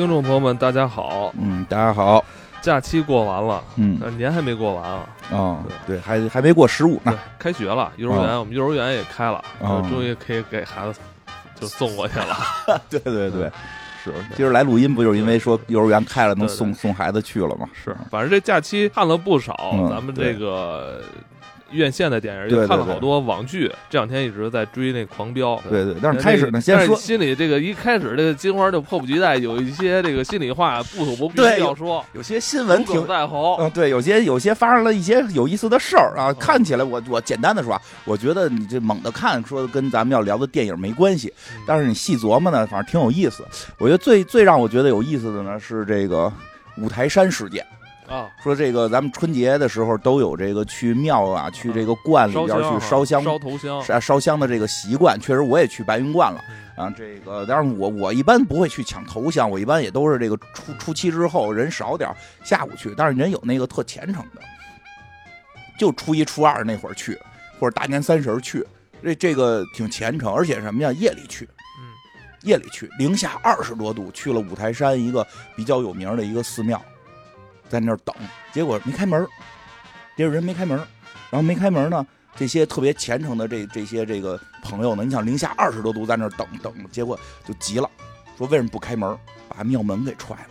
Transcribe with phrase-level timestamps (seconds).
[0.00, 1.30] 听众朋友们，大家好！
[1.38, 2.24] 嗯，大家好。
[2.62, 5.06] 假期过完了，嗯，年还没过完啊。
[5.30, 7.18] 啊，对，还还没过十五呢。
[7.38, 9.44] 开学了，幼儿园我们幼儿园也开了，
[9.90, 10.98] 终于可以给孩子
[11.54, 12.34] 就送过去了。
[12.88, 13.52] 对对对，
[14.02, 14.10] 是。
[14.34, 17.68] 今儿来录音不就是因为说幼儿园开了，能送送孩子去了吗？
[17.74, 19.54] 是，反正这假期看了不少，
[19.90, 21.02] 咱们这个。
[21.70, 25.56] 院线的电影也看了好多网剧，这两天一直在追那《狂飙》。
[25.68, 33.56] 对对，但是开始呢，先说心里这个一开始这个金花就迫不及待，有一些这个心里话不吐不必要说，有些新闻挺在喉。
[33.60, 41.32] 嗯，对，有些有些发生了一些有意思的事儿啊，看起来我我简单的说啊，我觉得你这猛的看，说跟咱们要聊的电影没关系，
[41.66, 43.44] 但是你细琢磨呢，反正挺有意思。
[43.78, 46.32] 我觉得最最让我觉得有意思的呢是这个
[46.76, 47.64] 五台山事件。
[48.10, 55.16] 啊，说这个咱们春节的时候都有这个去庙啊，去这个观里边去烧香、烧头香、烧香的这个习惯。
[55.20, 56.42] 确实，我也去白云观了
[56.76, 56.92] 啊。
[56.98, 62.92] 这个，但是我我一般不会去抢头香，我一般也都是这个初初七之后人少点下午去。
[62.96, 64.42] 但是人有那个特虔诚的，
[65.78, 67.16] 就初一初二那会儿去，
[67.60, 68.66] 或者大年三十去，
[69.04, 71.94] 这这个挺虔诚，而且什么呀，夜里去，嗯，
[72.42, 76.82] 夜里去，零下二十多度，去了五台山一个比较有名的一个寺庙。
[77.70, 78.14] 在那儿等，
[78.52, 79.26] 结果没开门，
[80.16, 80.76] 这人没开门，
[81.30, 82.04] 然后没开门呢，
[82.34, 87.88] 这些特别虔诚的这这些这个朋友呢，你想零下二十多度在那儿等等，结果就急了，
[88.36, 89.16] 说为什么不开门，
[89.48, 90.48] 把庙门给踹了。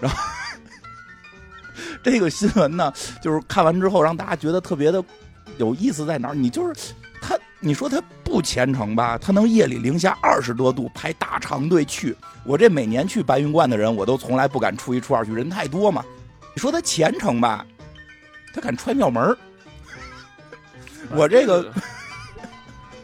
[0.00, 0.18] 然后
[2.02, 5.04] 这个新闻呢，就是看完之后让大家觉得特别的
[5.58, 6.34] 有意思在哪儿？
[6.34, 6.94] 你就是，
[7.60, 9.18] 你说他不虔诚吧？
[9.18, 12.16] 他能夜里零下二十多度排大长队去？
[12.44, 16.04] 我这每年去白云观的人，我都从来不敢初一初二去，人太多嘛。
[16.54, 17.66] 你说他虔诚吧，
[18.54, 19.36] 他敢踹庙门
[21.10, 21.72] 我这个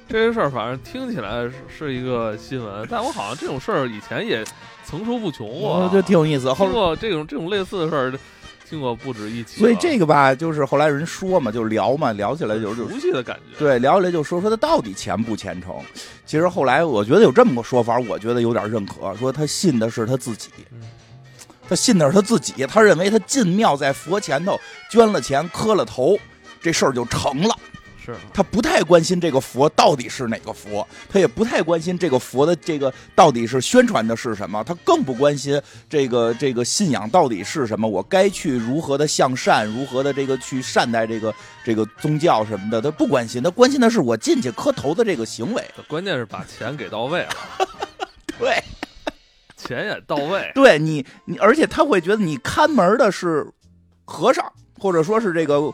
[0.08, 4.44] 这个事儿，反正听起来是一个新闻，但我好像这种事儿以前也
[4.84, 6.52] 层出不穷啊，就挺有意思。
[6.54, 8.18] 听过这种这种类似的事儿，
[8.74, 9.60] 听过不止一起。
[9.60, 13.56] 所以这个吧，就是后来人说嘛，就聊嘛，聊起来就是熟悉的感觉。
[13.56, 15.72] 对，聊起来就说说他到底虔不虔诚。
[16.26, 20.48] 其实后来我觉得有这么个说法，我觉得有点认可，说他信的是他自己，
[21.68, 24.58] 他信的是他自己，他认为他进庙在佛前头
[24.90, 26.18] 捐了钱磕了头，
[26.60, 27.56] 这事儿就成了。
[28.04, 45.64] 是他不太关心这个佛到底是哪个佛，他也不太关心这个佛的这个到底是宣传的是什么，他更不关心这个这个信仰到底是什么，我该去如何的向善，如何的这个去善待这个这个宗教什么的，他不关心，他关心的是我进去磕头的这个行为。
[45.88, 47.34] 关键是把钱给到位了，
[48.38, 48.62] 对，
[49.56, 53.46] 钱也到位，对你你，而且他会觉得你看门的是
[54.04, 55.72] 和尚，或者说是这个。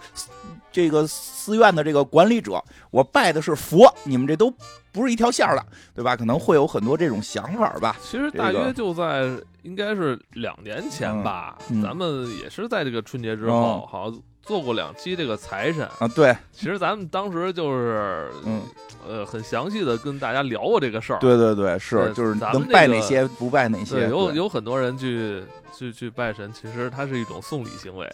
[0.73, 4.53] 这个寺院的这个管理者，我拜的是佛，你们这都
[4.93, 6.17] 不是一条线的，对吧？
[6.17, 7.97] 可能会有很多这种想法吧。
[8.03, 9.29] 其实大约就在
[9.63, 16.09] 应该是两年前吧，咱们也是在这个春节之后，好像做过两期这个财神啊。
[16.09, 18.63] 对，其实咱们当时就是嗯
[19.07, 21.19] 呃很详细的跟大家聊过这个事儿。
[21.19, 24.09] 对对对，是就是能拜哪些不拜哪些。
[24.09, 25.43] 有有很多人去
[25.77, 28.09] 去去拜神，其实它是一种送礼行为。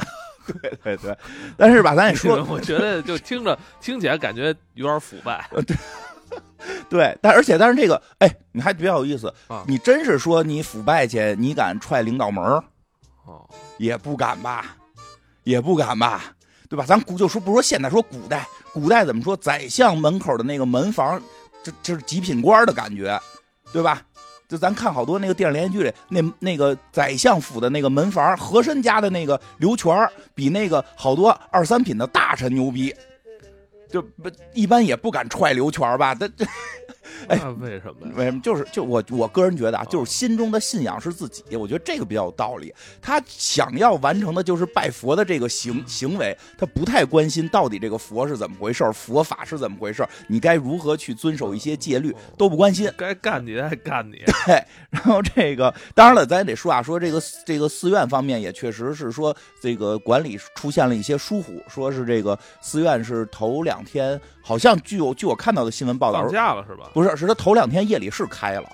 [0.47, 1.19] 对对对，
[1.57, 5.49] 但是吧，咱也说， 我觉得就听着听起来感觉有点腐败。
[5.51, 5.77] 对，
[6.89, 9.65] 对， 但而且但是这个，哎，你还比较有意思啊！
[9.67, 12.45] 你真是说你腐败去，你敢踹领导门
[13.25, 13.49] 哦，
[13.79, 14.77] 也不敢吧，
[15.45, 16.23] 也不敢吧，
[16.69, 16.85] 对吧？
[16.87, 19.37] 咱古就说不说现在，说古代，古代怎么说？
[19.37, 21.21] 宰相门口的那个门房，
[21.62, 23.21] 这这是极品官的感觉，
[23.73, 24.03] 对吧？
[24.49, 29.95] 就咱看好多那个电视连续剧里，那那个宰相府的那个门房，和珅家的那个刘全
[30.34, 32.95] 比那个好多二三品的大臣牛逼，
[33.91, 36.15] 就不一般也不敢踹刘全吧？
[36.15, 36.45] 他这。
[37.28, 38.12] 哎，为什么？
[38.17, 38.41] 为什么？
[38.41, 42.75] 就是就我我个人觉得啊，就是心中的信仰是自己，我觉得这个比较有道理。
[43.00, 52.91] 他想要完成的就是拜佛的这个行行为，他不太关心到底这个佛是怎么回事，佛法是怎么回事，你该如何去遵守一些戒律都不关心。
[52.97, 54.23] 该干你还干你。
[54.47, 64.20] 对，然后这个当然了，咱也得说啊，说这个这个寺院方面也确实是说这个管理出现了一些疏忽，说是这个寺院是头两天。
[64.43, 66.88] 好像据我据我看到的新闻报道，放假了是吧？
[66.96, 68.66] 不是，是他头两天夜里是开了，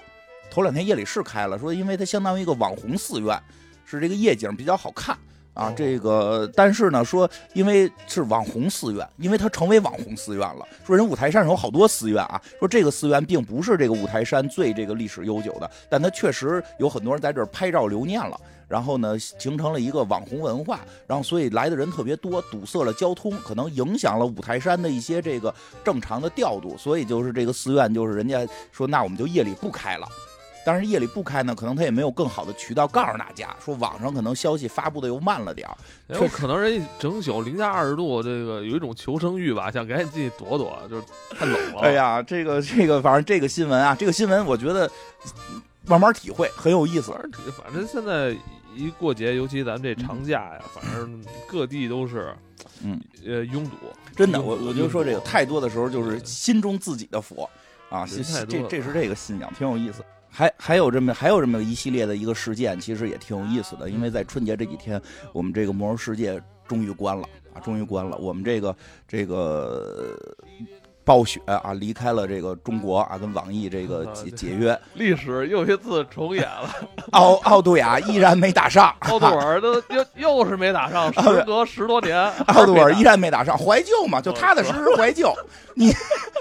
[0.49, 3.37] 头两天夜里是开了，说因为他相当于一个网红寺院，
[3.85, 5.19] 是这个夜景比较好看
[5.55, 5.73] 啊。
[5.77, 10.67] 这个但是呢，说因为是网红寺院，因为它成为网红寺院了。
[10.85, 18.39] 说人五台山有好多寺院啊，说这个寺院并不是这个五台山最这个历史悠久的，但它确实有很多人在这儿拍照留念了。
[18.69, 30.09] 然后呢，形成了一个网红文化，然后所以来的人特别多，堵塞了交通，可能影响了五台山的一些这个正常的调度，所以就是这个寺院，就是人家说，那我们就夜里不开了，
[30.65, 35.77] 但是夜里不开呢，可能他也没有更好的渠道告诉大家，说网上可能消息发布的又慢了点儿。
[36.09, 41.81] 有可能人家整宿零下二十度，这个有一种求生欲吧，想赶紧进去躲躲，就是太冷了。
[41.81, 44.91] 哎呀，这个这个，反正这个新闻啊，这个新闻我觉得
[45.85, 47.13] 慢慢体会很有意思。
[47.57, 48.37] 反正现在
[48.77, 52.33] 一过节，尤其咱们这长假呀，反正各地都是，
[52.85, 53.77] 嗯呃，拥堵。
[54.15, 57.49] 真的，我我就说这个太多的时候就是心中自己的佛
[57.89, 60.05] 啊，这这是这个信仰，挺有意思。
[60.33, 63.91] 还还有这么还有这么一系列的一个事件，其实也挺有意思的。
[63.91, 65.01] 因为在春节这几天，
[65.33, 68.17] 我们这个魔兽世界终于关了啊，终于关了。
[68.17, 68.75] 我们这个
[69.07, 70.19] 这个。
[71.05, 76.69] 暴雪啊，离开了这个中国啊，跟网易这个解解约，历史又一次重演了。
[77.13, 85.35] 奥奥杜亚依然没打上， 奥杜尔都又又是没打上， 时隔十多年，奥杜尔依然没打上，怀旧嘛，就踏踏实实怀旧。
[85.75, 85.91] 你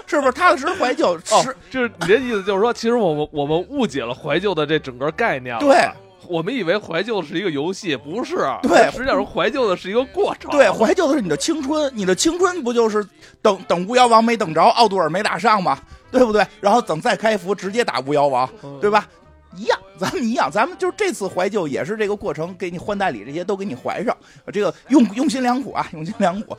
[0.06, 1.18] 是不是踏踏实实怀旧？
[1.24, 5.60] 是，就是你的意思，就是说，其实我们我们误解了怀旧的这整个概念了。
[5.60, 5.88] 对。
[6.28, 8.36] 我们以为怀旧是一个游戏，不是？
[8.62, 10.50] 对，实际上怀旧的是一个过程。
[10.50, 13.06] 对，怀旧的是你的青春，你的青春不就是
[13.40, 15.78] 等等巫妖王没等着，奥杜尔没打上吗？
[16.10, 16.46] 对不对？
[16.60, 18.48] 然后等再开服，直接打巫妖王，
[18.80, 19.08] 对吧？
[19.56, 24.16] 一样，咱们一样，咱们就是这次怀旧也是这个过程，给你换代理这些都给你怀上，
[24.52, 26.56] 这个用用心良苦啊，用心良苦。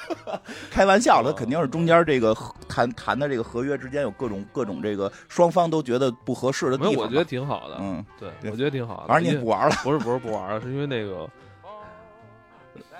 [0.70, 2.36] 开玩笑了，肯定是中间这个
[2.68, 6.94] 谈谈的这个合约之间有各种各种这个双方都觉得不合适的地方。
[6.94, 9.08] 我觉得挺好的，嗯，对，我觉得挺好的。
[9.08, 11.28] 反正你不玩了，不是不是不玩了，是因为那个。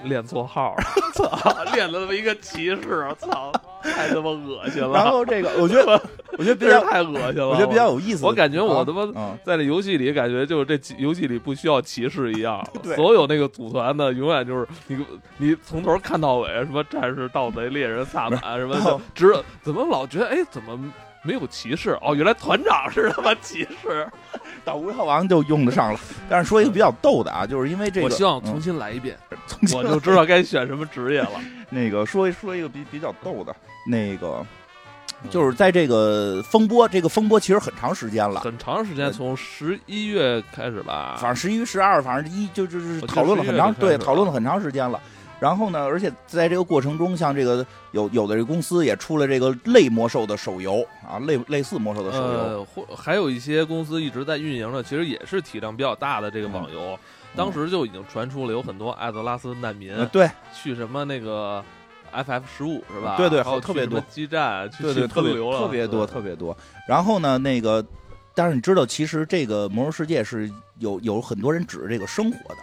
[0.04, 0.84] 练错号了，
[1.14, 1.64] 操！
[1.75, 3.52] 练了那么一个骑士，操！
[3.82, 4.93] 太他妈恶心了。
[4.93, 6.00] 然后这个，我觉得，
[6.37, 7.48] 我觉得比较太恶心了。
[7.48, 8.25] 我觉得比较有意思。
[8.25, 9.06] 我感觉我他妈
[9.44, 12.66] 在这游戏里，感觉就是这游戏里不需要骑士一样。
[12.96, 15.06] 所有那个组团的，永远就是你，
[15.38, 19.32] 你从头看到尾，什么战士、盗贼、猎人、萨满什么的，只
[19.62, 20.92] 怎么老觉得哎，怎么？
[21.26, 24.06] 没有骑士哦，原来团长是他妈骑士，
[24.64, 25.99] 到无妖王就用得上了。
[26.28, 29.19] 但是说一个比较逗的啊，就是因为这个，我希望重新来一遍，
[29.75, 31.32] 我就知道该选什么职业了。
[31.69, 34.46] 那个说说一个比比较逗的，那个
[35.31, 45.00] 就是在这个风波，这个风波其实很长时间了，很长时间，从十一月开始吧，反正十一、十二，反正一就就是讨论了很长，对，讨论了很长时间了。
[45.38, 45.85] 然后呢？
[45.85, 56.99] 而且在这个过程中，像这个有有的这公司也出了这个类魔兽的手游啊，类类似魔兽的手游，或还有一些公司一直在运营的，其实也是体量比较大的这个网游。
[57.35, 61.62] 当时就已经传出了有很多艾泽拉斯难民，对，去什么那个
[62.15, 63.17] FF 十五是吧？
[63.19, 66.56] 对对，还有特别多基站，对对，特别特别多特别多。
[66.88, 67.85] 然后呢，那个，
[68.35, 72.56] 但是你知道，其实这个魔兽世界是有有很多人指着这个生活的。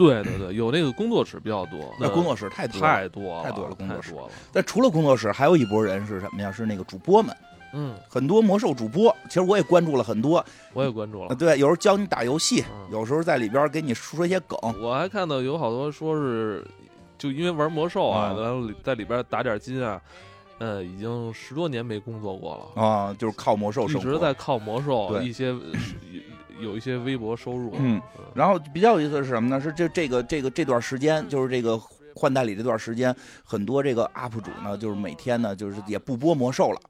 [0.00, 4.14] 对对对，有那个工作室比较多，那工作室太多太多太多了，工作室。
[4.50, 6.50] 但除了工作室，还有一波人是什么呀？
[6.50, 7.36] 是那个主播们，
[7.74, 10.42] 嗯，很多魔兽主播，其实我也关注了很多，
[10.72, 11.34] 我也关注了。
[11.34, 14.58] 对，有时候教你打游戏，有时候在里边给你说一些梗。
[14.80, 16.66] 我还看到有好多说是，
[17.18, 20.00] 就因为玩魔兽啊，然后在里边打点金啊，
[20.56, 25.54] 呃，已经十多年没工作过了啊，就是靠魔兽，一直在靠魔兽一些。
[26.60, 28.00] 有一些微薄收入，嗯，
[28.34, 29.60] 然后比较有意思的是什么呢？
[29.60, 31.80] 是这这个这个这段时间，就是这个
[32.14, 33.14] 换代理这段时间，
[33.44, 36.80] 很多这个 UP 主呢，就是每天呢，就是也不播魔兽了，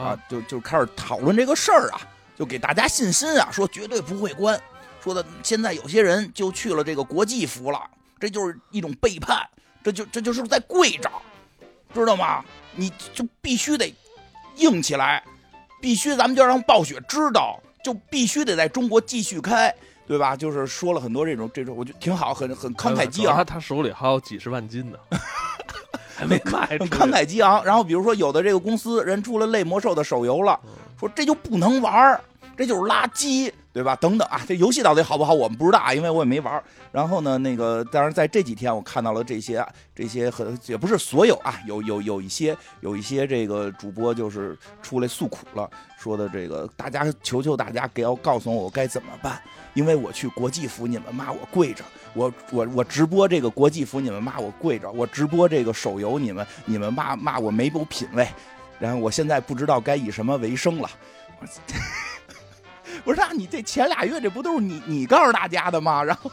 [0.00, 2.00] 啊，就就开始讨论这个事儿啊，
[2.36, 4.60] 就给大家信心啊，说绝对不会关，
[5.02, 7.80] 说的现在有些人就去了这个国际服了，
[8.18, 9.44] 这就是一种背叛，
[9.82, 11.10] 这就这就是在跪着，
[11.92, 12.44] 知道吗？
[12.74, 13.92] 你就必须得
[14.56, 15.24] 硬起来，
[15.80, 17.58] 必须咱们就让暴雪知道。
[17.82, 19.74] 就必须得在中国继续开，
[20.06, 20.36] 对吧？
[20.36, 23.36] 就是说了很多这种这种，我觉得挺好，很很慷慨激昂。
[23.36, 24.98] 他他手里还有几十万金呢，
[26.16, 26.66] 还没卖。
[26.66, 27.64] 很慷慨激昂。
[27.64, 30.58] 然后比如说有的这个公司人出了类魔兽的手游了，
[30.98, 32.20] 说这就不能玩
[32.56, 33.52] 这就是垃圾。
[33.78, 33.94] 对吧？
[33.94, 35.32] 等等啊，这游戏到底好不好？
[35.32, 36.60] 我们不知道啊，因为我也没玩。
[36.90, 49.40] 然后呢，那个当然在这几天我看到了这些这些很也不是所有啊，有有有一些有一些这个主播就是出来诉苦了，说的这个大家求求大家给要告诉我我该怎么办，
[49.74, 58.26] 因为我去国际服你们骂我跪着，我我我直播这个国际服你们骂我跪着，我直播这个手游你们你们骂骂我没有品位，
[58.80, 60.90] 然后我现在不知道该以什么为生了。
[63.04, 66.02] 不是那你这前俩月这不都是你你告诉大家的吗？
[66.02, 66.30] 然后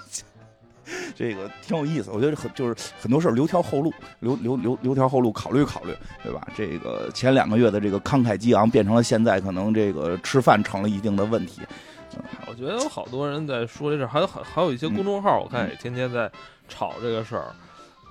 [1.16, 6.48] 这个挺有意思，我觉得很就是很多事留条后路，留留留留条后路，考虑考虑，对吧？
[6.56, 11.62] 这个前两个月的这个慷慨激昂，变成了现在可能这个吃饭成了一定的问题。
[12.48, 16.32] 我觉得有好多人在说这事儿，还有还还有一些公众号，我看也天天在
[16.70, 17.48] 吵这个事儿。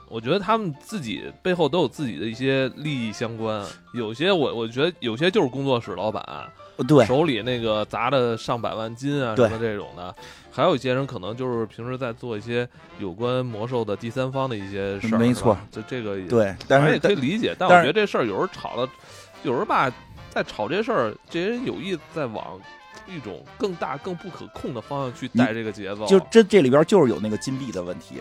[0.08, 6.22] 我觉得他们自己背后都有自己的一些利益相关，有些我我觉得有些就是工作室老板，
[6.88, 10.14] 对，手里那个砸的上百万金啊什么这种的，
[10.50, 18.88] 还有一些人可能就是平时在做一些有关魔兽的第三方的一些事儿，没错，这这个对，但是也可以理解，但我觉得这事儿有时候吵了，
[19.42, 19.92] 有时候吧，
[20.30, 22.60] 在吵这事儿，这些人有意在往。
[23.06, 28.14] 一种更大、更不可控的方向去带这个节奏，就这这里边就是有那个金币的问题，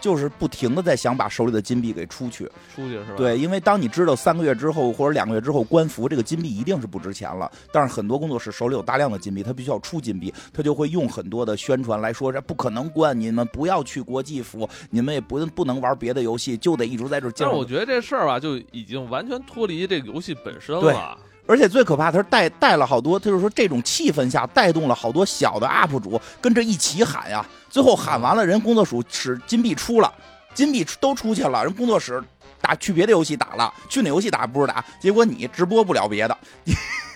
[0.00, 3.14] 就是不停的在想把手里的金币给出去，出去是吧？
[3.16, 17.30] 对，因为当你知道三个月之后或者两个月之后关服这个金币一定是不值钱了，但是很多工作室手里有大量的金币，他必须要出金币，他就会用很多的宣传来说这不可能关，你们不要去国际服，你们也不不能玩别的游戏，就得一直在这。
[17.32, 21.18] 但是我觉得这事儿吧，就已经完全脱离这个游戏本身了。
[21.48, 27.44] 而且最可怕，他是带带了好多，他就是说这种气氛下带动了好多小的 UP 主跟着一起喊呀。
[27.70, 30.12] 最后喊完了，人工作室使金币出了，
[30.52, 32.22] 金币都出去了，人工作室
[32.60, 36.36] 打去别的游戏打了，去哪游戏打不是打，结果你直播不了别的。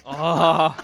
[0.05, 0.75] 啊，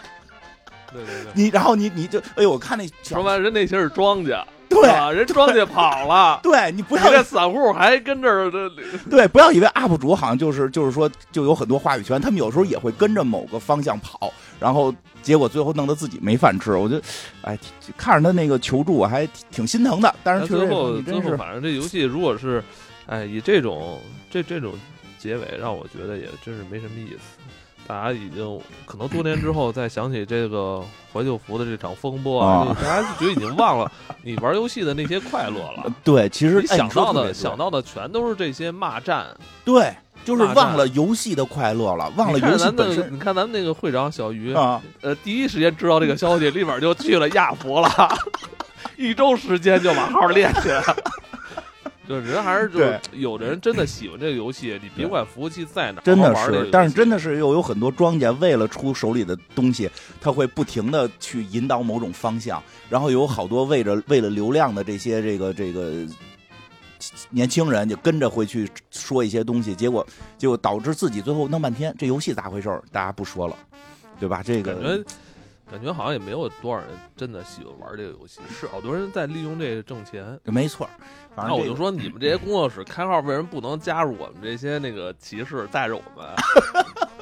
[0.92, 4.46] 对对对，你然后你你就哎呦，我看那说白人那些是庄家。
[4.80, 6.38] 对，人庄稼跑了。
[6.44, 8.68] 对你不要这散户还跟这儿这。
[9.10, 16.76] 对，不要以为 UP 主好像就是就是说就有很多话语权，他们有时候也会跟着某个方向跑，然后结果最后弄得自己没饭吃。
[16.76, 17.00] 我就，
[17.42, 17.58] 哎，
[17.96, 20.14] 看着他那个求助，我还挺心疼的。
[20.22, 22.62] 但是最后最后反正这游戏如果是，
[23.06, 24.74] 哎，以这种这这种
[25.18, 27.38] 结尾，让我觉得也真是没什么意思。
[27.88, 33.90] 大家已经可能多年之后再想起这个怀旧服的这场风波啊，大家就觉得已经忘了
[34.22, 35.90] 你玩游戏的那些快乐了。
[36.04, 39.26] 对，其实想到的想到的全都是这些骂战。
[39.64, 43.10] 对，就是忘了游戏的快乐了，忘了游戏本身。
[43.10, 47.90] 你看咱们那个会长小鱼啊，呃，第一时间知道这个消息，立马就去了亚服了，
[48.98, 50.82] 一周时间就把号练起来。
[52.08, 66.06] 就人还是就是有的人真的喜欢这个游戏，你别管服务器在哪，真的是，但是真的是又有很多庄家为了出手里的东西，他会不停的去引导某种方向，然后有好多为了为了流量的这些这个这个
[67.28, 70.06] 年轻人就跟着会去说一些东西，结果
[70.38, 73.54] 结果导致自己最后弄半天这游戏咋回事儿大家不说了，
[74.18, 74.42] 对吧？
[74.42, 75.04] 这个。
[75.70, 80.38] 感觉好像也没有多少人真的喜欢玩这个游戏， 是好多人在利用这个挣钱。
[80.44, 80.88] 没错，
[81.36, 86.26] 那我就说你们这些工作室开号为什么不能加入我们这些那个骑士带着我们？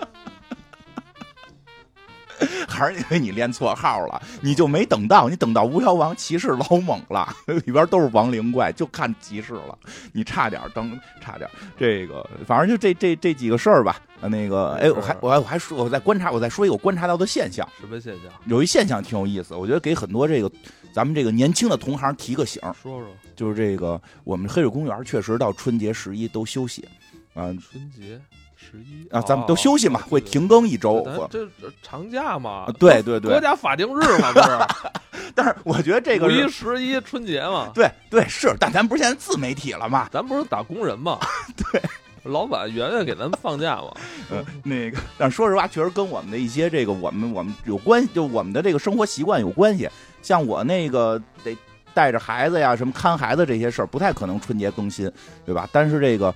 [2.76, 9.78] 还是因为你练错号了，你就没等到，你等到巫妖王骑士老猛了，里边都是亡灵怪，就看骑士了，
[10.12, 14.00] 你差点等，差点这个，反正就这这这几个事儿吧。
[14.28, 17.68] 那个，哎，我还我还我还说，我在观察，我再说一个我观察到的现象。
[17.80, 18.32] 什么现象？
[18.46, 20.50] 有一现象挺有意思，我觉得给很多这个
[20.92, 22.60] 咱们这个年轻的同行提个醒。
[22.82, 26.88] 说说，就是这个我们黑水公园确实到春节十一都休息，
[27.34, 28.20] 啊，春节。
[28.56, 31.06] 十一啊，咱们都休息嘛，会停更一周。
[31.30, 31.46] 这
[31.82, 34.58] 长假嘛，对对对，国家法定日嘛，不是？
[35.34, 38.54] 但是我觉得这个五一、十一、春节嘛，对对是。
[38.58, 40.08] 但咱不是现在自媒体了嘛？
[40.10, 41.18] 咱不是打工人嘛？
[41.72, 41.82] 对，
[42.24, 43.92] 老板圆圆给咱们放假嘛。
[44.32, 49.88] 嗯，那个，但说实话，确实跟我们的一些这个我们我们有关系，就我们的这个生活习惯有关系。
[50.22, 51.56] 像我那个得
[51.92, 55.10] 带着孩子呀，什么看孩子这些事儿，不太可能春节更新，
[55.44, 55.68] 对吧？
[55.70, 56.34] 但是这个。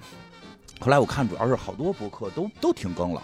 [0.80, 3.22] 后来我看，主要是好多博客都都停更了，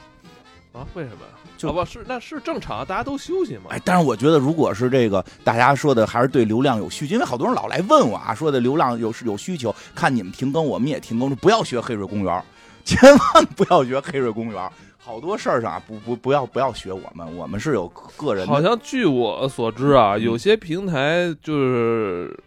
[0.74, 0.86] 啊？
[0.92, 1.32] 为什么呀？
[1.56, 3.62] 就不是那是正常，大家都休息嘛。
[3.70, 12.44] 哎，但是我觉得，如果是这个大家说的还是对流量有需求，因为好多人老来问我啊，说的流量有是有需求，看你们停更，我们也停更，不要学黑水公园，
[12.84, 18.46] 千万不要学黑水公园，好多事儿上啊，不不不要不要学我们，我们是有个人。
[18.46, 22.38] 好像据我所知啊，有些平台就是。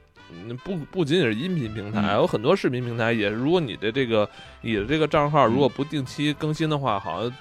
[0.64, 3.30] 不不仅仅是音频平台，有很多视频平台也。
[3.30, 4.30] 如果你的这个
[4.62, 7.32] 你的这个账号如果不定期更新的话，好像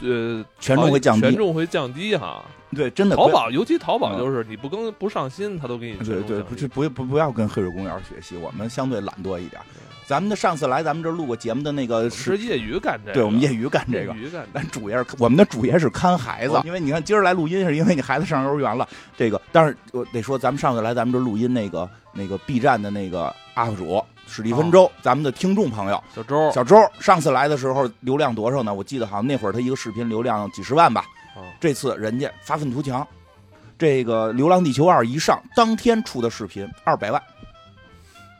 [0.00, 2.44] 呃权重会降低，权重会降低哈。
[2.74, 3.14] 对，真的。
[3.14, 9.62] 淘宝尤其淘宝就是你不更不上新，他都给你对对，不是不不不要跟黑水公园学习，我们相对懒惰一点。
[10.06, 14.14] 咱们的上次来咱们这录过节目的那个是业余干这个，对我们业余干这个，
[14.52, 19.40] 咱主业是我们的主业是看孩子，因为你看今儿来录音是因为你孩子上幼儿园了，这个。
[19.50, 26.02] 但是我得说咱们上次来咱们这录音那个那个 B 站的那个 UP 主史蒂芬周，咱们的听众朋友。
[26.14, 26.50] 小周。
[26.52, 28.74] 小周上次来的时候流量多少呢？
[28.74, 31.04] 我记得好像那会儿他一个视频流量几十万吧，
[31.58, 33.06] 这次人家发愤图强，
[33.78, 37.22] 这个《流浪地球二》一上当天出的视频二百万，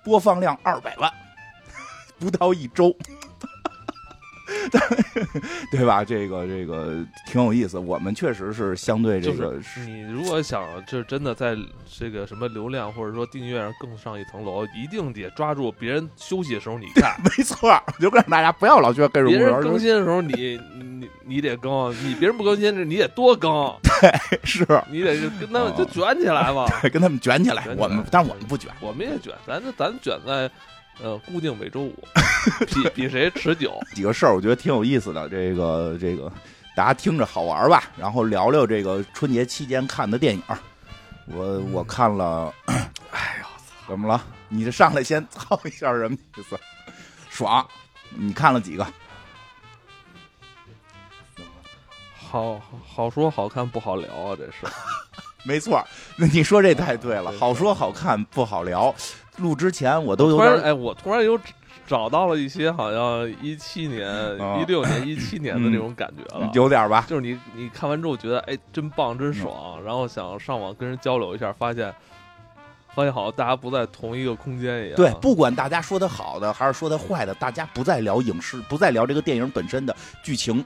[0.04, 1.10] 播放量二百万。
[2.18, 2.94] 不到一周，
[5.70, 6.04] 对吧？
[6.04, 7.78] 这个这个挺有意思。
[7.78, 11.56] 我们确实是相对这个，你如果想就真的在
[11.98, 17.16] 这个什么流量或者说订阅上更上一层楼，一定得抓住别人休息的时候你看。
[17.22, 23.74] 没错，就让大家不要老觉得跟着别人更新的时候你你你得更，你别人不更新你得多更。
[23.82, 24.12] 对，
[24.44, 27.66] 是你得跟他们就卷起来嘛，对，跟他们卷起来。
[27.76, 30.50] 我们，但是我们不卷，我们也卷，咱咱卷在。
[31.02, 31.94] 呃，固定每周五，
[32.66, 33.78] 比比谁持久。
[33.94, 35.28] 几个事儿，我觉得挺有意思的。
[35.28, 36.32] 这个这个，
[36.76, 37.84] 大家听着好玩吧？
[37.98, 40.42] 然后聊聊这个春节期间看的电影。
[41.26, 43.46] 我我看了，哎呦，
[43.88, 44.22] 怎么了？
[44.48, 46.58] 你这上来先 操一下什么意思？
[47.28, 47.66] 爽！
[48.10, 48.86] 你看了几个？
[52.16, 54.72] 好好说好看不好聊啊，这是。
[55.44, 55.84] 没错，
[56.16, 57.32] 那你说这太对了。
[57.32, 58.94] 好说好看不好聊。
[59.38, 61.38] 录之前我都有点哎，我突然有
[61.86, 64.08] 找到了一些好像一七年、
[64.60, 67.04] 一六年、一七年的那种感觉了，有点吧？
[67.08, 71.92] 就是你你看完之后觉得哎真棒真爽，然后想上网跟人交流一下，发现
[72.94, 74.96] 发现好像大家不在同一个空间一样。
[74.96, 80.64] 对，不管大家说的好的还是说的坏的，大家不再聊影视，不再聊这个电影本身的剧情。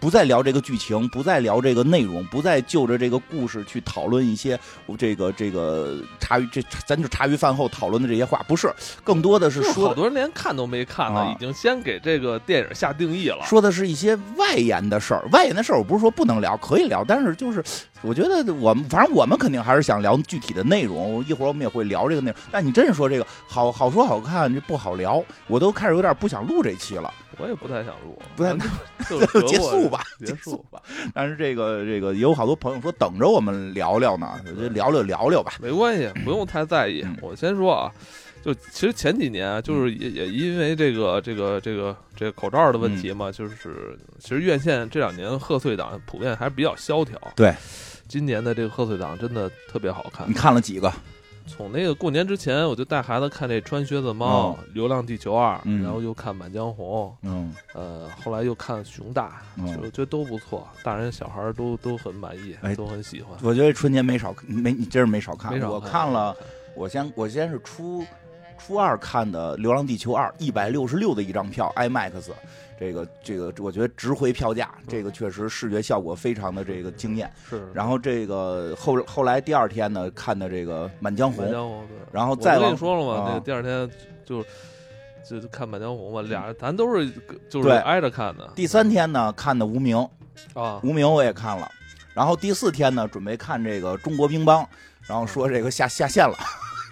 [0.00, 4.58] 不再聊这个剧情，不再聊这个内容，不再就着这个故事去讨论一些
[4.98, 8.72] 这个这个茶余这咱就茶余饭后讨论的这些话，不是，
[9.04, 13.44] 更多的是说好多人连看都没看呢，已经先给这个电影下定义了。
[13.44, 17.62] 说的是一些外延的事儿，外延的事儿我不是说不能聊，可以聊，但是就是
[18.02, 22.40] 我觉得我们反正我们肯定还是想聊具体的内容，一会儿我们也会聊这个内容。
[22.50, 27.12] 但你真是说这个好好说好看，这不好聊，我都开始有点不想录这期了。
[27.38, 28.52] 我也不太想录，不太
[29.08, 30.82] 就结束吧，结束吧。
[31.14, 35.52] 但是这个这个也有好多朋友说等着我们聊聊呢，就聊聊聊聊吧。
[35.60, 37.02] 没关系，不用太在意。
[37.22, 37.90] 我先说啊，
[38.42, 47.18] 就其实前几年就是也也因为这个这个这个这个口罩的问题嘛，就是其实院线这两年贺岁档普遍还是比较萧条。
[47.34, 47.54] 对，
[48.10, 50.28] 今年的这个贺岁档真的特别好看。
[50.28, 50.92] 你看了几个？
[51.46, 59.40] 从那个过年之前，我就带孩子看这《穿靴子猫》《流浪地球二》，然后又看《满江红》，嗯，呃，后来又看《熊大》，
[59.80, 63.36] 我觉得都不错，大人小孩都都很满意，都很喜欢。
[63.42, 65.58] 我觉得春节没少没，你真是没少看。
[65.62, 66.36] 我看了，
[66.74, 68.04] 我先我先是初
[68.58, 72.30] 初二看的《流浪地球二》，一百六十六的一张票，IMAX。
[72.80, 77.30] 这个这个，我觉得值回票价，这个确实视觉效果非常的这个惊艳。
[77.46, 77.70] 是。
[77.74, 81.44] 然后这个后后来第二天呢，看的这个《满江红》，
[82.10, 83.88] 然后再跟你说了嘛，那个第二天
[84.24, 84.42] 就
[85.22, 87.12] 就看《满江红》吧，俩咱都是
[87.50, 88.50] 就是挨着看的。
[88.56, 89.96] 第三天呢，看的《无名》
[90.58, 91.70] 啊，《无名》我也看了。
[92.14, 94.62] 然后第四天呢，准备看这个《中国乒乓》，
[95.02, 96.34] 然后说这个下下线了。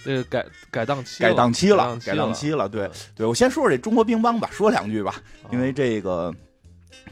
[0.05, 2.69] 这个改改档期，改档期了，改档期了。
[2.69, 5.15] 对，对我先说说这中国乒乓吧，说两句吧，
[5.51, 6.35] 因为这个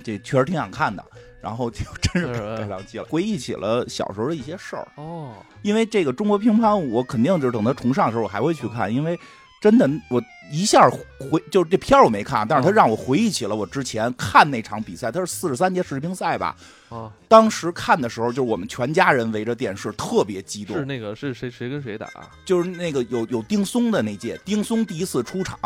[0.03, 1.05] 这确实挺想看的。
[1.43, 4.89] 然后就真是改档期了，回忆起了小时候的一些事儿。
[4.97, 9.19] 哦，因为这个中国乒乓，我肯定就是等它重上的时候，我还会去看，因为。
[9.59, 10.23] 真的，我
[10.53, 16.55] 一下回就是这片儿我没看，但是他让我回忆起了我之前看那场比赛，他是四十三届世乒赛吧？
[16.89, 20.77] 啊，当时看的时候，就是我们全家人围着电视，特别激动。
[20.77, 22.09] 是那个是谁谁跟谁打？
[22.45, 25.59] 就是那个有有丁松的那届，丁松第一次出场，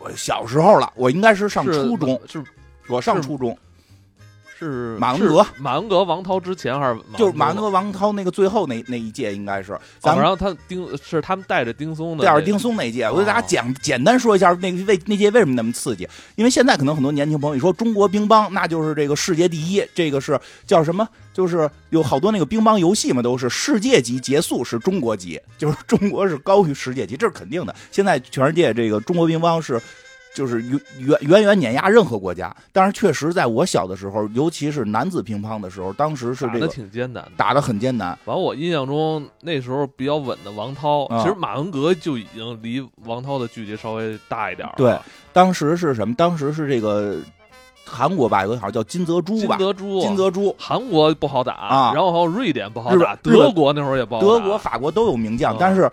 [0.00, 2.44] 我小时候了，我应该是上初中，是
[2.88, 3.56] 我上初中。
[4.58, 21.08] 是马文革，马文革王涛之前还是就是马文革王涛那个最后那那一届应该是，然后他丁是他们带着丁松的，带着丁松那一届，我给大家讲简单说一下那个为那届为什么那么刺激，因为现在可能很多年轻朋友说中国乒乓那就是这个世界第一，这个是叫什么？
[21.32, 27.72] 就是有好多那个乒乓游戏嘛，都是世界级结束是中国级，就是中国是高于世界级，这是肯定的。
[27.92, 29.80] 现在全世界这个中国乒乓是。
[30.38, 38.16] 就是远远远远碾压任何国家，但是确实在我小的时候，尤其是男子乒乓的时候，当时是这个挺艰难，打的很艰难。
[38.24, 44.74] 完，我印象中那时候比较稳的王涛，其实马文革就已经离王涛的距离稍微大一点了。
[44.76, 44.96] 对，
[45.32, 46.14] 当时是什么？
[46.14, 47.16] 当时是这个
[47.84, 50.54] 韩国吧，有个好像叫金泽珠吧，金泽珠，金泽珠。
[50.56, 55.90] 韩国不好打啊，然后还有瑞典不好打，德国那会儿也不好打，德国、法国都有名将，但是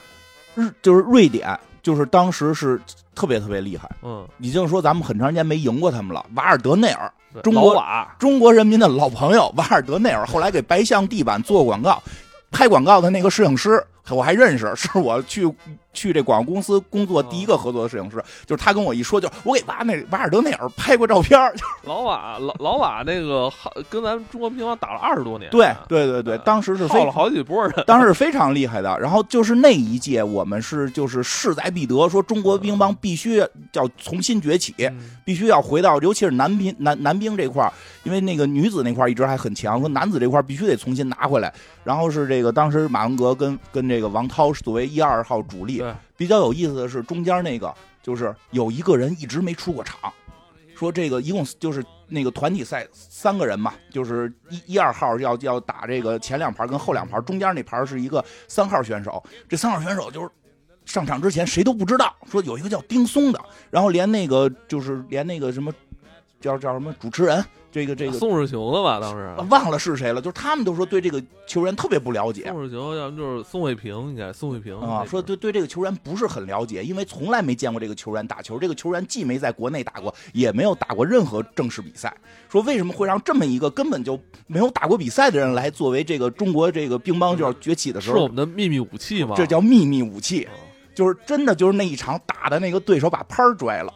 [0.53, 1.59] 日就是瑞典。
[1.85, 2.81] 就是当时是
[3.13, 6.25] 特别特别厉害，嗯，已经说咱们很长时间没赢过他们了。
[6.33, 7.79] 瓦尔德内尔，中国
[8.17, 12.01] 中国人民的老朋友瓦尔德内尔，后来给白象地板做广告，
[12.49, 15.51] 拍广告的那个摄影师我还认识，是我去
[15.93, 21.39] 去这广告公司工作第一个合作的摄影师，就是他跟我一说，就我给瓦那瓦尔德内尔拍过照片，
[21.85, 23.51] 老瓦老老瓦那个
[23.89, 28.99] 跟咱们中国乒乓打了二十多年，对对对对，当时是耗了好几波人，当时是非常厉害的。
[28.99, 34.75] 然后就是那一届，我们是就是势在必得，说中国乒乓必须要重新崛起，
[35.23, 37.71] 必须要回到，尤其是男乒男男乒这块
[38.03, 41.53] 因为那个女子那块一直还很强，说男子这块必须得重新拿回来。
[41.83, 45.83] 然后是这个当时马文革跟跟这个王涛是作为一二号主力。
[46.17, 50.13] 比较有意思的是中间那个就是有一个人一直没出过场，
[50.75, 59.21] 说这个一共就是那个团体赛三个人嘛，就是一一二号要要打这个前两盘跟后两盘，中间那盘是一个三号选手。
[59.49, 60.29] 这三号选手就是
[60.85, 65.73] 上场之前谁都不知道，说有一个叫丁松的，然后连那个就是连那个什么
[66.39, 67.43] 叫叫什么主持人。
[67.75, 72.45] 这个这个宋世雄的吧，当时忘了是谁了，就是他们都说对这个球员特别不了解。
[72.47, 78.57] 宋世雄，要么就是宋卫平，应该宋卫平啊，说对对这个球员不是很了解，因为从来没见过这个球员打球。
[78.57, 82.15] 这个球员既没在国内打过，也没有打过任何正式比赛。
[82.47, 89.35] 说为什么会让这么一个根本就没有打过比赛的人来作为这个中国这个乒乓就要崛起的时候，是我们的秘密武器吗？
[89.35, 90.47] 这叫秘密武器，
[90.95, 93.93] 就是真的就是那一场打的那个对手把拍拽了。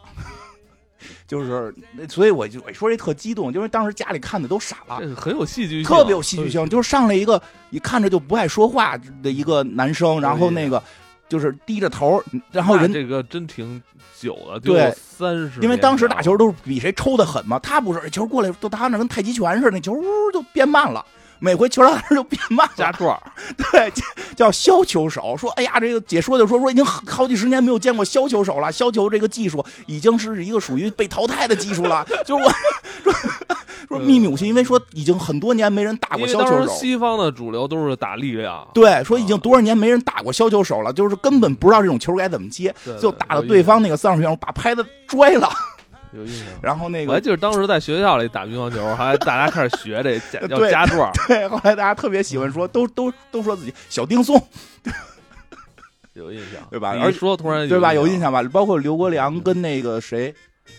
[1.30, 1.72] 就是，
[2.10, 6.68] 所以我就我说这特激动，因为当时家里看的都傻了，很有戏剧性，特别有戏剧性。
[6.68, 7.40] 就是上来一个
[7.70, 10.82] 一看着就不爱说话的一个男生，然后那个
[11.28, 12.20] 就是低着头，
[12.52, 13.80] 然后人这个真挺
[14.20, 15.62] 久了，对，三十。
[15.62, 21.06] 因为当时打球都是比谁抽的狠嘛，他不是球过来都他那跟太极拳似的，那球呜就变慢了。
[21.40, 23.18] 每回球来就变慢，加转，
[23.58, 23.92] 对，
[24.36, 25.36] 叫削球手。
[25.38, 32.06] 说，哎呀，这个解说就说说已经好几十年没有见过削球手了，削球这个技术已经是一个属于被淘汰的技术了。
[32.26, 32.52] 就是我
[33.04, 33.14] 说
[33.88, 36.68] 说秘密武器，因为说已经很多年没人打过削球手。
[36.68, 45.50] 西方的主流都是打力量，对，说已经多少年没人打过削球手了，就是根本不知道这种球该怎么接，就打到对方那个三手选手把拍子拽了。
[46.12, 50.16] 有印象，然后那个我还记得当时在学校里打乒乓球，还大家开始学这
[50.50, 51.12] 要加壮。
[51.28, 54.36] 对，后来大家特别喜欢说，都都都说自己小丁松，
[56.14, 56.96] 有印象，对吧？
[57.00, 57.94] 而说突然对吧？
[57.94, 58.42] 有印象吧？
[58.52, 60.34] 包括刘国梁跟那个谁，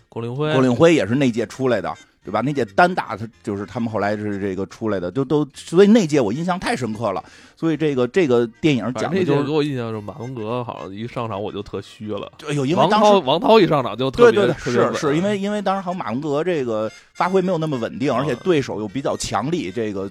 [0.09, 1.95] 郭林辉，郭令辉也是那届出来的。
[2.31, 2.41] 对吧？
[2.43, 7.23] 那届单打他就是他们后来是这个出来的，就都所以那届我印象太深刻了。
[7.57, 12.31] 所以这个这个电影讲的就是给我印象是马文革好像一上场我就特虚了。
[12.39, 20.09] 对，有因为王涛王涛一上场就特别对对是是因为因为当时好像马文革这个发挥没有那么稳定，而且对手又比较强力，这个。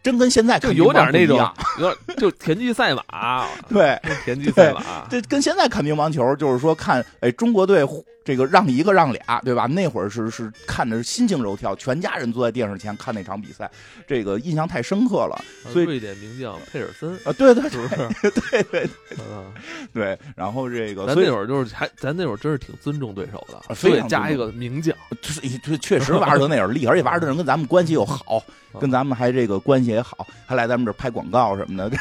[0.00, 1.36] 真跟现在就有点那种，
[1.80, 7.84] 有点就田忌赛马， 对，田忌赛马，这跟现在看乒乓球就是说看，哎，中国队
[8.28, 9.64] 这个让一个让俩，对吧？
[9.64, 13.70] 那会儿是是看着心惊肉跳，全家人坐在电视前看那场比赛，
[14.06, 15.42] 这个印象太深刻了。
[15.72, 18.30] 所以瑞典名将佩尔森啊，对对，是不是？
[18.30, 18.86] 对对
[19.94, 20.18] 对。
[20.36, 28.44] 然后这个，咱那会儿就是还，咱那会儿真是挺尊重对手的，所以加一个名将，就是确实瓦尔德内尔厉害， 而且瓦尔德人跟咱们关系又好，
[28.78, 31.96] 跟咱们还这个关系也好，还来咱们这拍广告什么的。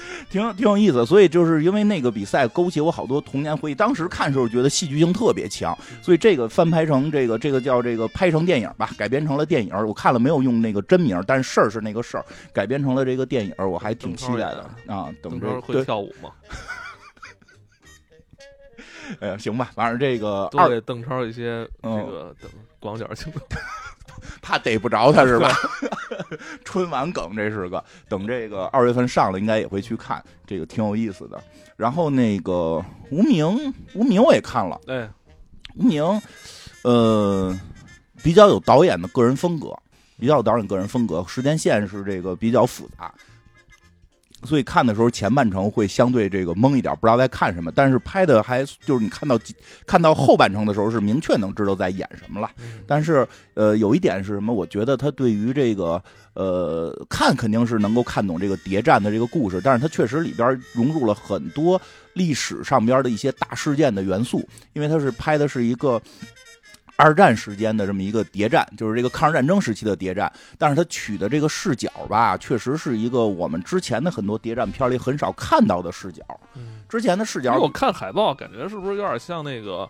[0.30, 3.74] 挺挺有意思，所以就是因为那个比赛勾起我好多童年回忆。
[3.74, 9.74] 当时看的时候觉得戏剧性特别强，所以这个翻拍成这个这个叫这个拍成电影吧，改编成了电影。
[9.86, 15.08] 我看了没有用那个真名，但事儿是那个事儿，改编成了这个电影，我还挺期待的啊。
[15.22, 16.30] 等着会跳舞吗？
[19.20, 23.40] 哎呀，行吧，反正这个多给邓超一些这个等广角镜头。
[24.42, 25.50] 怕逮不着他是吧？
[26.64, 31.42] 春晚梗这是个，等这个二月份上了，应该也会去看，这个挺有意思的。
[31.76, 35.08] 然后那个无名，无名我也看了，对，
[35.76, 36.02] 无名，
[36.82, 37.58] 呃，
[38.22, 39.74] 比较有导演的个人风格，
[40.18, 43.12] 比较有导演个人风格，时间线是这个比较复杂。
[44.44, 47.70] 所以看的时候前半程会相对这个懵一点，不知道在看什么。
[47.74, 49.38] 但是拍的还就是你看到
[49.86, 52.50] 看到后半程的时候是明确能知道在演什么了。
[52.86, 54.52] 但是呃有一点是什么？
[54.52, 56.02] 我觉得他对于这个
[56.34, 61.80] 呃看肯定是能够看懂这个谍战的这个故事，但是他确实里边融入了很多
[62.14, 66.00] 历史上边的一些大事件的元素，因为他是拍的是一个。
[67.00, 76.22] 二战时间的这么一个谍战，就是这个抗日战争时期的谍战，但是他取的这个视角吧，确实是一个我们之前的很多谍战片里很少看到的视角。
[76.88, 79.88] 之前的视角，我看海报感觉是不是有点像那个，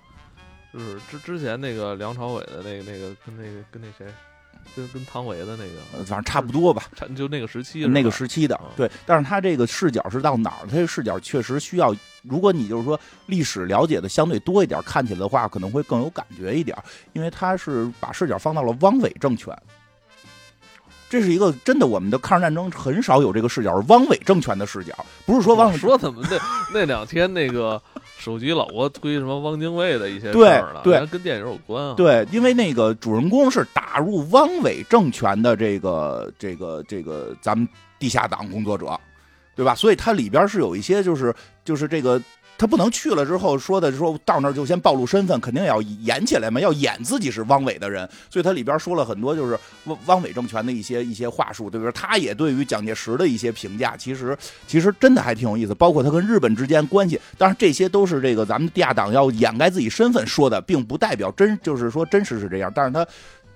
[0.73, 4.07] 就是之之前那个梁朝伟的那个那个跟那个跟那谁。
[4.77, 6.85] 跟跟汤唯的那个，反正差不多吧，
[7.17, 8.91] 就那个时期，那个时期的，对。
[9.07, 10.67] 但是他这个视角是到哪儿？
[10.67, 16.77] 他这视角确实需要，如果你就是说历史了解的相对多一点，看起来的话，可能会更有感觉一点，
[17.13, 19.57] 因为他是把视角放到了汪伪政权。
[21.09, 24.95] 这是一个真的，我们的抗日战争很少有这个视角，汪伪政权的视角，
[25.27, 26.39] 不是说汪说怎么那
[26.73, 27.83] 那两天那个
[28.21, 31.95] 手机老给我推什么汪精卫的一些事儿了，对，跟电影有关啊。
[31.97, 37.67] 对，因为那个主人公是打入汪伪政权的这个这个这个咱们
[37.99, 38.99] 地下党工作者，
[39.57, 39.75] 对吧？
[39.75, 42.21] 所以它里边是有一些就是就是这个。
[42.61, 51.93] 他不能去了之后说的说到那儿就先暴露身份，肯定要演起来嘛，要演自己是汪伪的人，所以他里边说了很多就是汪汪伪政权的一些一些话术，对不对？
[51.93, 57.19] 他也对于蒋介石的一些评价，其实其实真的还挺有意思，包括他跟日本之间关系。
[57.39, 62.71] 当然这些都是这个咱们地下党要掩盖自己身份说的，并不代表真就是说真实是这样。
[62.75, 63.07] 但是他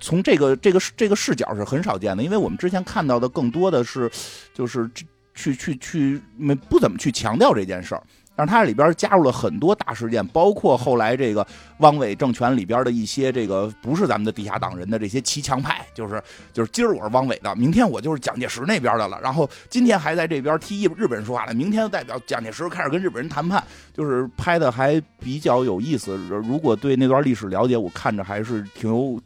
[0.01, 4.11] 从这个这个这个视角是很少见的，因为我们之前看到的更多的是
[4.55, 4.91] 就是
[5.35, 8.03] 去去去没不怎么去强调这件事儿。
[8.37, 11.47] 但是它里边加入了很多大事件，包括后来这个
[11.79, 26.17] 汪伪政权里边的一些这个不是咱们的地下党人的这些骑墙派，就是就是今儿我是汪伪的，明天我就是蒋介石那边的了，然后今天还在这边替日本人说话了，明天代表蒋介石开始跟日本人谈判，就是拍的还比较有意思。
[26.45, 29.21] 如果对那段历史了解，我看着还是挺有，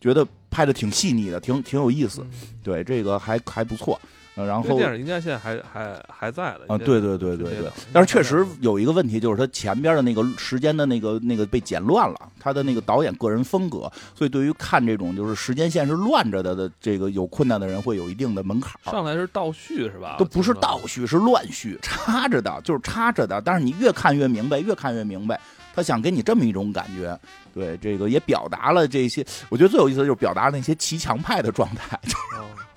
[0.00, 2.24] 觉得拍的挺细腻的，挺挺有意思。
[2.62, 3.98] 对这个还还不错。
[4.44, 18.72] 然后电影应该现在还还还在的啊，对对对对对，但是确实有一个问题，就是他前边的那个时间的那个那个被剪乱了，他的那个导演个人风格，所以对于看这种就是时间线是乱着的的这个有困难的人会有一定的门槛。
[18.84, 20.16] 上来是倒叙是吧？
[20.18, 23.40] 都不是倒叙，是乱叙，插着的，就是插着的。
[23.40, 25.40] 但是你越看越明白，越看越明白，
[25.74, 27.18] 他想给你这么一种感觉。
[27.54, 31.98] 对，这个也表达了这些，我觉得最有意思的就是表达那些骑墙派的状态。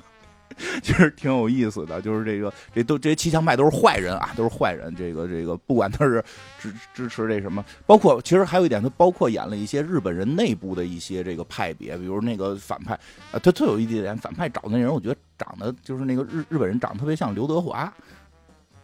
[0.82, 4.94] 其实挺有意思的，就是这个这都这些气象派都是坏人啊，都是坏人。
[4.96, 6.24] 这个这个，不管他是
[6.60, 12.94] 支支持这什么，包括其实还有一点，他包括演了一些日本人内部的一些这个派别，比如那个反派
[13.32, 17.92] 啊，他最有一点，反派找那人，我觉得长得就是那个日日本人长得特别像刘德华，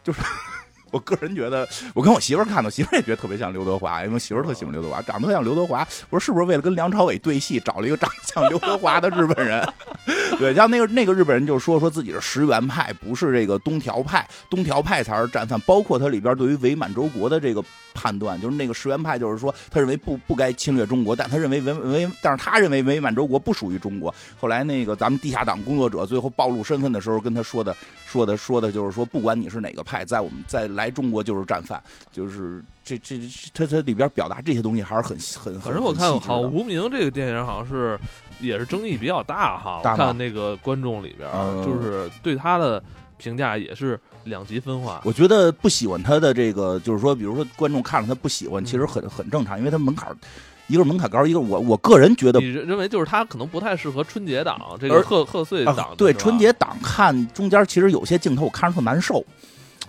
[0.03, 0.21] 就是。
[0.95, 5.85] 我个人觉得，我跟我媳妇儿看的，媳妇儿也觉得特别像刘德华，因为媳妇儿特喜欢刘德华，长得特像刘德华。
[6.09, 9.67] 我说是不是为了跟梁朝伟对戏，找了一个长得像刘德华的日本人？
[10.39, 15.59] 对，像那个那个日本人就说说自己是石原派，不是这个东条派，东条派才是战犯。
[15.61, 17.61] 包括他里边对于伪满洲国的这个
[17.95, 24.13] 判断，就是那个石原派就是说，他认为不不该侵略中国，但他认为伪伪，但是他认为伪满洲国不属于中国。
[24.39, 30.95] 后来那个咱们地下党工作者最后暴露身份的时候，跟他说的说的说的就是说，不管你是哪个派，在我们在来。
[30.95, 33.19] 中国就是战犯，就是这这
[33.53, 35.59] 他他里边表达这些东西还是很很。
[35.59, 37.99] 反正我看《好无名》这个电影好像是
[38.39, 39.81] 也是争议比较大哈。
[39.83, 41.29] 我看那个观众里边，
[41.65, 42.81] 就是对他的
[43.17, 45.01] 评价也是两极分化。
[45.05, 50.15] 我觉得不喜欢他的这个，就是说，比如说观众看了他不喜欢，其实很很正常，因为他门槛。
[50.67, 55.93] 一个是门槛高，一个我我个人觉得，你认为就是他可能不太适合春节档这个贺贺岁档。
[55.95, 59.23] 对春节档看中间其实有些镜头我看着特难受。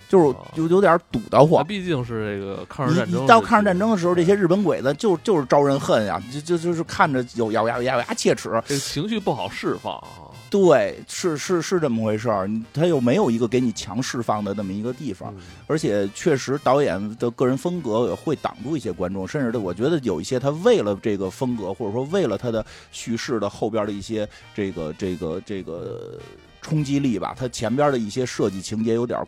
[0.08, 3.24] 就是有有点堵得慌，毕竟是这个抗日战争。
[3.24, 10.25] 一到抗日战争的时候，这些日本鬼子就就是招人恨呀，就就就是看着有咬牙咬牙切齿，这个情绪不好释放啊。
[10.48, 15.34] 对，是是是这么回事儿，他又没有一个给你强释放的那么一个地方，
[15.66, 26.18] 而且确实导演的个人风格也会挡住一些观众，甚至的我觉得有一些他为了这个风格，或者说为了他的叙事的后边的一些这个这个这个
[26.62, 29.20] 冲击力吧，他前边的一些设计情节有点。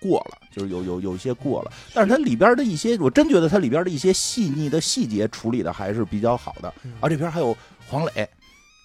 [0.00, 6.68] 过了，就是有有有一些过了，但是它里边的一些，我真觉得它里边的一些细腻的细节处理的还是比较好的。
[7.00, 8.28] 啊，这片还有黄磊，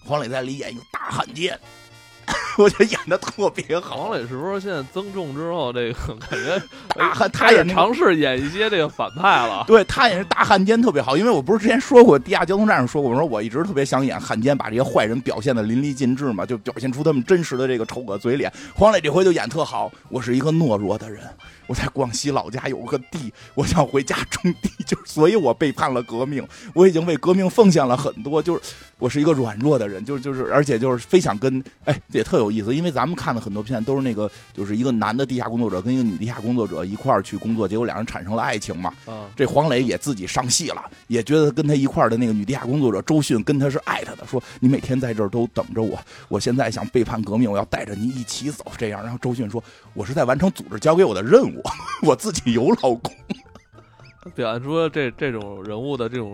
[0.04, 1.58] 黄磊在里演一个大汉奸。
[2.58, 3.96] 我觉得演的特别好。
[3.96, 6.62] 黄磊是不是现在增重之后，这个感觉
[6.94, 9.64] 大汉，他也尝试演一些这个反派了。
[9.66, 18.52] 对他演大汉奸特别好，因为我不是之前说过，地下交通站上说过，我说我一直特别想演汉奸，把这些坏人表现的淋漓尽致嘛，就表现出他们真实的这个丑恶嘴脸。
[18.74, 21.22] 黄磊这回就演特好，我是一个懦弱的人。
[21.66, 26.46] 我在广西老家有个地，我想回家种地，就所以我背叛了革命。
[26.74, 28.60] 我已经为革命奉献了很多，就是
[28.98, 38.92] 我是一个软弱的人，就是就是，而且就是非想跟哎，也特有意思，因为咱们看的很多片都是那个，就是一个男的地下工作者跟一个女地下工作者一块儿去工作，结果两人产生了爱情嘛。
[39.36, 45.98] 这黄磊也自己上戏了，也觉得跟他一块儿的那个女地下工作者周迅跟他是爱他的，说你每天在这儿都等着我，
[46.28, 49.02] 我现在想背叛革命，我要带着你一起走，这样。
[49.02, 49.62] 然后周迅说，
[49.94, 51.51] 我是在完成组织交给我的任务。
[51.56, 51.70] 我
[52.10, 53.12] 我自己有老公，
[54.34, 56.32] 表现出这这种人物的这种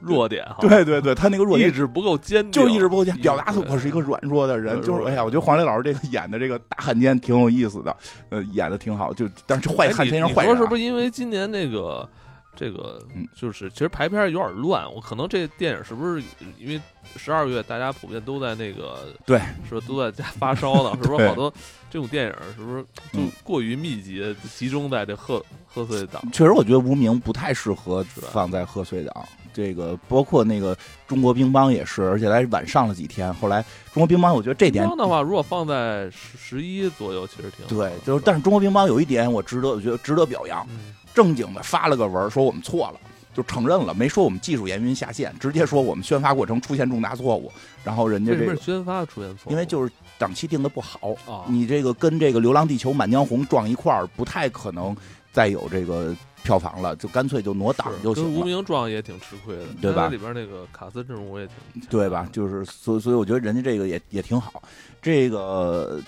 [0.00, 0.56] 弱点哈。
[0.62, 4.80] 对对对，他那个弱点意志不够坚定，就意志不够坚，表达出我是一个软弱的人。
[4.82, 7.96] 就是哎呀，我觉得黄磊老师这个演的这个大汉奸挺有意思的，
[8.30, 9.12] 呃，演的挺好。
[9.12, 12.08] 就但是坏汉奸是坏人，是不是因为今年那个
[12.56, 16.22] 这个嗯就是其实排片有点乱，我可能这电影是不是
[16.58, 16.80] 因为
[17.16, 20.90] 十二月大家普遍都在那个对，是不都在家发烧呢？
[21.02, 21.52] 是不是好多
[21.90, 22.82] 这种电影是不是
[23.12, 26.22] 就嗯过于密集，集中在这贺贺岁档？
[26.32, 29.28] 确实，我觉得无名不太适合放在贺岁档。
[29.52, 30.76] 这个包括那个
[31.08, 33.34] 中国乒乓也是，而且还晚上了几天。
[33.34, 33.60] 后来
[33.92, 43.00] 中国乒乓，我觉得这点的话，如果放在十十一左右，其实挺好对，就是但是中国乒乓有一点我值得，我觉得值得表扬，嗯正经的发了个文说我们错了。
[43.32, 47.50] 就承认了，没说我们技术严云下线，直接说我们宣发过程出现重大错误。
[47.84, 49.52] 然后人家这宣发出现错误？
[49.52, 54.94] 因为就是档期定的不好，啊，你这个跟这个《流浪地球》《满江红》撞一块儿，不太可能
[55.32, 58.44] 再有这个票房了，就干脆就挪档就行了。
[58.44, 62.28] 名撞也挺吃亏的，对吧里边那个卡斯阵容也挺对吧？
[62.32, 64.60] 就是所以所以我觉得人家这个也也挺好。
[65.00, 66.00] 这个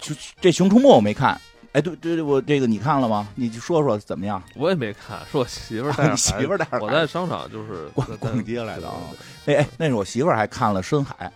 [0.00, 1.40] 就这《熊出没》我没看，
[1.72, 3.28] 哎，对对对，我这个你看了吗？
[3.34, 4.42] 你说说怎么样？
[4.54, 8.94] 我也没看，是我媳妇儿带 媳妇儿带着我在商场就是 逛逛街来的啊
[9.46, 11.32] 哎哎，那是我媳妇儿还看了《深海》，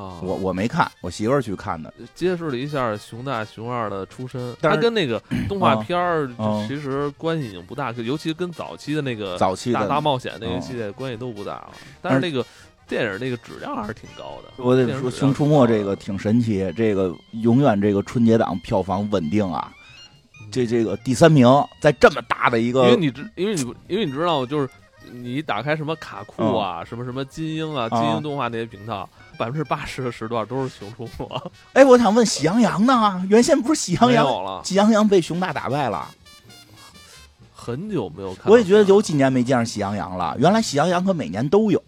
[0.00, 1.92] 啊，我我没看，我媳妇儿去看的。
[2.14, 11.70] 揭示了一下熊大熊二的出身，他跟那个 动画片儿嗯其实关系已经不大，尤其跟早期的那个早期的大大冒险那个嗯系列关系都不大了。
[12.02, 12.44] 但是那个
[12.88, 14.62] 电影那个质量还是挺高的。
[14.62, 19.72] 我得说，《熊出没》这个挺神奇，这个永远这个春节档票房稳定啊。
[20.52, 21.48] 这这个第三名，
[21.80, 24.68] 在这么大的一个因为你知，因为你因为你知道，就是
[25.10, 33.26] 你打开什么卡酷啊，什么什么金鹰啊，金鹰动画那些频道，百分之八十的时段都是熊出没，哎，我想问喜羊羊呢？
[33.28, 36.08] 原先不是喜羊羊，了，喜羊羊被熊大打败了。
[37.52, 38.44] 很久没有看。
[38.46, 40.36] 我也觉得有几年没见着喜羊羊了。
[40.38, 41.82] 原来喜羊羊可每年都有，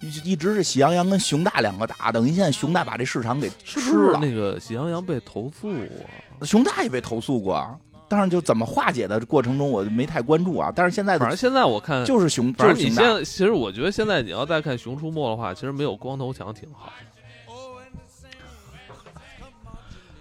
[0.00, 4.18] 一一直是喜羊羊跟熊大两个打，等于现在熊大把这市场给吃了。
[4.18, 6.42] 不是那个喜羊羊被投诉啊？
[6.42, 10.70] 熊大也被投诉过，但是就怎么化解的过程中我没太关注啊。
[10.74, 13.02] 但是现在反正现在我看，就是熊，就是熊大。
[13.02, 16.92] 现在其实我觉得现在你要再看《熊出没》的话，其实没有光头强挺好的。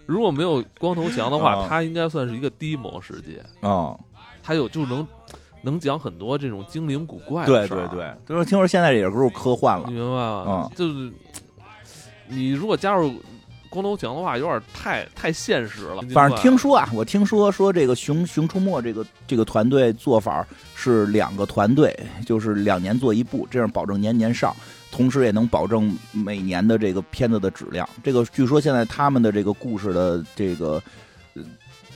[0.06, 3.98] 如果没有光头强的话，啊他应该算是一个低模世界，啊，
[4.44, 5.06] 他有就能
[5.66, 9.94] 能讲很多这种精灵古怪对的事儿对对，就是听说现在也是科幻了你。
[9.94, 10.70] 明白吗？
[10.70, 11.12] 嗯就是
[12.28, 13.14] 你如果加入
[13.70, 16.02] 光头强的话，有点太太现实了。
[16.14, 21.94] 反正听说啊，我听说说这个熊熊出没这个这个团队做法是两个团队，
[22.26, 24.56] 就是两年做一部，这样保证年年上，
[24.92, 27.88] 同时也能保证每年的这个片子的质量。
[28.02, 30.82] 这个据说现在他们的这个故事的这个。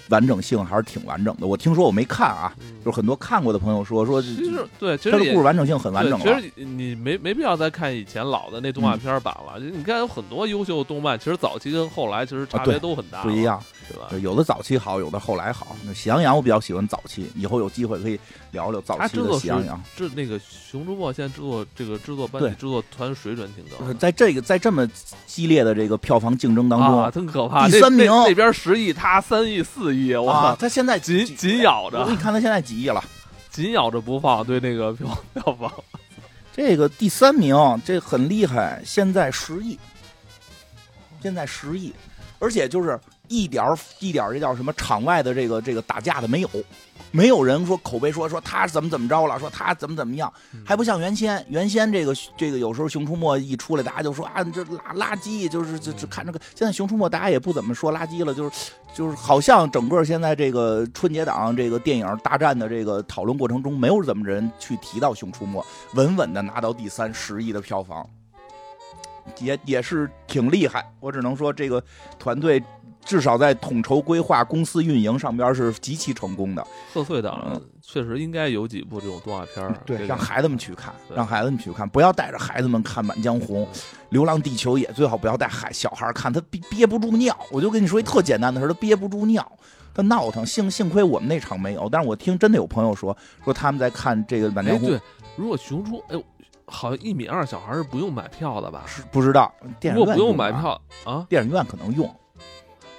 [0.10, 6.26] 呃完整性还是挺完整的，我听说我没看啊，嗯就是很多看过的朋友说说，其实对，其他的实故事完整性很完整了。
[6.26, 9.60] 其实你没没必要再看以前老的那动画片版了。
[9.60, 13.62] 你看有很多优秀的动漫，其实早期跟后来其实差别都很大，不一，样，
[14.22, 15.76] 有的早期好，有的后来好。
[15.84, 18.20] 那喜羊羊我比较喜欢早期，以后有机会可以
[18.52, 19.82] 聊聊早期的喜羊羊。
[19.96, 24.88] 这那个《熊出没》现在制作这个制作班底、制作团水准挺高在这个在这么
[25.26, 27.68] 激烈的这个票房竞争当中，啊，真可怕！
[27.68, 33.04] 第三名那那边十亿，他三亿、四亿，哇他现在紧紧咬我着，你看他现在几亿了？
[33.50, 35.72] 紧咬着不放，对那个票票房。
[36.52, 39.80] 这个第三名，这很厉害，现在十亿，
[41.22, 41.94] 现在十亿，
[42.38, 43.00] 而且就是
[43.30, 46.50] 一点儿一点儿这叫什么场外的这个这个打架的没有，
[47.12, 50.32] 没有人说口碑说说他怎么怎么着了，说他怎么怎么样，
[50.66, 56.40] 还不像原先，原先这个这个有时候《熊出没》一出来，大家就说啊，这垃垃圾，就是就就看这个。
[56.56, 58.52] 现在《熊出没》大家也不怎么说垃圾了，就是
[58.94, 65.62] 就是好像整个现在这个春节档这个电影大战的这个讨论过程中，没有怎么人去提到《熊出没》，
[65.94, 68.08] 稳稳的拿到第三十亿的票房，
[69.40, 70.92] 也也是挺厉害。
[71.00, 71.84] 我只能说这个
[72.18, 72.64] 团队。
[73.10, 76.64] 至少在统筹规划、公司运营上边是极其成功的。
[76.94, 83.66] 贺岁档嗯确实应该有几部这种动画片儿，对让孩子们去看，让孩子们去看，不要带着孩子们看《满江红》
[84.10, 87.36] 《流浪地球》，也最好不要带孩小孩看，他憋憋不住尿。
[87.50, 89.52] 我就跟你说一特简单的事，他憋不住尿，
[89.92, 90.46] 他闹腾。
[90.46, 95.02] 幸幸亏我们那场没有，但是我听真的有朋友说，说他们在看这个《满江哎，红》对，
[95.36, 96.24] 如果熊出，哎呦，
[96.68, 98.84] 好像一米二小孩是不用买票的吧？
[98.86, 102.08] 是不知道，电影院不用买，票啊，电影院可能用。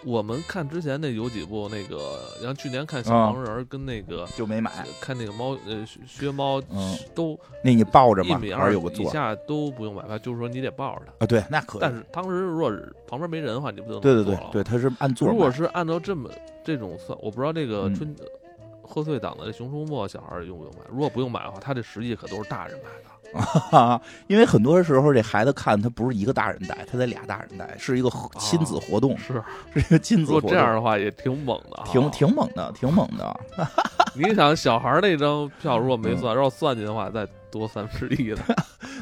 [0.04, 11.24] 我们看之前那有几部那个，然后去年看小啊黄人儿跟那个就没买，看那个猫呃薛薛猫嗯都那你抱着一嘛，一米二以是有个座下都不用买票，就是说你得抱着它。
[11.24, 11.26] 啊？
[11.26, 11.80] 对，那可以。
[11.82, 12.72] 但是当时如果
[13.06, 15.34] 旁边没人的话，你不能对对对对，他是按座买。
[15.34, 16.30] 如果是按照这么
[16.64, 18.16] 这种算，我不知道这个嗯春、
[18.82, 20.80] 贺岁档的这《熊出没》小孩儿用不用买？
[20.90, 23.09] 如果不用买的话，他这实际可都是大人买的。
[23.70, 29.42] 啊， 因为很多时候这孩子看他不是一个大人带，他得俩大人带，是一个亲子活动，是，
[29.74, 30.48] 是一个亲子活动。
[30.48, 33.40] 如果这样的话也挺猛的哈，挺挺猛的，挺猛的。
[34.14, 38.38] 你想小孩那张票如果没算，要算进的话，再多三分之一的，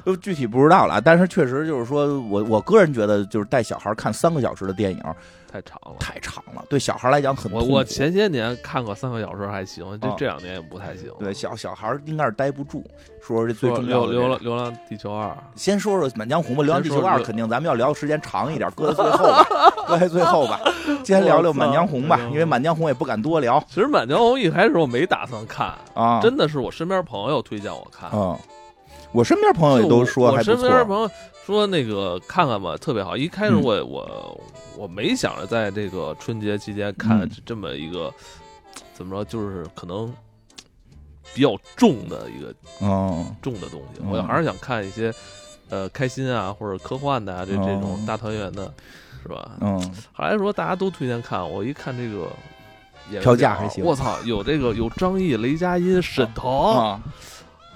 [0.04, 1.00] 都 具体不知道了。
[1.00, 5.02] 但是确实就是说我我个人觉得，就是带小孩看三个小时的电影。
[5.50, 7.50] 太长了，太长了，对小孩来讲很。
[7.50, 11.10] 我我前些年看过三个小时还行，这这两年也不太行。
[11.18, 12.84] 对小小孩应该是待不住。
[13.20, 19.46] 说说这最重要的《流浪流浪地球二》，先说说《满江红》吧，《流浪地球二》肯定咱们要聊时间长一点，搁在最后吧，
[19.88, 20.60] 搁在最后吧。
[21.04, 23.62] 先聊聊《满江红》吧，因为《满江红》也不敢多聊。
[23.68, 28.38] 其实《满江红》一开始我没打算看啊，真的是我身边朋友推荐我看嗯。
[29.10, 30.52] 我身边朋友也都说还不错。
[30.52, 31.10] 我身边朋友
[31.52, 33.16] 说那个看看吧，特别好。
[33.16, 34.40] 一开始我我。
[34.76, 38.14] 我没想着在这个春节期间看这么一个，
[38.94, 40.14] 怎么着，就是可能
[41.34, 42.54] 比较重的一个
[43.42, 44.00] 重的东西。
[44.08, 45.12] 我还是想看一些
[45.68, 48.72] 呃开心啊或者科幻的啊这这种大团圆的，
[49.20, 49.50] 是吧？
[49.60, 49.80] 嗯。
[50.12, 52.30] 后来说大家都推荐看，我一看这个
[53.20, 53.84] 票价还行。
[53.84, 57.02] 我操，有这个有张译、雷佳音、沈腾，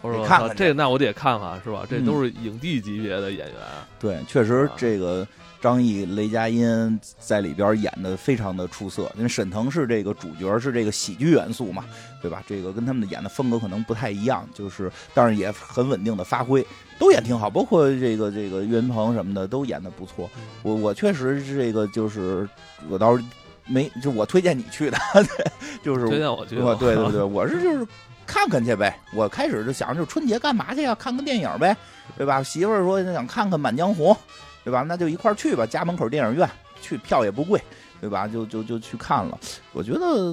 [0.03, 1.87] 我说看这那我得看看，是吧？
[1.89, 3.57] 这都是影帝级别的演员。
[3.99, 5.27] 对，确实这个。
[5.63, 11.85] 张译、雷佳音在里边演的非常的出色，因为沈腾是这个主角，是这个喜剧元素嘛，
[12.21, 12.43] 对吧？
[12.49, 16.67] 这个跟他们的演的风格可能不太一样，就是但是也很稳定的发挥，
[16.99, 17.49] 都演挺好。
[17.49, 20.29] 包括这个这个岳云鹏什么的都演的不错。
[20.65, 22.49] 我我确实是这个就是
[22.89, 23.23] 我倒是
[23.69, 24.99] 没就我推荐你去的，
[25.81, 26.57] 就是推荐我去。
[26.57, 27.87] 对对对， 我是就是
[28.33, 28.99] 看看去呗。
[29.15, 30.95] 我开始就想，就春节干嘛去呀？
[30.95, 31.77] 看个电影呗，
[32.17, 32.43] 对吧？
[32.43, 34.15] 媳妇儿说想看看《满江红》。
[34.65, 34.85] 对吧？
[34.87, 36.49] 那就一块儿去吧，家门口电影院
[36.81, 37.61] 去，票也不贵，
[38.01, 38.29] 对吧？
[38.29, 39.37] 就就就去看了。
[39.73, 40.33] 我觉得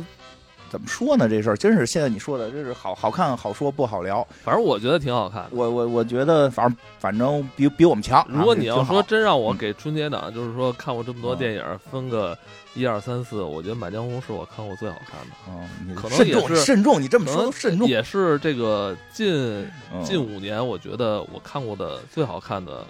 [0.69, 1.27] 怎么说呢？
[1.27, 4.23] 这事儿真是现在你说的，真是好好看好说不好聊。
[4.43, 5.47] 反正我觉得挺好看。
[5.49, 8.23] 我我我觉得反正反正比比我们强。
[8.29, 12.37] 如果你要说真让我给春节档，就是说看过这么多电影，分个
[12.79, 15.35] 一二三四，我觉得《满江红》是我看过最好看的。
[15.47, 19.69] 嗯，可能也是慎重，你这么说慎重，也是这个近
[20.03, 22.85] 近五年我觉得我看过的最好看的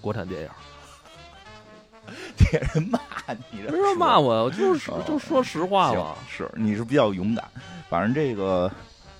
[0.00, 0.48] 国产电影。
[2.36, 2.98] 别人骂
[3.52, 6.16] 你，没人骂我，我就是就说实话嘛。
[6.28, 7.44] 是，你是比较勇敢。
[7.88, 8.68] 反正这个，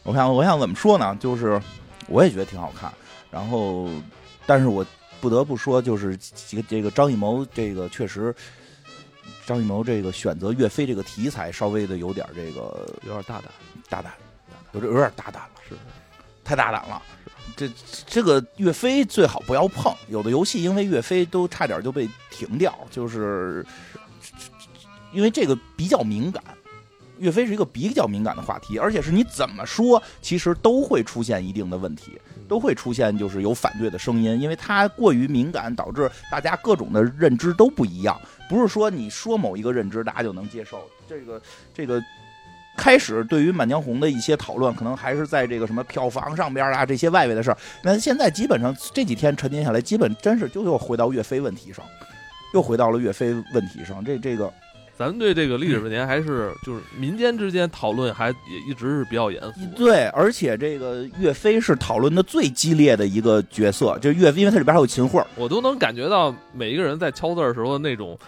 [0.03, 1.17] 我想，我想怎么说呢？
[1.21, 1.61] 就是
[2.09, 2.93] 我也觉得挺好看。
[3.31, 3.89] 然后，
[4.45, 4.85] 但是我
[5.21, 6.19] 不得不说，就是
[6.49, 8.35] 这个这个张艺谋，这个确实，
[9.51, 13.51] 张艺谋这个选择岳飞这个题材，稍微的有点这个有点大胆，
[13.89, 14.13] 大胆，
[14.71, 15.75] 有点有点大胆了，是
[16.45, 17.03] 太大胆了。
[17.57, 17.69] 这
[18.07, 23.67] 这个岳飞最好不要碰，有的游戏因为岳飞都差点就被停掉，就是
[25.13, 26.41] 因为这个比较敏感，
[27.19, 32.21] 岳飞是一个比较敏感的话题，而且是你怎么说，其实都会出现一定的问题，
[32.51, 41.41] 都会出现就是有反对的声音，因为它过于敏感，导致大家各种的认知都不一样，不是说你说某一个认知大家就能接受，这个
[41.73, 42.03] 这个。
[42.77, 47.59] 开始对于《满江红》的一些讨论，可能还是在这个什么票房上边啊，这些外围的事儿。
[47.83, 51.85] 那现在基本上这几天沉淀下来，基本真是就又回到岳飞问题上，
[52.55, 54.03] 又回到了岳飞问题上。
[54.03, 54.51] 这这个，
[55.01, 59.61] 咱们对这个历史问题还是就是民间之间讨论，还也一直是比较严肃。
[59.75, 68.19] 对，而且这个岳飞是讨论的最激烈的一个角色，就岳飞，因为他里边还有秦桧，我都能感觉到每一个人在敲字的时候那种。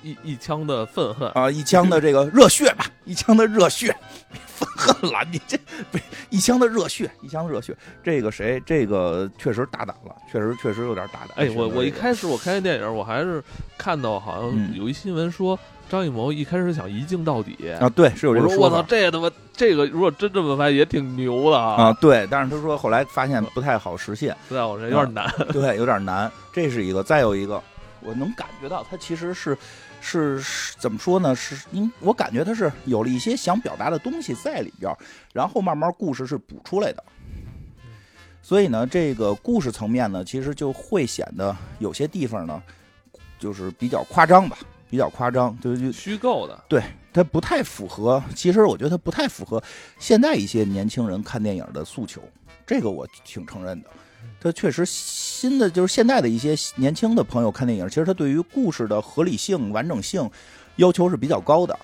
[0.00, 3.92] 一一腔的愤恨啊，一腔的这个热血吧，一腔的热血，
[4.46, 5.58] 愤恨了，你这
[5.90, 5.98] 不
[6.30, 11.30] 一腔的热血，一腔的热血，这个谁，这个确实大胆了，确实确实有点大胆。
[11.34, 13.42] 哎，我我一开始我看电影，我还是
[13.76, 15.58] 看到好像有一新闻说
[15.88, 18.76] 张艺谋一开始想一镜到底啊，对，是有这个说法。
[18.76, 21.92] 我操，这他妈这个如果真这么拍也挺牛的啊。
[22.00, 26.30] 对，但是他说后来发现不太好实现，在我这有点难，对，有点难。
[26.52, 27.62] 这是一个，再有一个，
[28.02, 29.56] 我能感觉到他其实是。
[30.00, 30.40] 是
[30.78, 31.34] 怎么说呢？
[31.34, 34.94] 是，因我感觉他是有了一些想表达的东西在里边，
[35.32, 37.02] 然后慢慢故事是补出来的。
[38.40, 42.62] 所以呢，这个故事层面呢，其实就会显得有些地方呢，
[43.40, 44.56] 就是比较夸张吧，
[44.88, 46.64] 比较夸张，就是虚构的。
[46.68, 46.82] 对，
[47.12, 48.22] 它不太符合。
[48.34, 49.62] 其实我觉得它不太符合
[49.98, 52.22] 现在一些年轻人看电影的诉求，
[52.66, 53.88] 这个我挺承认的。
[54.40, 60.28] 它确实新的就是现在的一些年轻的朋友看电影，其实他对于故事的合理性、完整性
[60.76, 61.76] 要求是比较高的。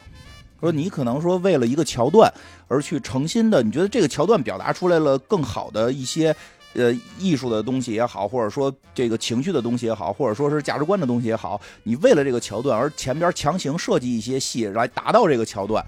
[0.61, 2.33] 说你可能说为了一个桥段
[2.69, 6.35] 而去诚心的，你觉得这个桥段表达出来了更好的一些
[6.75, 15.85] 呃艺术的东西也好，或者说这个情绪的东西也好，或者说是价值观的东西也好，你为了这个桥段而前边强行设计一些戏来达到这个桥段，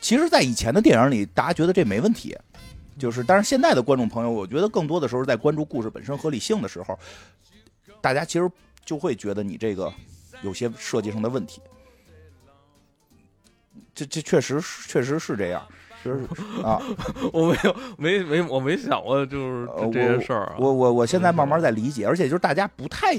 [0.00, 2.36] 其实，在以前的电影里，大家觉得这没问题。
[2.98, 6.98] 就是，但是现在的观众朋友，我觉得更多的时候在关注故事本身合理性的时候，
[8.00, 8.50] 大家其实
[8.84, 9.90] 就会觉得你这个
[10.42, 11.62] 有些设计上的问题。
[13.94, 15.66] 这这确实确实是这样。
[16.02, 16.20] 是
[16.62, 16.80] 啊，
[17.32, 20.54] 我没有没没我没想过就是这些事儿。
[20.58, 23.14] 我我我现在慢慢在理解，而且就是大家不太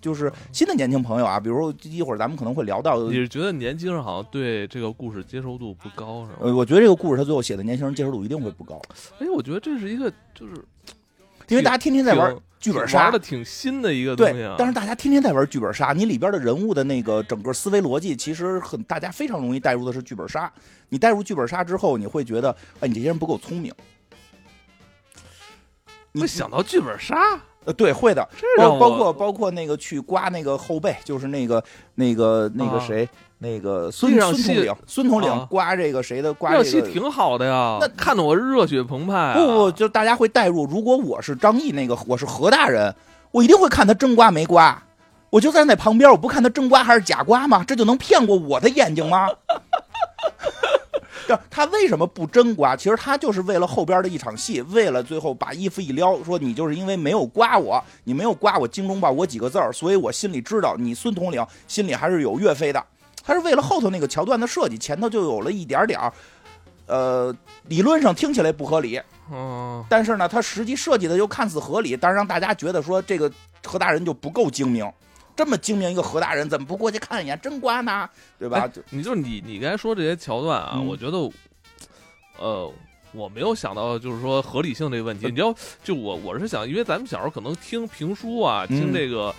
[0.00, 2.98] 就是新的年轻朋友啊，比如一会儿咱们可能会聊到。
[3.04, 6.38] 你是觉得年轻人好像对这个故事接受度不高是吧？
[6.40, 8.80] 呃，我觉得这个故事他最后写的年轻人接受度一定会不高。
[9.18, 10.54] 哎，我觉得这是一个就是。
[11.48, 14.54] 因为大家天天在玩剧本杀玩，的挺新的一个东西啊。
[14.56, 20.50] 但是大家天天在玩剧本杀，你里边的人物的那个整个思维逻辑，其实很大家非常容易带入的是剧本杀。
[20.88, 23.74] 你带入剧本杀之后，你会觉得，哎，你这些人不够聪明。
[26.14, 27.16] 会想到剧本杀？
[27.64, 28.28] 呃，对，会的。
[28.56, 31.62] 包包括包括那个去刮那个后背，就是那个
[31.96, 33.08] 那个那个谁。
[33.42, 39.34] 那个孙孙统领，孙统领刮这个谁的刮这个戏挺好的呀，那看得我热血澎湃。
[39.36, 40.64] 不不，就大家会带入。
[40.66, 42.94] 如果我是张译，那个我是何大人，
[43.32, 44.80] 我一定会看他真刮没刮。
[45.28, 47.64] 我就站在那旁边，我不看他真刮还是假刮吗？
[47.66, 49.28] 这就能骗过我的眼睛吗？
[51.50, 52.76] 他为什么不真刮？
[52.76, 62.80] 其实他就是为了后边的一场戏，为了最后把衣服一撩，说你就是因为没有刮我，你没有刮我精忠报国几个字儿，所以我心里知道你孙统领心里还是有岳飞的。
[63.22, 66.12] 他是为了后头那个桥段的设计，前头就有了一点点儿，
[66.86, 67.34] 呃，
[67.68, 69.00] 理论上听起来不合理，
[69.30, 73.30] 嗯，但是呢，他实际设计的又看似合理，但是让大家觉得说这个
[73.64, 74.90] 何大人就不够精明，
[75.36, 78.10] 这么精明一个何大人，怎么不过去看一眼真瓜呢？
[78.38, 78.68] 对吧？
[78.90, 81.30] 你就是你，你刚才说这些桥段啊，我觉得，
[82.38, 82.70] 呃，
[83.12, 85.26] 我没有想到就是说合理性这个问题。
[85.26, 85.54] 你知道，
[85.84, 89.32] 就我我是想，因为咱们小时候可能听评书啊，听这个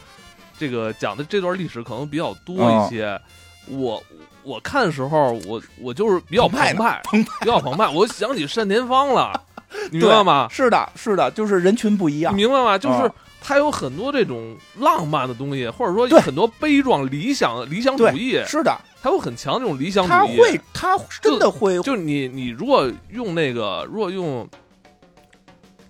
[0.58, 3.20] 这个讲的这段历史可能比较多一些。
[3.68, 4.04] 我
[4.44, 7.88] 我看的时候，我我就是比较澎湃，比较澎湃。
[7.88, 9.40] 我想起单田芳了，
[9.92, 10.48] 你明白吗？
[10.50, 12.78] 是的，是的，就是人群不一样，你明白吗？
[12.78, 13.12] 就是
[13.42, 18.42] 他有很多这种浪漫的东西，或者说有很多悲壮、理想、理想主义。
[18.46, 20.38] 是的，他有很强这种理想主义。
[20.38, 21.80] 他会，他真的会。
[21.82, 24.48] 就你，你如果用那个，如果用。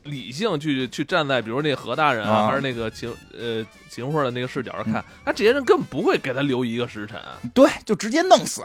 [0.04, 7.20] 理性去去站在，比如那何大人啊，还是那个秦呃秦桧的那个视角上看，那这些人根本不会给他留一个时辰，
[7.54, 8.64] 对，就直接弄死。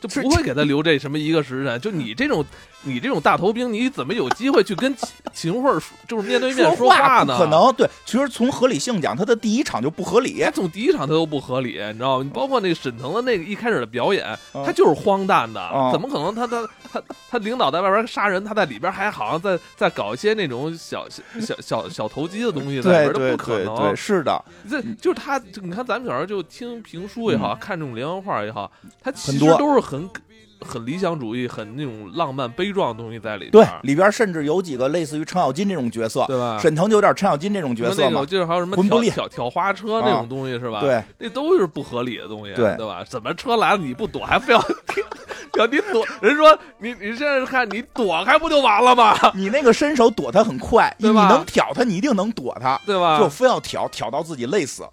[0.00, 1.78] 就不会给他留这什么一个时辰。
[1.78, 2.42] 就你这种，
[2.82, 4.94] 你这种大头兵，你怎么有机会去跟
[5.34, 5.78] 秦桧
[6.08, 7.36] 就是面对面说话呢？
[7.36, 10.42] 可能对，其实从合理性讲，他的第一场就不合理。
[10.42, 12.24] 他从第一场他都不合理，你知道吗？
[12.24, 15.60] 你包括那个沈腾的那个一开始的表演，他就是荒诞的。
[15.92, 16.34] 怎么可能？
[16.34, 21.06] 他他他他领导在外边杀人，他在里边还好像在在搞一些那种小
[21.40, 23.94] 小小小投机的东西在里边，不可能。
[23.96, 25.40] 是的，这就是他。
[25.62, 28.70] 你看咱们小时候就听评书也好看这种连环画也好，
[29.02, 29.80] 他其实都是。
[29.80, 30.08] 很
[30.60, 33.52] 很理想主义，很那种浪漫悲壮的东西在里边。
[33.52, 36.58] 对，里边甚至有几个类似于程咬金这种角色，对吧？
[36.60, 38.24] 沈腾就有点程咬金这种角色嘛。
[38.24, 40.80] 就是还有什么挑挑挑花车那种东西，是吧？
[40.80, 43.04] 对，那都是不合理的东西，对对吧？
[43.08, 44.60] 怎么车来了你不躲，还非要
[45.56, 46.06] 要你躲？
[46.20, 49.16] 人说你你现在看你躲开不就完了吗？
[49.34, 51.22] 你那个伸手躲他很快，对吧？
[51.22, 53.18] 你能挑他，你一定能躲他，对吧？
[53.18, 54.84] 就非要挑挑到自己累死。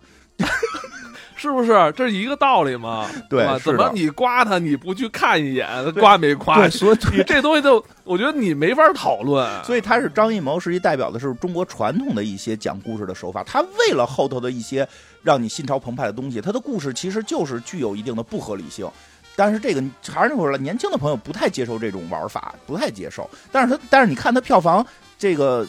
[1.38, 3.08] 是不是这是一个道理吗？
[3.30, 6.68] 对，怎么你刮他你不去看一眼，刮没刮？
[6.70, 9.48] 所以你这东西就，我觉得你没法讨论。
[9.64, 13.44] 所以他是张艺谋，实际代表的是中国传统的一些讲故事的手法。
[13.44, 14.88] 他为了后头的一些
[15.22, 18.90] 让你心潮澎湃的东西，他的故事其实就是具有一定的不合理性。
[19.36, 23.30] 但是这个还是那会儿了，年轻的朋友不太接受这种玩法，不太接受。
[23.52, 24.84] 但是他，但是你看他票房，
[25.16, 25.64] 这个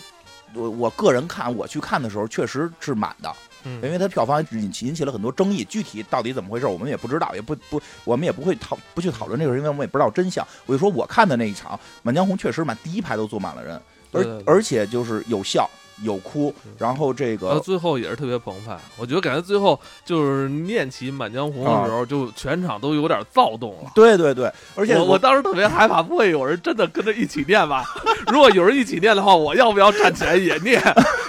[0.55, 3.31] 我我个人看，我去看的时候确实是满的。
[3.65, 10.47] 嗯，因为它票房引起引起了很多争议，具体到底怎么回事，我们也不知道，也不不，我们也不会讨不去讨论这个，因为我们也不知道真相。
[10.67, 13.81] 我就说我看的那一场《满江红》，确实满第一排都坐满了人，
[14.13, 15.69] 而而且就是有笑。
[16.03, 18.79] 有哭，然后这个最后也是特别澎湃。
[18.97, 23.91] 我觉得感觉最后就是念起《满江红》的时候，就全场都有点躁动了。
[23.95, 27.85] 对对对，而且我我当时特别害怕，不会有人真的跟着一起念吧？
[28.31, 30.81] 如果有人一起念的话，我要不要站起来也念？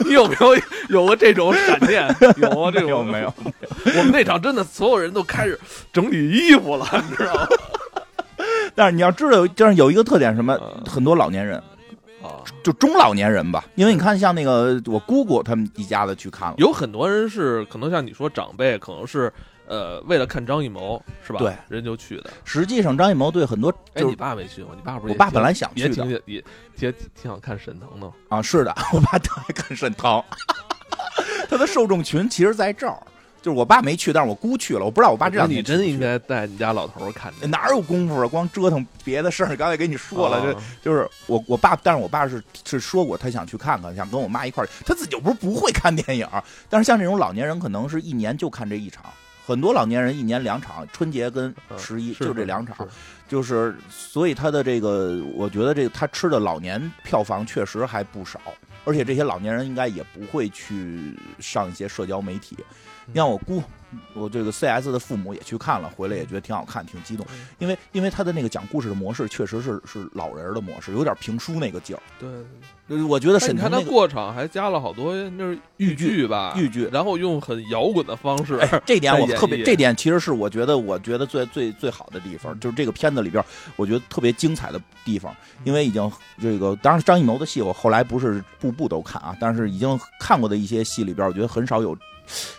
[0.06, 0.56] 你有没有
[0.90, 2.04] 有过这种闪念？
[2.38, 3.34] 有啊，这种没有？
[3.86, 5.60] 我们那场真的所有人都开始
[5.92, 7.48] 整理衣服了，你知道吗？
[8.76, 10.58] 但是你要知道，就是有一个特点，什么？
[10.88, 11.62] 很多老年人。
[12.30, 19.32] 啊，就中老年人吧，因为你看，像那个我姑姑他们一家子去看了，有很多人是可能像你说长辈，可能是
[19.68, 21.40] 呃为了看张艺谋是吧？
[21.40, 22.30] 对，人就去的。
[22.44, 24.76] 实际上张艺谋对很多，哎，你爸没去过？
[24.76, 25.14] 你爸不是？
[25.14, 26.44] 我爸本来想去的，也挺也
[26.80, 28.42] 也挺想看沈腾的啊。
[28.42, 30.24] 是的， 我爸特爱看沈腾，
[31.50, 33.02] 他的受众群其实在这儿。
[33.42, 34.84] 就是我爸没去，但是我姑去了。
[34.84, 35.60] 我不知道我爸这两天。
[35.60, 37.34] 你真应该带你家老头看。
[37.50, 38.28] 哪有功夫啊？
[38.28, 39.56] 光折腾别的事儿。
[39.56, 44.70] 刚才跟你说了，这就是我我爸，但是我爸是是说过他想去看看，想跟我妈一块儿。
[44.86, 46.28] 他自己又不是不会看电影，
[46.70, 49.06] 但是像这种老年人，可能是一年就看这一场，
[49.46, 52.76] 很多老年人一年两场，春节跟十一就这两场，
[53.28, 58.40] 就是所以他的这个，我觉得这个他吃的老年票房确实还不少，
[58.84, 62.58] 而且这些老年人应该也不会去上一些社交媒体。
[63.12, 63.62] 你像我姑，
[64.14, 67.26] 我这个 C S 的父母也去看了，回来也觉得挺好看，挺激动，
[67.58, 72.02] 因为因为他的那个讲故事的模式确实是是老人的模式，有点评书那个劲儿。
[72.20, 83.44] 对，我觉得沈腾他过场还加了好多那是豫剧吧，豫剧，然后用很摇滚的方式，这点我特别，这点其实是我觉得我觉得最最最好的地方，就是这个片子里边
[83.76, 91.98] 我觉得特别精彩的地方，因为已经这个当然张艺谋的戏我后来不是部部都看啊，但是已经看过的一些戏里边，我觉得很少有。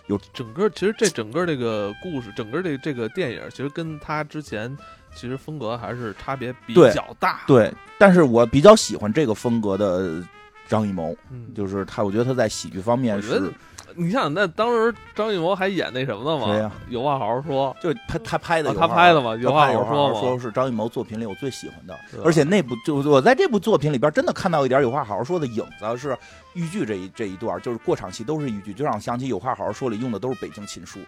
[0.06, 4.76] 有整个，其实这整个这个故事，整个这这个电影，其实跟他之前
[5.14, 7.40] 其实风格还是差别比较大。
[7.46, 10.22] 对，但是我比较喜欢这个风格的
[10.68, 11.16] 张艺谋，
[11.54, 13.52] 就是他，我觉得他在喜剧方面是。
[14.00, 16.72] 你想，那当时张艺谋还演那什么呢吗？
[16.88, 19.36] 有话好好说，就他他拍的，他拍的嘛。
[19.36, 21.94] 有话好好说，是张艺谋作品里我最喜欢的。
[22.24, 26.16] 而且那部就我在这部作品里边真的看到一点有话好好说的影子，是
[26.54, 30.98] 豫剧这一这一段，就是过场戏都是豫剧，就让我想起有话好好说里用的都是北京琴书。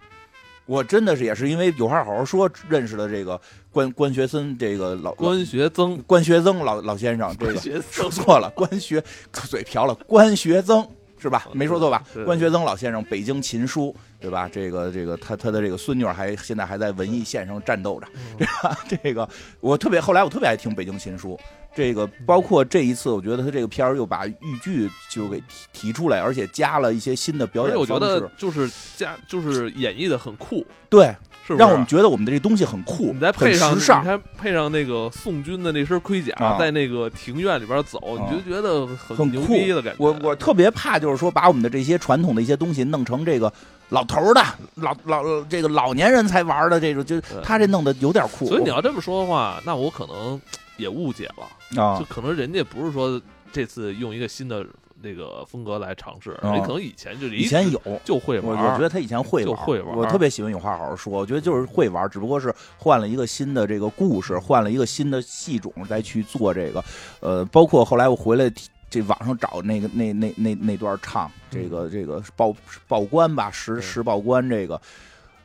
[0.67, 3.41] 我真的是也是因为有话好好说认识的这个
[3.71, 10.87] 关关学森这个老关学增关学增老老先生，这个说错了，关学嘴瓢了，关学曾。
[11.23, 11.47] 是吧？
[11.53, 12.03] 没说错吧？
[12.25, 14.51] 关学增老先生，北京琴书，对吧？
[14.53, 18.07] 这个这个，他他的这个孙女还现在还在文艺线上战斗着，
[18.37, 18.77] 对吧？
[19.03, 19.29] 这个
[19.61, 21.39] 我特别后来我特别爱听北京琴书，
[21.75, 31.15] 这个包括这一次，我觉得他这个片儿又把豫剧就给提提出来，而且加了一些新的表演方式，我觉得就是加就是演绎的很酷，对。
[31.49, 39.97] 让我们觉得我们的这东西很酷，你再配上，你看配上那个宋军的那身盔甲，在那个庭院里边走，你就觉得很牛逼的感觉。
[39.99, 43.53] 我我特别怕，就是说把我们的这些传统的一些东西弄成这个
[43.89, 44.43] 老头的
[44.77, 48.47] 老老这个老年人才玩的这种，就他这弄得有点酷。
[48.47, 50.41] 所以你要这么说的话，那我可能
[50.77, 51.83] 也误解了。
[51.83, 53.21] 啊，就可能人家不是说
[53.51, 54.65] 这次用一个新的。
[55.03, 59.97] 那个风格来尝试，你可能以前就以前有就会玩，我觉得他以前会玩，会玩。
[59.97, 66.85] 我特别喜欢有话好好说，我觉得就是会玩，只不过是换了一个新的这个故事，换了一个新的戏种再去做这个。
[67.21, 68.51] 呃，包括后来我回来
[68.89, 72.55] 这网上找那个那那那那段唱这个这个报
[72.87, 74.81] 报官吧，十十报官这个。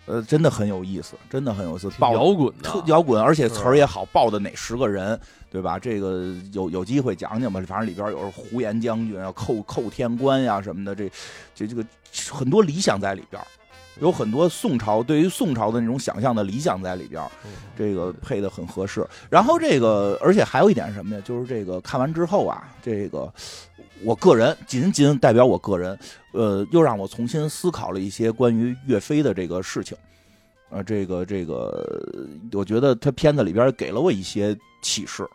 [0.10, 5.80] 呃，真的很有意思，真的很有意思，报摇滚的，摇滚，而且词儿也好，报的哪十个人，对吧？
[5.80, 11.12] 这个有有机会讲讲吧，反正里边有胡延将军啊，寇寇天官呀什么的，这
[11.56, 11.86] 这这个
[12.30, 13.42] 很多理想在里边，
[14.02, 17.24] 有很多宋朝对于宋朝的那种想象的理想在里边，
[17.78, 19.08] 这个配的很合适。
[19.30, 21.22] 然后这个，而且还有一点什么呀？
[21.26, 23.32] 就是这个看完之后啊，这个。
[24.04, 25.98] 我个人仅仅代表我个人，
[26.32, 29.98] 呃，又让我重新思考了一些关于岳飞的这个事情，
[30.70, 31.84] 呃，这个这个，
[32.52, 35.28] 我觉得他片子里边给了我一些启示。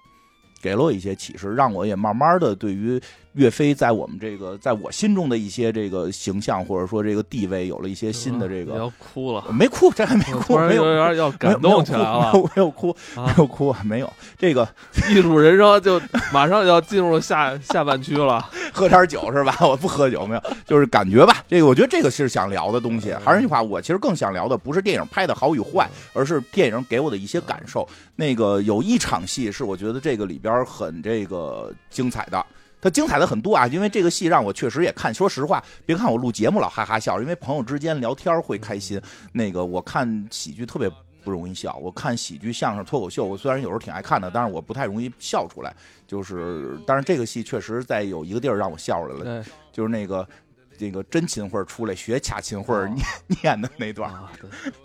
[0.61, 3.01] 给了我一些启示，让我也慢慢的对于
[3.35, 8.77] 岳飞在我们这个在我心中的一些这个形象或者说这个地位有了一些新的这个。
[8.77, 9.45] 要哭了？
[9.53, 12.33] 没哭，这还没哭，没有有点要感动起来了。
[12.35, 14.69] 没有哭，没有哭，没有这个
[15.11, 16.01] 艺术人生就
[16.33, 18.49] 马上要进入下下半区了。
[18.73, 19.57] 喝点酒是吧？
[19.61, 21.45] 我不喝酒，没有，就是感觉吧。
[21.49, 23.13] 这个我觉得这个是想聊的东西。
[23.15, 27.87] 还是那句话，我其实更想聊的不是电影拍的好与坏，而是电影给我的一些感受。
[28.17, 30.53] 那个有一场戏是我觉得这个里边。
[30.65, 32.47] 很这个精彩的，
[32.83, 33.65] 它精彩的很多啊！
[33.69, 35.15] 因为这个戏让我确实也看。
[35.15, 39.01] 说实话，别看我录节目老哈哈笑，因为朋友之间聊天会开心。
[39.33, 40.91] 那个我看喜剧特别
[41.23, 45.73] 不容易笑，我看喜剧、相声、脱口秀，我虽然有时候挺爱看的，但是我不太容易笑出来。
[46.09, 50.29] 就是，但是这个戏确实在有一个地儿让我笑出来了，就是那个
[50.77, 53.07] 那个真秦桧出来学假秦桧念
[53.41, 54.13] 念的那段。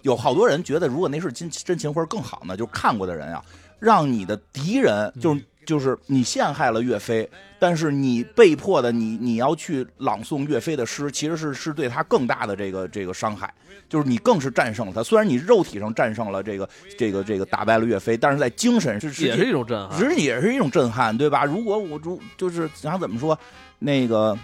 [0.04, 2.56] 有好多人觉得，如果那是真真秦桧更好呢？
[2.56, 3.44] 就看过的人啊。
[3.80, 13.54] 让你的敌人，就是就是你陷害了岳飞，但是你被迫的，你你要去朗诵岳飞的诗，其实是是对他更大的这个这个伤害，
[13.90, 15.04] 就是你更是战胜了他。
[15.04, 21.44] 虽然你肉体上战胜了这个这个这个打败了岳飞，但是在精神是也是一种震撼，其实也是一种震撼，对吧？
[21.44, 23.38] 如果我如就是想怎么说，
[23.80, 24.38] 那个，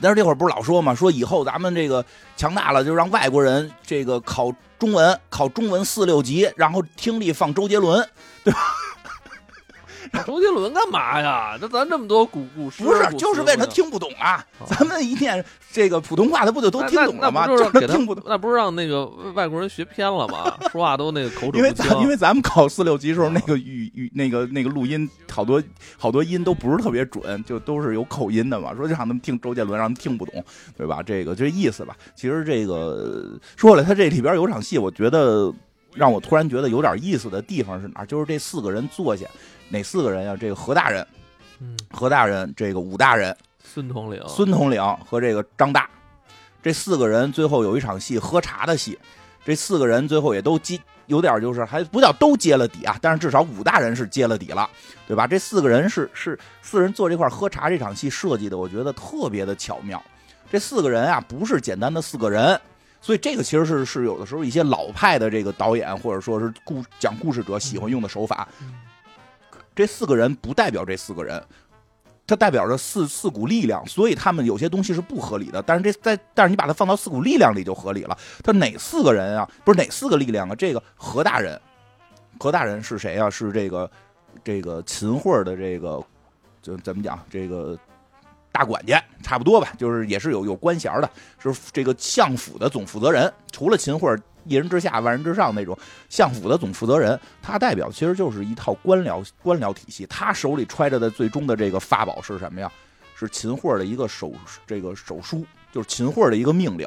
[0.00, 2.04] 但是这会儿不是老说嘛，说以后咱们这个
[2.36, 8.08] 强大了，就让外国人这个考中文，考中文四六级，然后听力放周杰伦。
[8.44, 8.60] 对吧？
[10.26, 11.58] 周杰伦干嘛呀？
[11.60, 14.44] 那咱这么多古古诗，不是，就是为他听不懂啊。
[14.66, 17.46] 咱们一念这个普通话，他不就都听懂了吗？
[17.46, 20.56] 就是听不懂，那不是让那个外国人学偏了吗？
[20.70, 25.62] 说话都那个口齿因为咱因为咱们考四六级时候，那个语语那个那个录音，好多
[25.96, 28.74] 好多音都不是特别准，就都是有口音的嘛。
[28.74, 30.44] 说就让他们听周杰伦，让他们听不懂，
[30.76, 31.02] 对吧？
[31.02, 31.96] 这个这意思吧。
[32.14, 35.52] 其实这个说了，他这里边有场戏，我觉得。
[35.94, 38.04] 让我突然觉得有点意思的地方是哪？
[38.04, 39.26] 就是这四个人坐下，
[39.68, 40.36] 哪四个人呀？
[40.38, 41.06] 这个何大人，
[41.60, 45.88] 嗯，何大人，这个武大人，孙统领，孙统领和这个张大，
[46.62, 48.98] 这四个人最后有一场戏喝茶的戏。
[49.44, 54.68] 这四个人最后也都接，有点就是还不叫都接了底啊，但是至少武大人是接了底了，
[55.06, 55.26] 对吧？
[55.26, 60.02] 这四个人是是四人坐这块喝茶这场戏设计的，我觉得特别的巧妙。
[60.50, 62.60] 这四个人啊，不是简单的四个人。
[63.00, 68.46] 所以这个其实是是有的时候一些老派的这个导演或者说是故讲故事者喜欢用的手法。
[69.78, 71.40] 这四个人不代表这四个人，
[72.26, 75.62] 它代表着四四股力量，所以他们有些东西是不合理的。
[75.62, 78.18] 但是这在但是你把它放到四股力量里就合理了。
[78.42, 79.48] 他哪四个人啊？
[79.64, 80.54] 不是哪四个力量啊？
[80.56, 81.60] 这个何大人，
[82.40, 83.30] 何大人是谁啊？
[83.30, 83.88] 是这个
[84.42, 86.02] 这个秦桧的这个
[86.60, 87.78] 就怎么讲这个。
[88.50, 91.08] 大管家差不多吧，就是也是有有官衔的，
[91.38, 93.32] 是这个相府的总负责人。
[93.52, 94.12] 除了秦桧
[94.48, 95.76] 一人之下万人之上那种
[96.08, 100.06] 相府的总负责人，他代表其实就是一套官僚官僚体系。
[100.06, 102.70] 他手里揣着的最终的这个法宝是什么呀？
[103.14, 104.32] 是秦桧的一个手
[104.64, 106.86] 这个手书，就是秦桧的一个命令。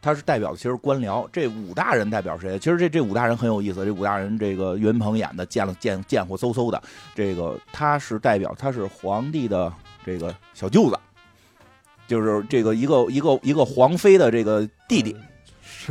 [0.00, 1.28] 他是代表的其实官僚。
[1.32, 2.58] 这五大人代表谁？
[2.58, 3.84] 其实这这五大人很有意思。
[3.84, 6.82] 这五大人，这个岳云鹏演的，见了见见火嗖嗖的。
[7.14, 9.72] 这个他是代表，他是皇帝的
[10.04, 10.98] 这个小舅子，
[12.06, 15.16] 就是这个一个一个一个皇妃的这个弟弟。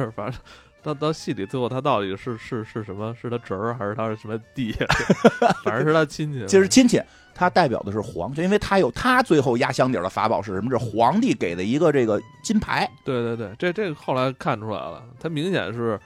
[0.06, 0.40] 是，反正
[0.82, 3.14] 到到戏里最后，他到底是是是什么？
[3.22, 4.76] 是他侄儿还是他是什么弟？
[5.66, 6.46] 反正是他亲戚。
[6.46, 7.02] 其实亲戚。
[7.40, 10.72] 他代表的是皇，就因为他有他最后压箱底的法宝是什么？
[10.72, 12.90] 是皇帝给的一个这个金牌。
[13.06, 16.00] 对对对，这这个后来看出来了，他明显是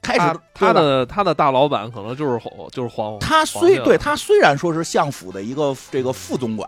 [0.00, 2.40] 开始他的他的大老板可能就是
[2.72, 3.18] 就是皇。
[3.18, 6.66] 他虽对他虽然说是相府的一个这个副总管，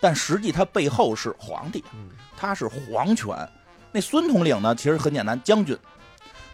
[0.00, 1.84] 但实际他背后是皇帝，
[2.36, 3.32] 他是皇权。
[3.92, 5.78] 那孙统领呢，其实很简单，将军。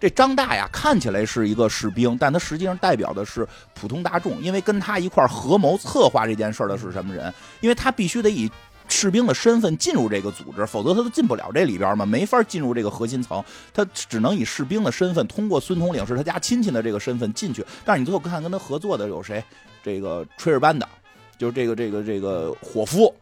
[0.01, 7.33] 这张大呀，看起来是一个士兵，但他实际上代表的是普通大众，因为跟他一块合谋策划这件事的是什么人？
[7.61, 8.51] 因为他必须得以
[8.89, 13.45] 士兵的身份进入这个组织，否则他都进不了这里边嘛，没法进入这个核心层，
[13.75, 17.63] 他只能以士兵的身份，通过孙统领是他家亲戚的这个身份进去。
[17.85, 19.45] 但是你最后看跟他合作的有谁？
[19.83, 20.89] 这个炊事班的，
[21.37, 23.15] 就是这个这个这个伙夫，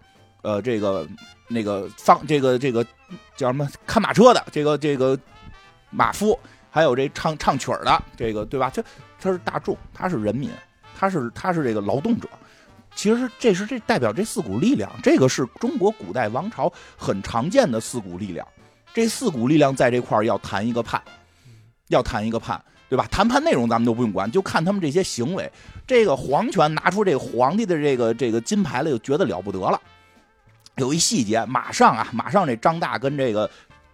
[0.42, 1.06] 呃，这个
[1.48, 2.84] 那个放这个这个
[3.36, 5.18] 叫什么看马车的，这个这个
[5.90, 6.38] 马夫。
[6.78, 8.70] 还有这唱唱曲儿的，这个对吧？
[8.72, 8.80] 这
[9.20, 10.48] 他是大众，他是人民，
[10.96, 12.28] 他是他是这个劳动者。
[12.94, 18.46] 其实这是这代表这四股力量，这个是中国古代王朝很常见的四股力量。
[18.94, 21.02] 这四股力量在这块儿要谈一个判，
[21.88, 23.04] 要谈一个判，对吧？
[23.10, 25.50] 谈判内容咱们都不用管，就看他们这些行为。
[25.84, 29.80] 这个皇权拿出这个皇帝的这个这个金牌来，就觉得了不得了。
[30.76, 33.50] 有一细节，马上啊，马上这张大跟这个。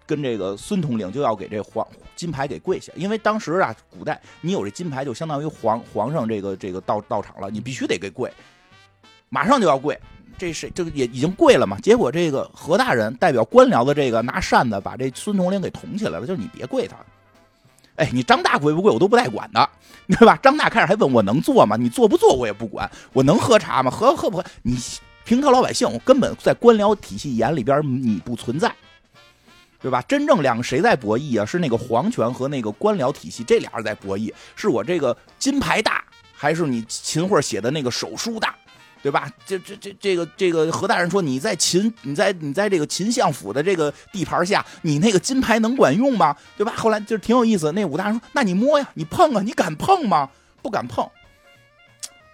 [0.07, 8.31] 跟这个孙统领就要给这皇金牌给跪下，因为当时啊，古代你有这金牌就相当于皇皇上这个这个到到场了，你必须得给跪，
[9.29, 9.99] 马上就要跪，
[10.37, 11.79] 这是这个也已经跪了嘛？
[11.81, 16.97] 结果这个何大人代表官僚的这个拿扇子把这孙统领给捅起来了，就是你别跪他，
[17.97, 19.69] 哎，你张大跪不跪我都不带管的，
[20.09, 20.39] 对吧？
[20.43, 21.77] 张大开始还问我能做吗？
[21.77, 23.91] 你做不做我也不管，我能喝茶吗？
[23.91, 24.45] 喝喝不喝？
[24.63, 24.77] 你
[25.25, 28.71] 平头老百姓，我根本在官僚体系眼里边你不存在。
[29.85, 30.01] 对吧？
[30.09, 31.45] 真正两个谁在博弈啊？
[31.45, 34.33] 是那个皇权和那个官僚体系这俩人在博弈。
[34.57, 38.57] 是我这个金牌大，还是你秦桧写的那个手书大？
[39.03, 39.31] 对吧？
[39.45, 46.35] 这这这这个这个何大人说你在秦你在你在这个秦相府的这个地盘下，你那个金牌能管用吗？
[46.57, 46.73] 对吧？
[46.75, 47.71] 后来就挺有意思。
[47.73, 50.31] 那武大人说：“那你摸呀，你碰啊，你敢碰吗？
[50.63, 51.07] 不敢碰。”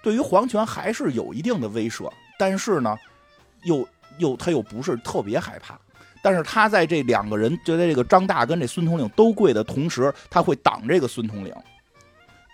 [0.05, 2.97] 对于皇权还是有一定的威慑，但是呢，
[3.65, 3.85] 又
[4.19, 5.77] 又他又不是特别害怕。
[6.23, 11.55] 但是他在这两个人，就在这个张大跟这孙统领都跪的同时，他会挡这个孙统领。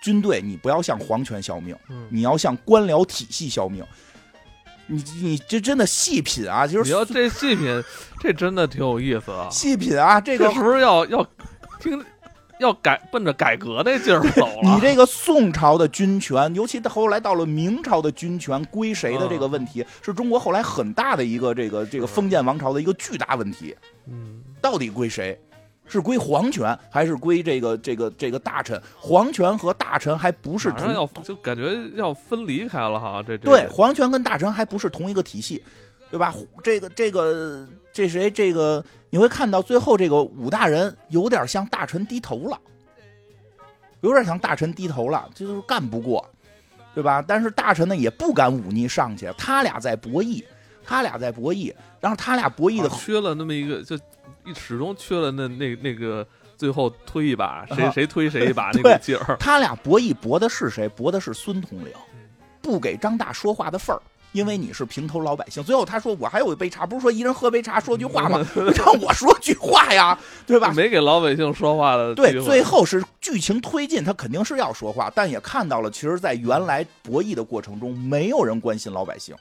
[0.02, 1.76] 军队，你不要向皇权效命，
[2.08, 3.84] 你要向官僚体系效命。
[4.86, 6.64] 你你这真的细品啊！
[6.64, 7.82] 就是你要这细品，
[8.20, 9.48] 这真的挺有意思啊！
[9.50, 11.26] 细品啊，这个是不是要要
[11.80, 12.00] 听？
[12.58, 14.62] 要改奔着改革那劲儿走了。
[14.74, 23.74] 你这个宋朝的军权，尤其后来到了明朝的军权归谁的这个问题，是中国后来很大的一个这个这个封建王朝的一个巨大问题。
[24.06, 25.38] 嗯，到底归谁？
[25.88, 28.82] 是归皇权还是归这个这个这个大臣？
[28.98, 35.62] 皇权和大臣还不是同要就感觉要分离开了哈，这对皇权跟大臣还不是同一个体系，
[36.10, 36.34] 对吧？
[36.64, 42.58] 这个这个这谁这个你会看到最后这个武大人有点向大臣低头了，
[44.00, 46.28] 有点向大臣低头了，这就是干不过，
[46.94, 47.22] 对吧？
[47.26, 50.44] 但是大臣呢也不敢忤逆上去，他俩在博弈，
[50.84, 53.98] 他俩在博弈，然后他俩博弈的缺了那么一个就。
[54.54, 56.24] 始终缺了那那那个
[56.56, 59.36] 最后推一把，谁谁推谁一把 那个劲儿。
[59.40, 60.88] 他俩博弈博的是谁？
[60.88, 61.92] 博的是孙统领，
[62.62, 64.00] 不给张大说话的份儿，
[64.36, 65.64] 因为你是平头老百姓。
[65.64, 68.46] 最后他说：“我还有一杯茶，不是说一人喝杯茶说句话吗？
[68.76, 70.16] 让我说句话呀，
[70.46, 72.14] 对吧？”没给老百姓说话的。
[72.14, 79.34] 对，最后是剧情推进，他肯定是要说话，但也看到了，其实，在原来博弈的过程中，没有人关心老百姓。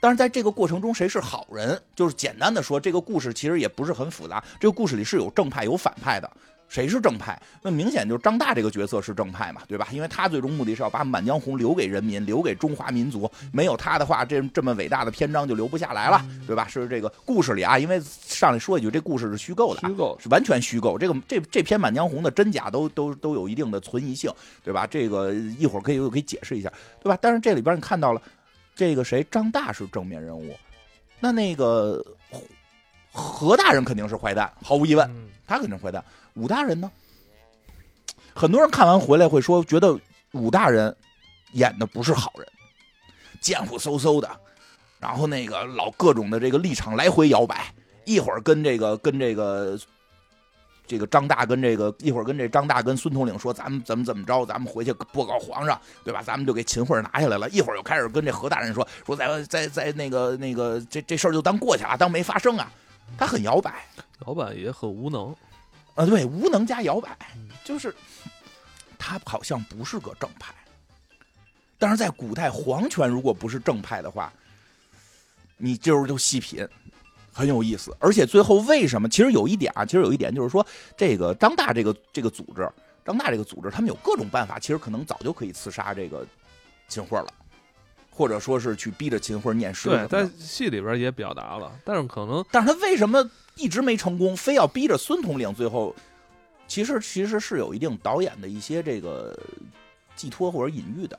[0.00, 1.80] 但是在这个过程中，谁是好人？
[1.96, 4.44] 就是简单的说，这个故事其实也不是很复杂。
[4.60, 6.30] 这个故事里是有正派有反派的，
[6.68, 7.40] 谁是正派？
[7.62, 9.88] 那明显就是张大这个角色是正派嘛，对吧？
[9.92, 13.30] 因为他最终目的是要把《满江红》留给人民，留给中华民族。
[13.52, 16.66] 没有他的话，这这么伟大的篇章就留不下来了，对吧？
[16.66, 20.98] 是这个故事里啊，因为上来说一句，这故事是虚构的，虚构是完全虚构。
[20.98, 24.30] 这个这这篇《满江红》的真假都都都有一定的存疑性，
[24.62, 24.86] 对吧？
[24.86, 27.18] 这个一会儿可以可以解释一下，对吧？
[27.20, 28.20] 但是这里边你看到了。
[28.76, 30.52] 这个谁张大是正面人物，
[31.20, 32.04] 那那个
[33.12, 35.08] 何大人肯定是坏蛋，毫无疑问，
[35.46, 36.04] 他肯定坏蛋。
[36.34, 36.90] 武大人呢？
[38.34, 39.98] 很多人看完回来会说，觉得
[40.32, 40.94] 武大人
[41.52, 42.46] 演的不是好人，
[43.40, 44.30] 贱乎嗖嗖的，
[44.98, 47.72] 然后那个老各种的这个立场来回摇摆，
[48.04, 49.78] 一会儿跟这个跟这个。
[50.86, 56.22] 这个张大跟这个一会儿跟这张大跟孙统领说，咱们怎么怎么着，咱们回去报告皇上，对吧？
[56.22, 57.48] 咱们就给秦桧拿下来了。
[57.48, 62.70] 一会儿又开始跟这何大人说，说在在在那个那个这这事儿就当过去了，当没发生啊。
[63.16, 63.86] 他很摇摆，
[64.26, 65.34] 摇摆也很无能
[65.94, 66.06] 啊。
[66.06, 67.16] 对，无能加摇摆，
[67.64, 67.94] 就是
[68.98, 70.54] 他好像不是个正派。
[71.78, 74.32] 但是在古代，皇权如果不是正派的话，
[75.56, 76.66] 你就是就细品。
[77.36, 79.08] 很有意思，而且最后为什么？
[79.08, 80.64] 其实有一点啊，其实有一点就是说，
[80.96, 82.70] 这个张大这个这个组织，
[83.04, 86.24] 张大这个组织，他们有各种办法，其实可能早就可以刺杀这个
[86.86, 87.26] 秦桧了，
[88.08, 89.88] 或者说是去逼着秦桧念诗。
[89.88, 95.94] 对，在戏里边也表达了，但是可能，但是他为什么一直没成功，非要逼着孙统领最后？
[96.66, 99.38] 其实其实是有一定导演的一些这个
[100.16, 101.18] 寄托或者隐喻的。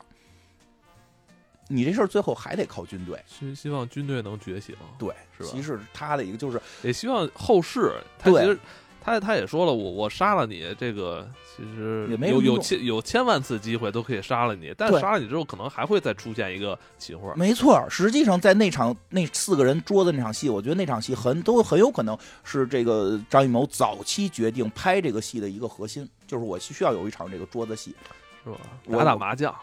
[1.68, 5.50] 你这事儿最后还得靠军队，希希望军队能觉醒，对，是吧？
[5.52, 8.58] 其实他的一个就是也希望后世，他其实
[9.06, 17.32] 他他也说了，我我杀了你，这个其实有有千有千万次机会都可以杀了你，但杀了你之后，可能还会再出现一个秦桧。
[17.36, 27.96] 没错，实际上在那场那四个人桌子那场戏，我觉得那场戏很都很有可能是这个张艺谋早期决定拍这个戏的一个核心，就是我需要有一场这个桌子戏，
[28.44, 28.58] 是吧？
[28.92, 29.54] 打打麻将。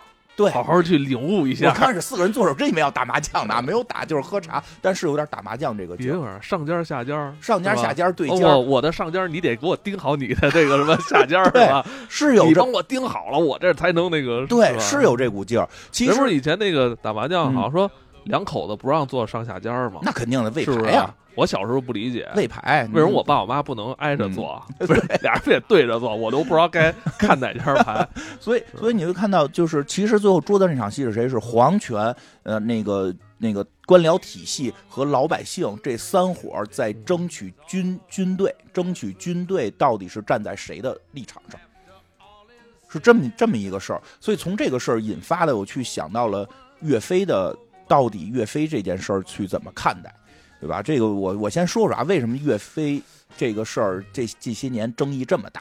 [0.43, 1.69] 对，好好去领悟一下。
[1.69, 6.41] 我开始四个人坐手，真以为要打麻将呢，没有打，就是喝茶，但是有点打麻将这个劲儿。
[6.43, 8.41] 上尖下尖，上尖下尖对尖。
[8.41, 11.87] 我我的上尖，你得给我盯好你的这个什么下尖， 是吧？
[12.09, 14.45] 是有，你帮我盯好了，我这才能那个。
[14.47, 15.69] 对，是有这股劲儿。
[15.91, 17.91] 其实以前那个打麻将，好像说
[18.25, 20.01] 两口子不让坐上下尖嘛。
[20.03, 21.15] 那肯定的，为啥呀。
[21.35, 24.63] 我小时候不理解位牌，为什么我爸我妈不能挨着坐？
[24.79, 28.07] 不是 俩人得对着坐，我都不知道该看哪家牌。
[28.39, 31.29] 所以，所以你会看到，就是其实最后桌子那场戏是谁？
[31.29, 41.59] 是皇权，呃，那个那个官僚体系和老百姓这三伙在争取军军队，争取军队到底是站在谁的立场上？
[42.91, 44.03] 是这么这么一个事儿。
[44.21, 46.47] 所以从这个事儿引发的，我去想到了
[46.81, 47.57] 岳飞的，
[47.89, 50.15] 到底岳飞这件事儿去怎么看待？
[50.63, 50.81] 对吧？
[50.81, 53.03] 这个我我先说说啊，为什么岳飞
[53.37, 55.61] 这个事儿这这些年争议这么大？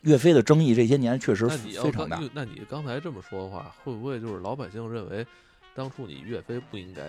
[0.00, 2.18] 岳飞的争议这些年确实非常大。
[2.32, 5.26] 那你刚才这么说的话，会不会就是老百姓认为
[5.74, 7.02] 当初你岳飞不应该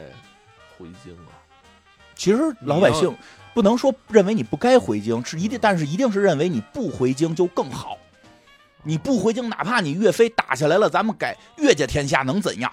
[0.78, 1.40] 回京啊？
[2.16, 3.16] 其实老百姓
[3.54, 7.98] 不能说认为你不该回京，是一定，但是一定是认为你不回京就更好。
[8.84, 12.70] 你不回京，哪怕你岳飞打下来了，咱们改岳家天下能怎样？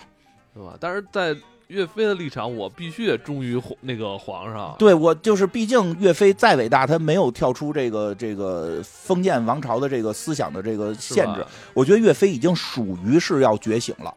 [0.52, 0.76] 对吧？
[0.80, 1.36] 但是在
[1.72, 4.76] 岳飞的立场，我必须得忠于那个皇上。
[4.78, 11.42] 对我就是，毕竟岳飞再伟大，他没有跳出这个这个封建王朝的这个思想的这个限制。
[11.72, 14.14] 我觉得岳飞已经属于是要觉醒了。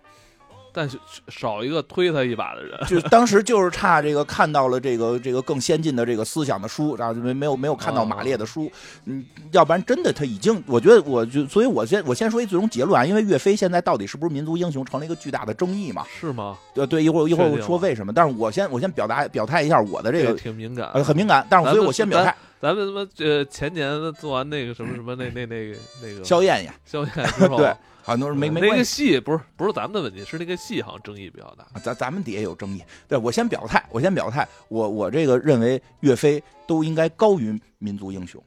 [0.75, 0.99] 但是
[1.29, 8.69] 少一个推他一把的人， 就当时就是差这个看到了这个这个更先进的这个思想的书，然后没没有没有看到马列的书，
[9.05, 16.03] 嗯，要不然真的他已经，我觉得我就，所以我先我先说一最终结论啊，因为岳飞现在到底是不是民族英雄，成了一个巨大的争议嘛？
[16.19, 16.57] 是吗？
[16.73, 22.35] 对对，一会儿一会儿我说为什么，但是我先我先表达表态一下我的这个挺敏感，很敏感，但是所以我先表态。
[22.61, 27.71] 咱们他妈呃前年做完那个什么什么那那那个那个萧燕呀，萧燕之后， 对，
[28.05, 31.65] 很多人没没那个戏不是不是咱们的问题，是那个戏好像争议比较大。
[31.79, 32.83] 咱咱们底下有争议。
[33.07, 38.39] 对我先表态，我先表态，我我这个认为岳飞都应该高于民族英雄，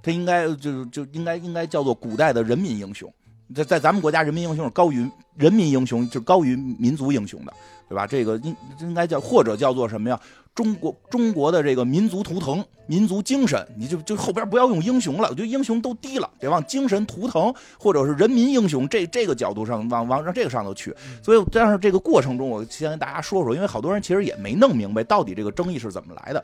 [0.00, 3.12] 他应该就就应该应该叫做古代的人民英雄。
[3.52, 7.52] 在在咱们国家，人民英雄是高于人民英雄，就高于民族英雄的，
[7.88, 8.06] 对吧？
[8.06, 10.18] 这个应应该叫或者叫做什么呀？
[10.54, 20.94] 中国中国的这个民族图腾、民族精神，你就就后边不要用英雄了，我觉得英雄都低了，得往精神图腾或者是人民英雄这这个角度上往往让这个上头去。
[21.22, 26.42] 所以，但是这个过程中，我先跟大家说说，因为好多人其实也没弄明白到底这个争议是怎么来的。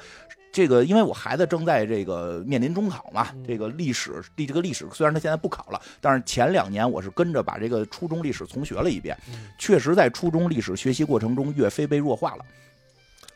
[0.53, 9.17] 这个，因为我孩子正在这个面临中考嘛，这个历史历这个历史虽然他现在不考了，但是前两年我是跟着把这个初中历史重学了一遍，
[9.57, 12.45] 确实在初中历史学习过程中，岳飞被弱化了。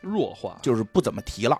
[0.05, 1.59] 弱化就是不怎么提了，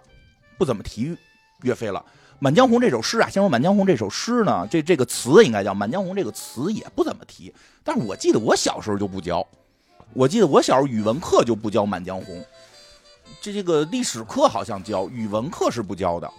[0.58, 1.18] 不怎么提
[1.64, 2.00] 岳飞了。
[2.38, 7.54] 《满江红》这首诗啊，先说《满江红》这首诗呢，这这个词应该叫《满江红》这个词也不怎么提。
[7.84, 9.46] 但是我记得我小时候就不教，
[10.14, 12.36] 我记得我小时候语文课就不教《满江红》，
[13.41, 16.30] 这这个历史课好像教，语文课是不教的。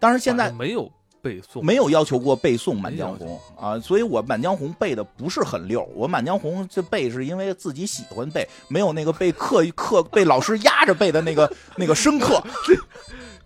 [0.00, 0.90] 但是现在没有。
[1.22, 5.82] 背诵没有要求过背诵《满江红》啊，所以我《满江红》背的不是很溜。
[5.94, 12.42] 我《满江红》这背是因为自己喜欢背，没有那个被课课被老师压着背的那个 那个深刻。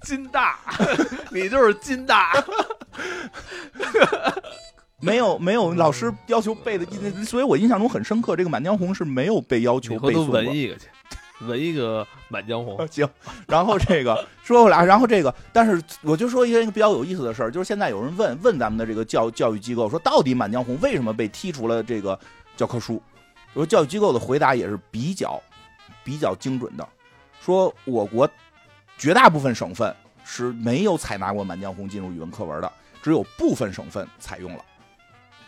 [0.03, 0.59] 金大，
[1.31, 2.33] 你就是金大，
[5.01, 6.87] 没有没有老师要求背的，
[7.25, 8.37] 所以我印象中很深刻。
[8.37, 10.41] 这个《满江红》是没有被要求背诵过。
[10.43, 10.87] 一个去。
[11.41, 13.09] 纹一个《满江红》 行，
[13.47, 22.19] 然后这个说回来，然后这个，但是我就说一个比较有意思的事儿，就是现在有人问问咱们的这个教教育机构，说到底《满江红》为什么被踢出了这个
[22.57, 23.03] 教科书？
[23.55, 25.41] 说教育机构的回答也是比较
[26.05, 26.87] 比较精准的，
[27.41, 28.29] 说我国
[28.99, 32.71] 绝大部分省份是没有采纳过《满江红》进入语文课文的，
[33.03, 34.65] 只有部分省份采用了。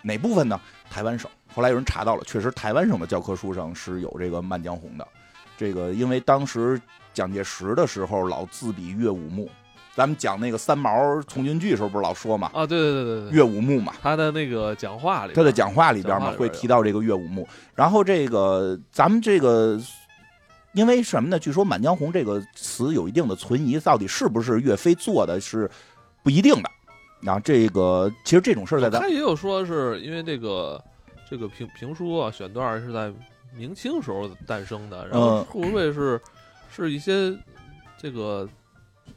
[0.00, 0.58] 哪部分呢？
[0.90, 1.30] 台湾省。
[1.54, 5.06] 后来有人查到了，确实台湾省的教科书上是有这个《满江红》的。
[5.58, 6.80] 这个，因为当时
[7.12, 9.50] 蒋介石的时候老自比岳武穆，
[9.92, 12.48] 咱们讲那个三毛从军剧时候不是老说嘛？
[12.54, 17.46] 啊，对对对对对，岳武穆嘛，他的那个讲话里，他的讲话里边嘛会提到这个岳武穆。
[17.74, 19.76] 然后这个咱们这个，
[20.74, 21.36] 因为什么呢？
[21.36, 25.68] 据说“满江红”这个词有一定的存疑，到底是不是岳飞做的是
[26.22, 26.70] 不一定的。
[27.20, 30.80] 然后这个其实这种事儿在咱他也有说是因为这个
[31.28, 33.12] 这个评评书啊选段是在。
[33.54, 36.20] 明清时候诞生的，然后会不会是
[36.74, 37.36] 是一些
[37.96, 38.48] 这个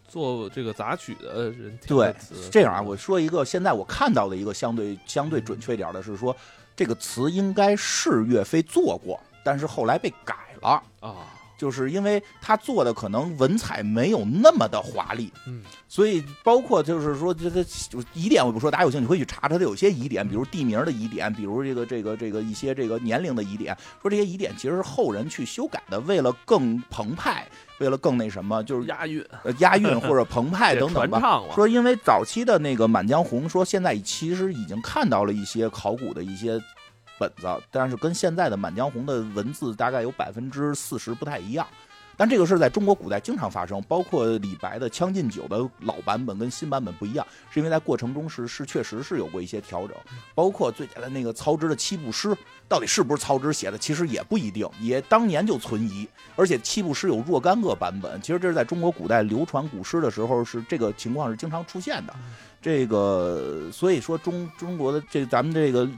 [0.07, 1.77] 做这个杂曲的人？
[1.87, 2.13] 对，
[2.51, 6.35] 这样啊，我说一个，现在我看到的一个相对相对准确点的是说，
[6.75, 11.13] 这个词应该是岳飞做过，但是后来被改了啊。
[11.61, 17.63] 就是因为他做的可能文采没有那么的华丽，嗯，所以包括就是说这这
[18.15, 27.47] 疑点我不说，大家有兴趣可以去查查，他有些疑点，比如地名的疑点，比如这个这个这个一些这个年龄的疑点，说这些疑点其实是后人去修改的，为了更澎湃，
[27.77, 29.23] 为了更那什么，就是押韵，
[29.59, 31.43] 押韵或者澎湃 等等吧。
[31.53, 36.59] 说因为早期的那个《满江红》，说现在其实已经看到了一些考古的一些。
[37.21, 41.67] 本子，但是跟现在的《满江红》的文字大概有百分之四十不太一样。
[42.17, 49.95] 但这个事在中国古代经常发生，包括李白的《将进酒》的老版本跟新版本不一样，是因为在过程中是是确实是有过一些调整。
[50.35, 52.35] 包括最简单那个曹植的七步诗，
[52.67, 56.07] 到底是不是曹植写的，其实也不一定，也当年就存疑。
[56.35, 62.13] 而且七步诗有若干个版本，其实这是在中国古代流传古诗的时候是这个情况是经常出现的。
[62.61, 65.89] 这个所以说中中国的这咱们这个。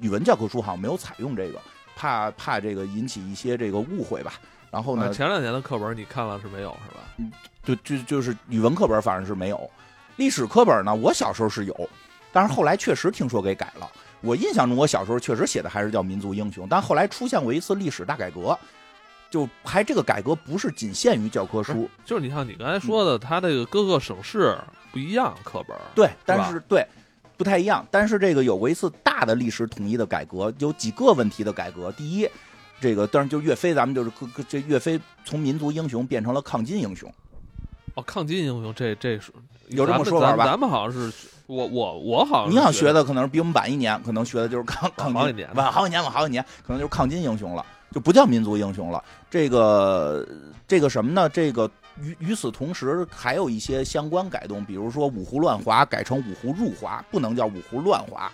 [0.00, 1.60] 语文教科书好像没有采用这个，
[1.94, 4.34] 怕怕这个引起一些这个误会吧。
[4.70, 7.00] 然后呢，前两年的课本你看了是没有是吧？
[7.18, 7.32] 嗯，
[7.64, 9.70] 就就就是语文课本反正是没有，
[10.16, 11.90] 历史课本呢，我小时候是有，
[12.32, 13.90] 但是后来确实听说给改了。
[14.20, 18.56] 我印象中我小时候确实写的还是叫民族英雄，但后来出现过一次历史大改革，
[19.28, 24.56] 就还这个改革不是仅限于教科书，就是你像你刚才说的，它这个各个省市
[24.92, 26.86] 不一样课本，对，但是对。
[27.40, 31.90] 不太一样，但是这个有过一次大的历史统一的改革，有几个问题的改革。
[31.92, 32.28] 第一，
[32.78, 34.12] 这个当然就岳飞，咱们就是
[34.46, 37.10] 这岳飞从民族英雄变成了抗金英雄。
[37.94, 39.32] 哦，抗金英雄，这这是
[39.68, 40.44] 有这么说法吧？
[40.44, 41.10] 咱们好像是
[41.46, 49.02] 我我我好像你想学的可能是比我们晚一年，可能学的就是抗抗好几年，晚好几年，晚好几年，可能就是抗金英雄了，就不叫民族英雄了。
[49.30, 50.28] 这个
[50.68, 51.26] 这个什么呢？
[51.26, 51.70] 这个。
[52.00, 58.30] 与与此同时，还有一些相关改动，比如说五胡乱华改成五胡入华，不能叫五胡乱华。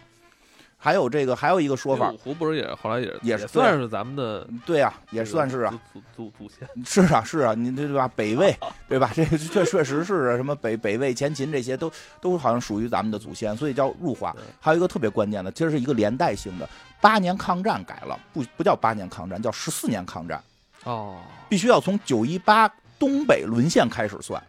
[0.78, 8.08] 还有这个，还有一个说法，五胡不是也后来也也算是咱们的，对呀，也算是啊，祖祖祖先是啊是啊，你对吧？
[8.14, 8.54] 北魏
[8.86, 9.10] 对吧？
[9.12, 11.90] 这这确确实是啊，什么北北魏、前秦这些都
[12.20, 14.36] 都好像属于咱们的祖先，所以叫入华。
[14.60, 16.68] 还有一个特别关键的，其实是一个连带性的，
[17.00, 20.40] 八年抗战改了，不不叫八年抗战，叫十四年抗战。
[20.84, 21.16] 哦，
[21.48, 24.42] 必须要从九一八东北沦陷开始算。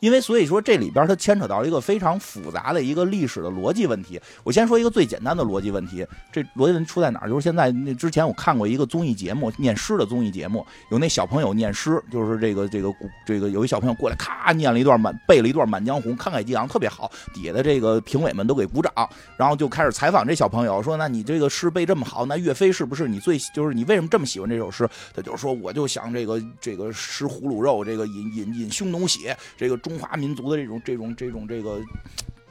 [0.00, 4.20] 因为所以说这里边它牵扯到一个非常复杂的一个历史的逻辑问题。
[4.44, 7.28] 我先说一个最简单的逻辑问题，这逻辑问题出在哪儿？
[7.28, 12.92] 就是现在那之前我看过一个综艺节目，念诗的综艺节目，有那小朋友念诗，就是这个这个
[13.26, 17.10] 这个有一小朋友过来，咔念了一段满背了一段《满江红》，慷慨激昂，特别好。
[17.34, 18.92] 底下的这个评委们都给鼓掌，
[19.36, 31.80] 然后就开始采访这小朋友，说：“那你这个诗背这么好，那岳飞是不是你最就是你为什么这么喜欢这首诗？”他就说：“我就想这个这个吃葫芦肉，这个饮饮饮匈奴血，这个中华民族的这。”种这种这种这个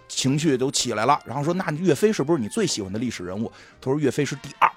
[0.08, 4.68] 情绪都起来了，然后说：“那岳飞是不是你最喜欢的历史人物？”他说：“岳飞是第二。”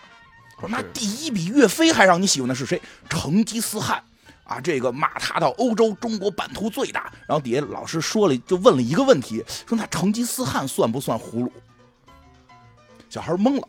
[0.60, 4.04] 说：“那第一比岳飞还让你喜欢的是谁？”成吉思汗
[4.44, 4.60] 啊！
[4.60, 7.10] 这个骂他到欧洲，中国版图最大。
[7.26, 11.50] 然后底下老师说了，就问了一个问题：说那成吉思汗算不算俘虏？
[13.08, 13.68] 小孩懵了。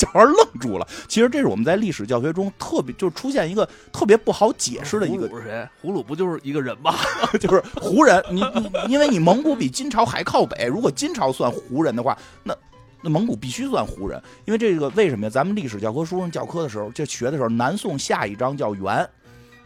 [0.00, 0.88] 小孩愣住了。
[1.08, 5.28] 其实这是我们在历史教学中特别，就是出现一个特别不好解释的一个。
[5.28, 5.68] 葫芦是谁？
[5.82, 6.94] 胡鲁不就是一个人吗？
[7.38, 8.24] 就是胡人。
[8.30, 12.56] 你你，因为你蒙古比金朝还靠北，如果金朝算胡人的话，那
[13.02, 14.18] 那蒙古必须算胡人。
[14.46, 15.30] 因为这个为什么呀？
[15.30, 19.06] 咱们历史教科书上教科的时候，就学的时候，南宋下一章叫元，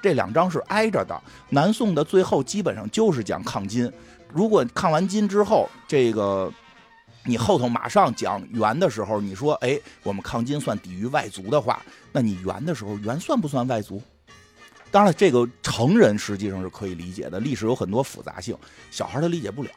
[0.03, 1.17] 这两章是挨着的。
[1.51, 3.89] 南宋的最后基本上就是讲抗金。
[4.33, 6.53] 如果抗完金之后，这个。
[7.27, 14.03] 你后头马上讲元的时候，你说，哎，我们抗金算抵御外族的话，那你元的时候，元算不算外族？
[14.91, 17.41] 当然，这个成人实际上是可以理解的。
[17.41, 18.55] 历史有很多复杂性，
[18.91, 19.71] 小孩他理解不了。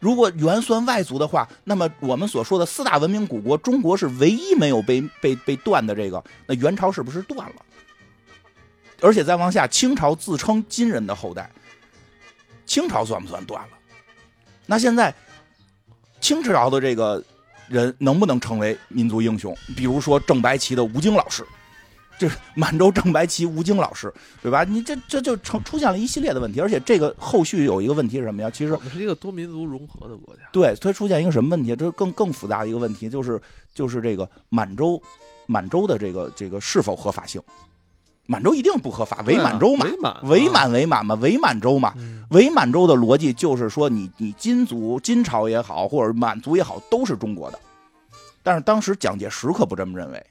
[0.00, 7.56] 如果元算外族的话，那么我们所说的四大文明古国，中国是唯一没有被被被断的这个，那元朝是不是断了？
[9.00, 11.48] 而且再往下，清朝自称金人的后代，
[12.66, 13.68] 清朝算不算断了？
[14.66, 15.14] 那现在？
[16.20, 17.22] 清朝的这个
[17.68, 19.56] 人能不能成为民族英雄？
[19.76, 21.44] 比如说正白旗的吴京老师，
[22.18, 24.12] 就是满洲正白旗吴京老师，
[24.42, 24.64] 对吧？
[24.64, 28.50] 你这这就成出现了一系列的问题，而且这个后续有一个问题是什么呀？
[28.50, 30.42] 其实是一个多民族融合的国家。
[30.52, 31.76] 对，它出现一个什么问题？
[31.76, 33.40] 这更更复杂的一个问题就是
[33.74, 35.00] 就是这个满洲
[35.46, 37.40] 满洲的这个这个是否合法性？
[38.30, 39.86] 满洲一定不合法，伪满洲嘛，
[40.24, 41.94] 伪满伪满嘛，伪满洲嘛，
[42.28, 47.58] 伪满洲的逻辑就是说，你你金族金朝也好，或者满族也好，都是中国的。
[48.42, 50.26] 但是当时蒋介石可不这么认为，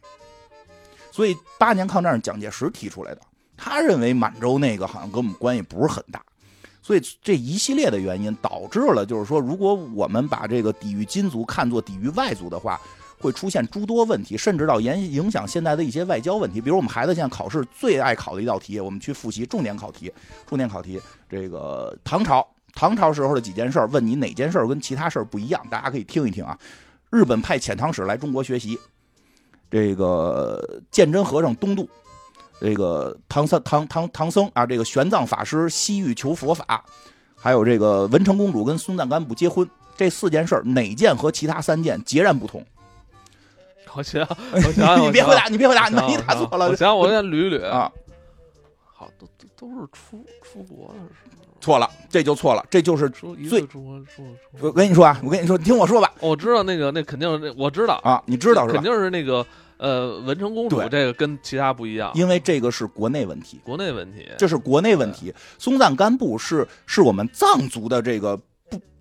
[1.12, 3.22] 所以八年抗战是蒋介石提出来的，
[3.58, 6.22] 他认为满洲那个好像跟我们关系不是很大，
[6.84, 12.80] 所以这一系列的原因导致了，就是说，如果我们把这个抵御金族看作抵御外族的话。
[13.20, 16.62] 会出现诸多问题，甚至到影影响现在的一些外交问题。
[16.62, 20.12] 比如我们孩子现在考试最爱考的一道题，我们去复习重点考题。
[20.46, 25.66] 重点考题，这个唐朝，唐朝时候的几件事，问你哪件事跟其他事儿不一样？
[25.70, 26.58] 大家可以听一听啊。
[27.10, 28.78] 日本派遣唐使来中国学习，
[29.72, 31.90] 这个鉴真和尚东渡，
[32.62, 36.86] 这个唐僧唐唐唐僧啊，这个玄奘法师西域求佛法，
[37.36, 42.64] 还有这个文成公主跟松赞干布结婚，这四件事哪件和其他三件截然不同？
[43.96, 44.22] 我想，
[44.54, 46.68] 我想，你别回答，你别回答，你答错了。
[46.70, 47.92] 我想，我先捋捋啊。
[48.94, 50.96] 好，都都都是出出国的，
[51.62, 53.68] 错了，这就错了，这就是最。
[54.60, 56.12] 我跟你说啊，我跟你说，你听我说吧。
[56.20, 59.46] 我知道那个，那肯定是，我知道啊，你知道是肯定是那个
[59.78, 65.34] 呃，文成公主这个跟其他不一样，因为这个是国内问题，国内问题，这是国内问题。
[65.60, 68.40] 松赞干布是是我们藏族的这个。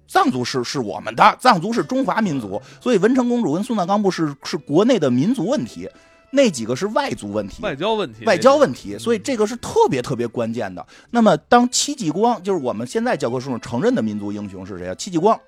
[0.07, 5.89] 藏族是是我们的，藏族是中华民族，所以文成公主跟松赞干布是是国内的民族问题，
[6.31, 10.85] 那几个是外族问题，外交问题，外交问题，所以这个是特别特别关键的。
[11.11, 14.95] 那么，当戚继光就是我们现在教科书上承认的民族英雄是谁啊？
[14.95, 15.39] 戚继光，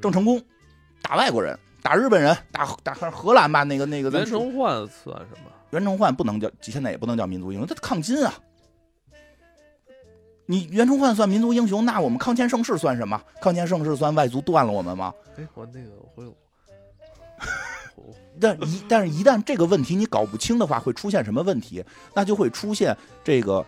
[0.00, 0.40] 郑成功，
[1.02, 5.50] 打外国人，打日本人，打打荷兰吧，那个那个袁崇焕算什么？
[5.70, 8.34] 袁崇焕不能叫，现在也不能叫民族英雄，他抗金啊。
[10.50, 13.22] 你袁崇焕算民族英雄，那我们康乾盛世算什么？
[13.38, 15.12] 康乾盛世算外族断了我们吗？
[15.36, 16.34] 哎，我那个我有，
[18.40, 21.84] 但一但是，一旦这个问题你搞不清的话，会出现什么问题？
[22.14, 23.62] 那就会出现这个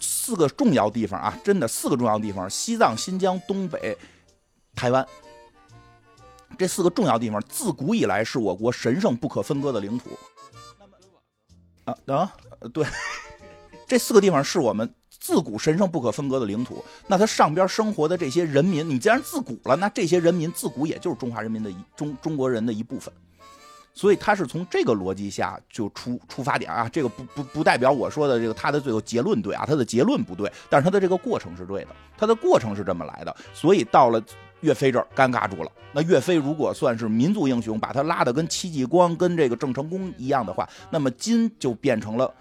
[0.00, 3.94] 四个重要地方啊，真的四个重要地方：西藏、新疆、东北、
[4.74, 5.06] 台湾。
[6.56, 10.08] 这四个重要地方自古以来是我国神圣不可分割的领土。
[11.84, 12.32] 啊啊，
[12.72, 12.86] 对，
[13.86, 14.90] 这四个地方是我们。
[15.22, 23.14] 自古神圣不可分割的领土，那它上边生活的这些人民，你既然自古了，那这些人民自古也就是中华人民的一中中国人的一部分。
[23.94, 33.36] 所以他是从这个逻辑下就出出发点啊，这个不不不代表我说的这个他的最后结论对啊，他的结论不对，但是他的这个过程是对的，他的过程是这么来的。
[33.54, 34.20] 所以到了
[34.62, 35.70] 岳飞这儿尴尬住了。
[35.92, 42.34] 那岳飞如果算是民族英雄，把他拉的跟戚继光、跟这个郑成功一样的话，那么金就变成了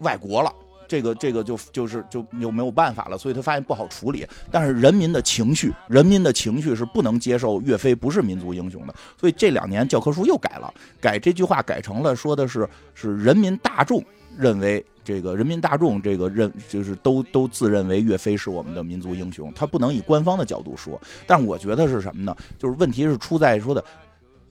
[0.00, 0.52] 外国了。
[0.92, 4.26] 这个这个就就是就就没有办法了，所以他发现不好处理。
[4.50, 10.70] 但是人民的情绪，人民的情绪是不能接受岳飞不是民族英雄的，所以这两年教科书又改了，
[11.00, 14.04] 改这句话改成了说的是是人民大众
[14.36, 21.00] 认为这个人民大众这个认就是都都自认为岳飞是我们的民族英雄，他不能以官方的角度说。
[21.26, 22.36] 但我觉得是什么呢？
[22.58, 23.82] 就是问题是出在说的。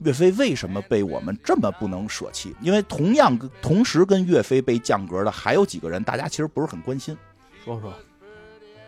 [0.04, 2.54] 岳飞为什么被我们这么不能舍弃？
[2.60, 7.16] 因为同样同时跟岳飞被降格的还有几个人，大家其实不是很关心。
[7.64, 7.92] 说说，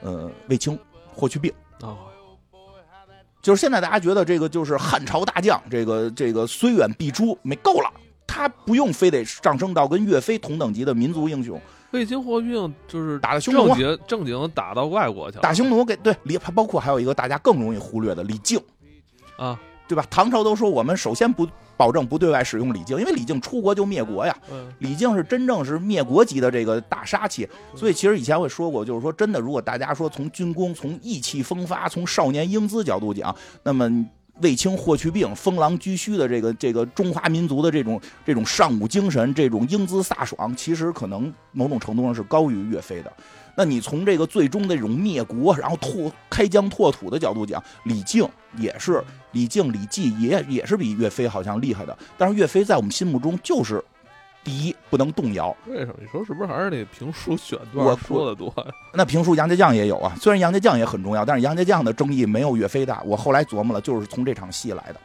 [0.03, 0.79] 呃，卫青、
[1.13, 1.97] 霍去病啊，
[3.41, 7.93] 就是现在大家觉得这个就是汉朝大将，这个这个虽远必诛，没够了，
[8.27, 11.61] 他不用非得上升到跟岳飞同等级的民族英雄。
[11.93, 18.61] 卫青、霍去病就是打的匈奴，正经正经打到外国去了，打匈奴给对李，包括还有一个大家更容易忽略的李靖
[19.37, 19.57] 啊。
[19.87, 20.07] 对吧？
[20.11, 21.47] 唐朝都说我们首先不
[21.77, 24.37] 保证不对外使用李靖，因为李靖出国就灭国呀。
[24.79, 27.49] 李靖是真正是灭国级的这个大杀器。
[27.75, 33.89] 所以其实以前我也说过，就是说真的，如果大家说从军功、从意气风发、从少年英姿角度讲，那么
[34.41, 43.13] 卫青、霍去病、封狼居胥的这个这个中华民族的这种这种尚武精神、这种英姿飒爽，其实可能某种程度上是高于岳飞的。
[43.57, 48.29] 那你从这个最终的这种灭国，然后拓开疆拓土的角度讲，李靖
[48.59, 49.01] 也是
[49.31, 51.97] 李靖、李绩也也是比岳飞好像厉害的。
[52.19, 53.81] 但是岳飞在我们心目中就是
[54.45, 55.57] 第一，不能动摇。
[55.67, 55.95] 为什么？
[55.99, 58.55] 你说是不是还是那评书选段说的多？
[58.93, 63.03] 那评书杨家将也有啊，虽然杨家将也很重要，但是杨家将的争议没有岳飞大。
[63.05, 65.01] 我后来琢磨了，就是从这场戏来的。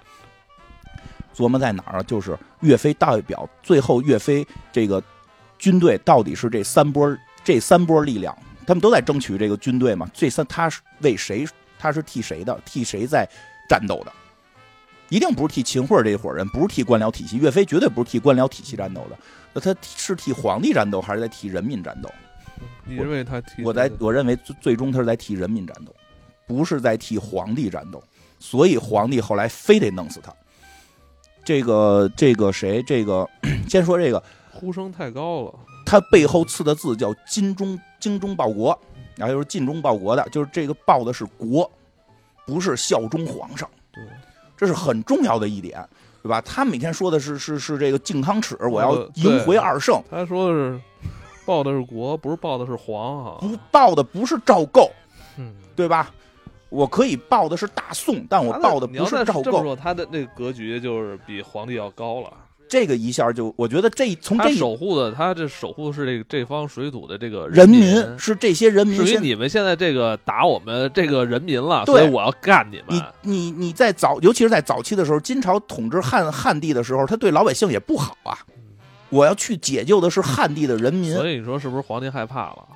[1.33, 2.03] 琢磨在哪儿啊？
[2.03, 5.01] 就是岳飞代表最后岳飞这个
[5.57, 7.17] 军队到底是这三波。
[7.41, 8.37] 这三波力量，
[8.67, 10.07] 他们都在争取这个军队嘛？
[10.13, 11.47] 这三他是为谁？
[11.79, 12.59] 他是替谁的？
[12.65, 13.27] 替谁在
[13.67, 14.11] 战斗的？
[15.09, 17.37] 一定不是替秦桧这一伙人，不是替官僚体系。
[17.37, 19.17] 岳飞绝对不是替官僚体系战斗的。
[19.53, 22.09] 那他是替皇帝战斗，还是在替人民战斗？
[22.85, 23.63] 你认为他替？
[23.63, 25.93] 我在我认为最最终他是在替人民战斗，
[26.47, 28.03] 不是在替皇帝战斗。
[28.39, 30.33] 所以皇帝后来非得弄死他。
[31.43, 32.83] 这个这个谁？
[32.83, 33.27] 这个
[33.67, 35.53] 先说这个呼声太高了。
[35.85, 38.79] 他背后刺的字叫“精忠精忠报国”，
[39.17, 41.69] 然后就是尽忠报国的，就是这个报的是国，
[42.45, 43.67] 不是效忠皇上。
[44.59, 45.83] 对，这是很重要的一点，
[46.21, 46.41] 对吧？
[46.41, 50.01] 他每天说的是是是这个靖康耻，我要赢回二圣。
[50.11, 50.79] 他说的是
[51.45, 53.37] 报的是国，不是报的是皇啊。
[53.39, 54.91] 不报的不是赵构，
[55.37, 56.11] 嗯，对吧？
[56.69, 59.75] 我可以报的是大宋，但我报的不是赵构。
[59.75, 62.31] 他的那个格局就是比皇帝要高了。
[62.69, 69.03] 这个一下就，我觉得这从这守护的，他这守护的是这这方水土的这个人民，是这些人民。
[69.03, 73.03] 至于你们现在这个打我们这个人民了，所以我要干你们。
[73.23, 78.37] 你你你在早，尤其是在早期的时候，金朝统治汉汉地的时候，他对老百姓也不好啊。
[79.09, 82.67] 我要去解救的是汉地的人民，所以你说是不是皇帝害怕了？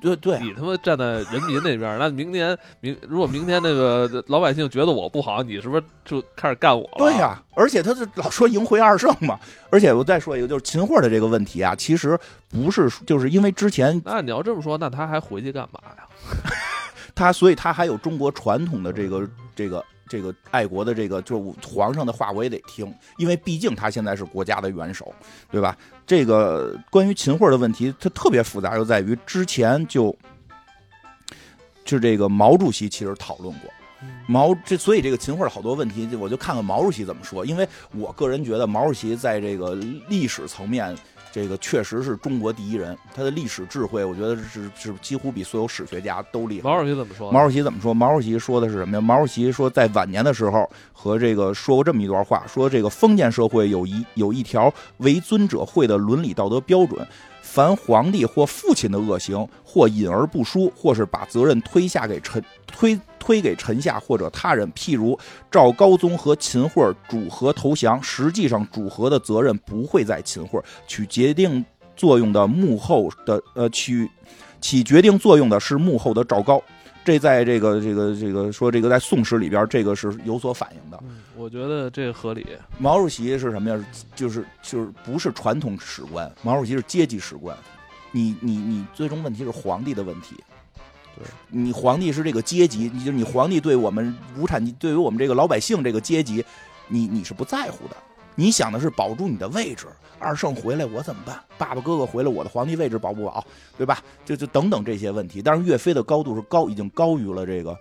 [0.00, 6.88] 对对，你他妈站在人民那边，那明年明如果明天那个老百姓觉得我不好，你是不是就开始干我？
[6.98, 9.38] 对呀，而且他是老说迎回二圣嘛。
[9.70, 12.18] 而且我再说一个，就是秦桧的这个问题啊，其实
[12.48, 16.04] 不是就是因为之前，那你要这么说，那他还回去干嘛呀？
[17.14, 19.84] 他所以他还有中国传统的这个这个。
[20.08, 25.14] 这个爱国的这个，就是皇上的话我也得听，因为毕竟他现在是国家的元首，
[25.50, 25.76] 对吧？
[26.06, 30.16] 这个关于秦桧的问题，它特别复杂，就在于之前就，
[31.84, 33.70] 就这个毛主席其实讨论过，
[34.26, 39.74] 毛这所以这个秦桧好多问题，我就看看毛主席怎么说，因为我个人觉得毛主席在这个
[40.08, 40.96] 历史层面。
[41.36, 46.70] 这个确实是中国第一人，他的历史智慧，我觉得是是几乎比所有史学家都厉害。
[46.70, 47.30] 毛主席怎么说？
[47.30, 47.92] 毛主席怎么说？
[47.92, 49.00] 毛主席说的是什么呀？
[49.02, 57.06] 毛主席说，在晚年的时候和这个说过这么一段话，说这个封建社会有一有一条为尊者会的伦理道德标准，
[57.42, 62.98] 凡皇帝或父亲的恶行，或隐而不书，或是把责任推下给臣推。
[63.18, 65.18] 推给臣下或者他人，譬如
[65.50, 71.64] 赵高宗和秦桧主和投降，实际上主和的责任不会在秦桧，起决定
[71.96, 74.08] 作用的幕后的呃起
[74.60, 76.62] 起决定作用的是幕后的赵高。
[77.04, 81.02] 这在这个这个这个说这个在宋史里边，这个是有所反映的。
[81.34, 82.46] 我觉得这个合理。
[82.78, 83.84] 毛主席是什么呀？
[84.14, 87.58] 就是就是不是传统史观，毛主席是阶级史观。
[88.12, 90.36] 你你你最终问题是皇帝的问题。
[91.16, 96.44] 对，你皇帝是这个阶级，你就你皇帝对我们无产，对于我们这个老百姓这个阶级，
[96.88, 97.96] 你你是不在乎的。
[98.38, 99.86] 你想的是保住你的位置，
[100.18, 101.42] 二圣回来我怎么办？
[101.56, 103.42] 爸爸哥哥回来，我的皇帝位置保不保？
[103.78, 103.98] 对吧？
[104.26, 105.40] 就就等等这些问题。
[105.40, 107.74] 但是岳飞的高度是高，已经高于了这个，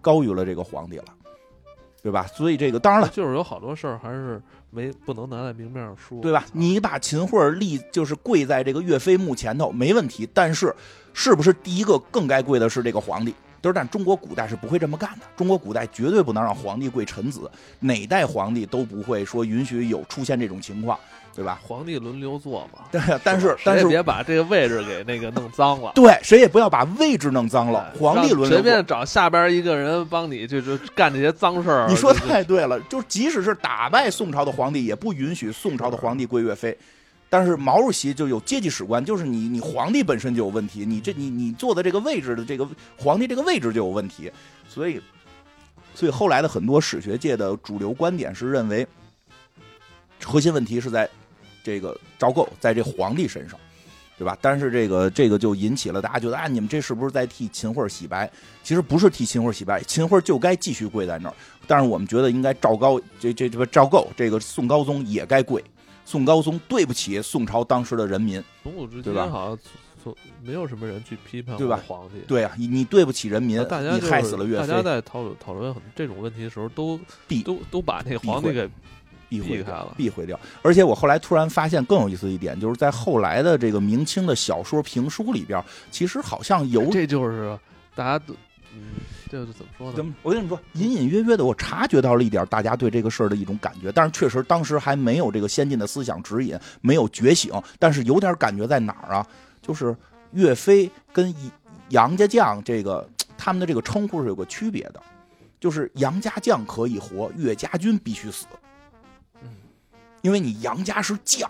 [0.00, 1.04] 高于了这个皇帝了，
[2.02, 2.26] 对吧？
[2.26, 6.44] 所以这个当然了，就是有好多事儿还是没不能拿在明面上说，对吧？
[6.52, 10.74] 你把秦桧立就是跪在这个岳飞墓前头没问题，但是
[11.12, 13.34] 是不是第一个更该跪的是这个皇帝？
[13.62, 20.98] 就是但中国古代是不会这么干的，中国古代绝对不能让皇帝跪臣子，哪代皇帝都不会说允许有出现这种情况，
[21.34, 21.60] 对吧？
[21.62, 22.84] 皇帝轮流坐嘛。
[22.90, 25.92] 对，但是但是别把这个位置给那个弄脏了。
[25.94, 27.92] 对，谁也不要把位置弄脏了。
[28.00, 31.86] 皇帝轮流随便找下边一个人帮你，就是干这些脏事儿。
[31.86, 36.74] 你说太对了，就即使是打败宋朝的皇帝，也不允许宋朝的皇帝跪岳飞。
[37.32, 44.30] 但是毛主席就有阶级史观，就是你你皇帝本身就有问题，你这你你坐的这个位置的这个皇帝这个位置就有问题，
[44.68, 45.00] 所以
[45.94, 48.84] 所以后来的很多史学界的主流观点是认为，
[50.24, 51.08] 核心问题是在
[51.62, 53.56] 这个赵构在这皇帝身上，
[54.18, 54.36] 对吧？
[54.40, 58.28] 但是这个这个就引起了大家觉得啊，你们这是不是在替秦桧洗白？
[58.64, 61.34] 其实不是替秦桧洗白，秦桧就该继续跪在那儿。
[61.66, 65.62] 但是我们觉得应该赵高这这这个赵构这个宋高宗也该跪。
[66.10, 69.58] 宋高宗对不起宋朝当时的人民，从古至今好像
[70.02, 70.12] 从
[70.42, 71.80] 没有什么人去批判对吧？
[71.86, 74.66] 皇帝对啊，你你对不起人民，你害死了岳飞。
[74.66, 78.68] 大家在讨论讨论这种问题的时候，都避都都把那个皇帝给
[79.28, 80.36] 避避开了，避讳掉。
[80.62, 87.56] 而且我后来突然发现更有意思一点，就是在后来的这个明清的小说评书里边，其实好像有这就是
[87.94, 88.34] 大家都
[88.74, 88.82] 嗯。
[89.30, 89.96] 这个怎么说呢？
[89.96, 90.12] 怎么？
[90.22, 97.52] 我跟你说，隐隐约约的，我察觉到了一点大家对这个事儿的一种感觉，但是确实当时还没有这个先进的思想指引，没有觉醒。
[97.78, 99.26] 但是有点感觉在哪儿啊？
[99.62, 99.96] 就是
[100.32, 101.32] 岳飞跟
[101.90, 103.08] 杨家将这个
[103.38, 105.00] 他们的这个称呼是有个区别的，
[105.60, 108.46] 就是杨家将可以活，岳家军必须死。
[109.42, 109.48] 嗯，
[110.22, 111.48] 因为你杨家是将。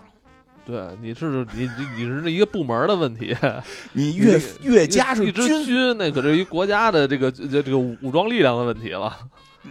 [0.65, 3.35] 对，你是你你你是一个部门的问题，
[3.93, 9.17] 你岳岳家是一支军，那可是一国家的这个这这个武装力量的问题了。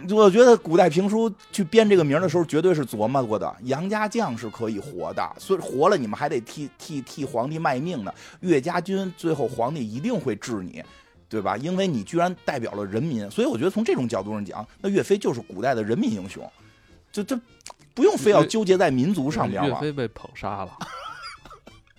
[0.09, 3.55] 我觉得古代评书去编这个名的时候，绝对是琢磨过的。
[3.63, 8.13] 杨家将是可以活的，所以活了你们还得替替替皇帝卖命呢。
[8.41, 10.83] 岳家军最后皇帝一定会治你，
[11.27, 11.57] 对吧？
[11.57, 16.49] 因为你居然代表了人民，所以我觉得从这种角度上讲，那岳飞就是古代的人民英雄，
[17.11, 17.39] 就这。
[17.93, 19.69] 不用非要纠结在民族上面了。
[19.69, 20.77] 岳飞被捧杀了，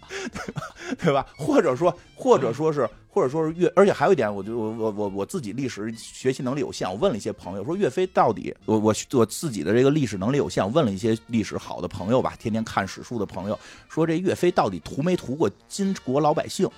[0.98, 1.27] 对吧？
[1.36, 13.59] 或者说，或者说是，或者说是岳，而且还有一点，我就我我我我自己历史学习能力有限，我问了一些朋友，说岳飞到底，我我我自己的这个历史能力有限，我问了一些历史好的朋友吧，天天看史书的朋友，
[13.89, 16.69] 说这岳飞到底屠没屠过金国老百姓？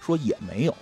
[0.00, 0.74] 说也没有。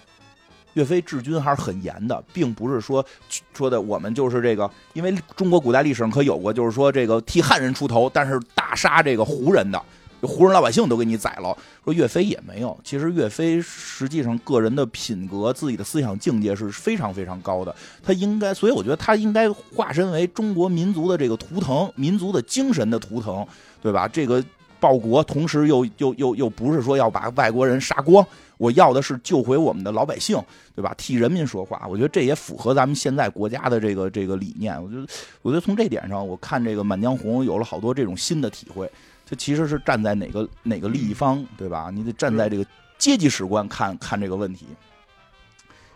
[0.74, 3.04] 岳飞治军还是很严的，并不是说
[3.52, 9.82] 说的我们就是这个，因为中国古代历史上可有过，就是说这个替汉人出头，但是大杀这个胡人的，
[10.22, 11.56] 胡人老百姓都给你宰了。
[11.84, 23.44] 说岳飞也没有，其实岳飞实际上个人的品格、自己的思想境界是非常非常高的，他应该，所以我觉得他应该化身为中国民族的这个图腾，民族的精神的图腾，
[23.82, 24.06] 对吧？
[24.06, 24.44] 这个
[24.78, 28.24] 报国，同时又又又又不是说要把外国人杀光。
[28.58, 30.38] 我要的是救回我们的老百姓，
[30.74, 30.92] 对吧？
[30.98, 34.80] 替人民说话，我觉得这也符合咱们现在国家的这个这个理念。
[34.82, 35.06] 我觉得，
[35.42, 38.90] 我觉得从这点上，我看这个《满江红》有了好多这种新的体会。
[39.30, 41.90] 它其实是站在哪个哪个利益方，对吧？
[41.92, 42.66] 你得站在这个
[42.98, 44.66] 阶级史观看看这个问题。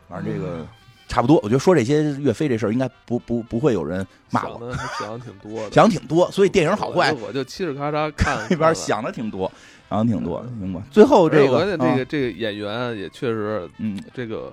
[0.09, 0.66] 反正这个
[1.09, 4.76] 差不多，我觉得说这些岳飞这事儿，应该不不不会有人骂我。
[4.98, 9.51] 想的挺多，想挺多，所以电影好坏，我就嘁哩咔嚓看 一边想的挺多。
[9.97, 10.82] 想挺多，的，行吧。
[10.90, 14.52] 最后这个，这个这个演员也确实，嗯，这个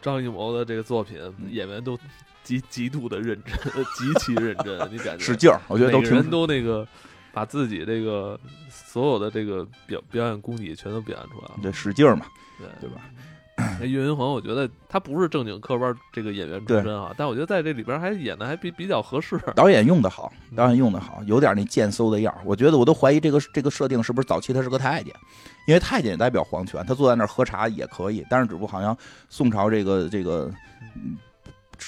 [0.00, 1.18] 张艺谋的这个作品，
[1.50, 1.98] 演员都
[2.42, 3.54] 极极度的认真，
[3.94, 4.78] 极其认真。
[4.92, 6.86] 你感觉 使劲儿，我觉得都人都那个
[7.32, 8.38] 把自己这个
[8.70, 12.26] 所有的这个表表演功底全都表现出来了，对，使劲儿嘛，
[12.58, 13.02] 对对吧？
[13.80, 19.36] 那岳云鹏，我觉得他不是正经科班这个演员出身啊，但我觉得在这里边还演的还比比较合适。
[19.56, 25.12] 导演用的好，导演用的好，有点那贱嗖的样我觉得我都怀疑这个这个设定是不是早期他是个太监，
[25.66, 28.24] 因为太监也代表皇权，他坐在那儿喝茶也可以。
[28.30, 28.96] 但是只不过好像
[29.28, 30.48] 宋朝这个这个，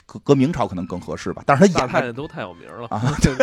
[0.07, 1.45] 搁搁明朝可能更合适吧。
[1.47, 3.01] 但是他演太监都太有名了啊，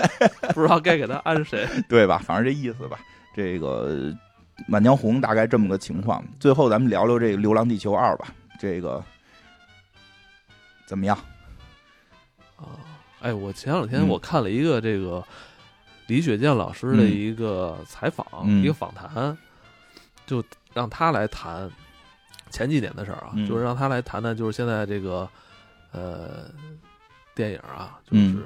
[0.54, 2.22] 不知道该给他安谁，对吧？
[2.26, 3.00] 反正这意思吧，
[3.34, 4.12] 这个。
[4.66, 9.04] 《满江红》大概这么个情况，最后咱们聊聊这个《流浪地球二》吧，这个
[10.88, 11.16] 怎么样？
[12.56, 12.66] 啊，
[13.22, 15.24] 哎，我前两天我看了一个这个
[16.08, 18.26] 李雪健老师的一个采访，
[18.62, 19.38] 一个访谈，
[20.26, 20.44] 就
[20.74, 21.70] 让他来谈
[22.50, 23.48] 前几年的事儿啊，嗯。
[23.48, 25.30] 就是让他来谈谈，就是现在这个
[25.92, 26.50] 呃
[27.36, 28.44] 电影啊，就是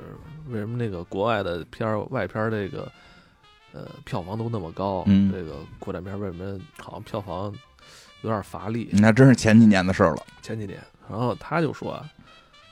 [0.49, 2.91] 为什么那个国外的片儿外片儿这个
[3.73, 5.31] 呃票房都那么高，嗯。
[5.31, 7.53] 这个国产片为什么好像票房
[8.21, 8.89] 有点乏力？
[8.93, 10.25] 那真是前几年的事儿了。
[10.41, 10.79] 前几年，
[11.09, 12.09] 然后他就说啊，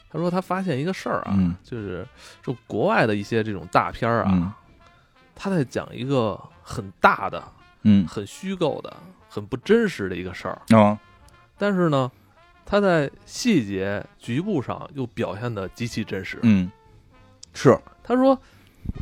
[0.10, 1.56] 他说他发现一个事儿啊，嗯。
[1.64, 2.08] 就是
[2.44, 4.52] 就国外的一些这种大片儿啊，嗯。
[5.36, 7.44] 他在讲一个很大的、
[7.84, 8.06] 嗯。
[8.08, 8.96] 很虚构的、
[9.30, 11.00] 很不真实的一个事儿，啊
[11.58, 12.10] 但是呢，
[12.66, 16.40] 他在细节局部上又表现的极其真实。
[16.44, 16.72] 嗯，
[17.54, 17.78] 是。
[18.02, 18.40] 他说，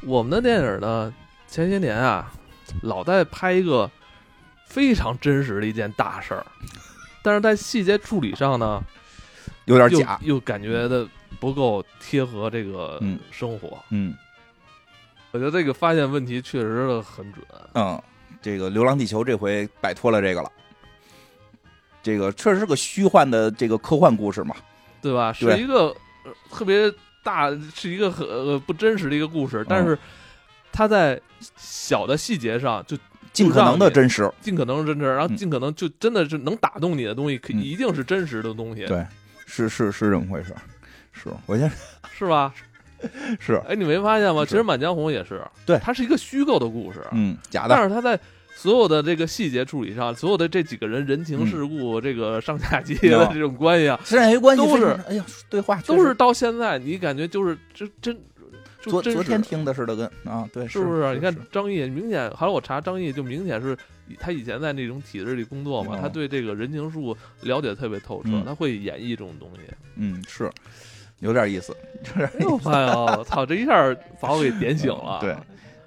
[0.02, 1.14] 我们的电影呢，
[1.48, 2.32] 前些年啊，
[2.82, 3.90] 老在拍一个
[4.66, 6.46] 非常真实的一件大事儿，
[7.22, 8.84] 但是在细节处理上呢，
[9.66, 10.20] 有点假。
[10.22, 11.08] 又感觉的
[11.40, 13.78] 不够贴合这个嗯生活。
[13.90, 14.14] 嗯
[15.32, 17.46] 我觉得这个发现问题确实的很准。
[17.74, 18.02] 嗯，
[18.42, 20.52] 这个《流浪地球》这回摆脱了这个了。
[22.02, 24.56] 这个确实是个虚幻的这个科幻故事嘛。
[25.02, 25.32] 对吧？
[25.32, 26.92] 是一个、呃特别
[27.24, 29.98] 大，是一个很、呃、不真实的一个故事，但是
[30.78, 31.20] 它在
[31.56, 32.96] 小的细节上就
[33.34, 34.32] 尽可能的真实。
[34.40, 39.04] 尽可能真实，然后嗯尽可能就真的是能打动你的东西，可嗯一定是真实的东西，对，
[39.48, 40.54] 是是是这么回事。
[41.12, 41.68] 是我先
[42.16, 42.54] 是吧？
[43.40, 44.46] 是哎，你没发现吗？
[44.46, 47.70] 其实《满江红》也是，对它是一个虚构的故事，嗯假的。
[47.70, 48.20] 但是它在
[48.56, 58.16] 所有的这个细节处理上，所有的这几个人人情世故、这个上下级的嗯这种关系啊，上下级关系都是哎呀，对话都是到现在你感觉就是这真
[58.88, 61.14] 昨昨天听的似的，跟啊对，是不是？
[61.14, 63.78] 你看张译，明显后来我查张译，就明显是
[64.20, 69.62] 他以前在那种体制里工作嘛，嗯他对这个人情世故了解特别透彻，嗯他会演绎这种东西。
[69.96, 70.52] 嗯是
[71.20, 71.76] 有点意思，
[72.16, 73.44] 哎呦，哎呦，操！
[73.44, 73.74] 这一下
[74.22, 75.18] 把我给点醒了。
[75.20, 75.36] 对，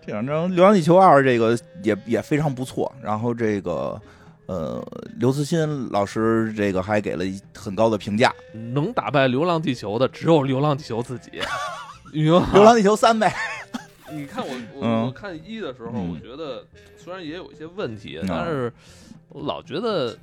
[0.05, 4.01] 这两张《流浪地球二》这个也也非常不错，然后这个
[4.47, 4.85] 呃
[5.19, 7.25] 刘慈欣老师这个还给了
[7.57, 11.31] 很高的评价，能打败《流浪地球》的只有《流浪地球》自己。
[12.53, 13.35] 流浪地球三》呗。
[14.13, 16.65] 你看我我、嗯我看一的时候，嗯我觉得
[16.97, 18.73] 虽然也有一些问题，嗯但是
[19.29, 20.17] 我老觉得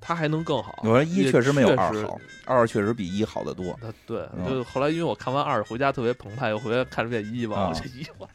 [0.00, 0.80] 它还能更好。
[0.82, 3.78] 我说一确实没有二好，二确实比一好得多。
[4.04, 8.28] 对，嗯就后来因为我看完二回家特别澎湃，又回来看了遍一嘛，啊我这一我。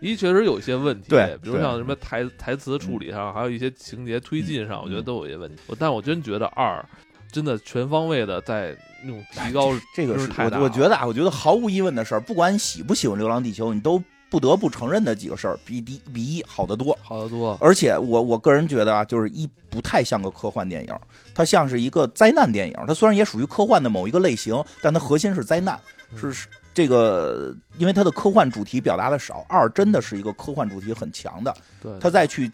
[0.00, 5.60] 一确实有一些问题，对对比如像什么台台词处理上，还有一些情节推进上，我觉得嗯都有一些问题。
[5.66, 6.82] 我但我真觉得二
[7.30, 16.96] 真的全方位的在那种提高，这个是我我觉得啊，我觉得毫无疑问的事儿，不管你喜不喜欢《流浪地球》，你都不得不承认的几个事儿，比第比一好得多。
[17.02, 17.58] 好得多。
[17.60, 20.94] 而且我我个人觉得啊，就是一不太像个科幻电影，
[21.34, 22.74] 它像是一个灾难电影。
[22.86, 25.78] 它虽然也属于科幻的某一个类型，但它核心是灾难，
[26.12, 29.44] 嗯是是这个，因为它的科幻主题表达的少。
[29.48, 31.52] 二真的是一个科幻主题很强的，
[31.82, 32.50] 对，他再去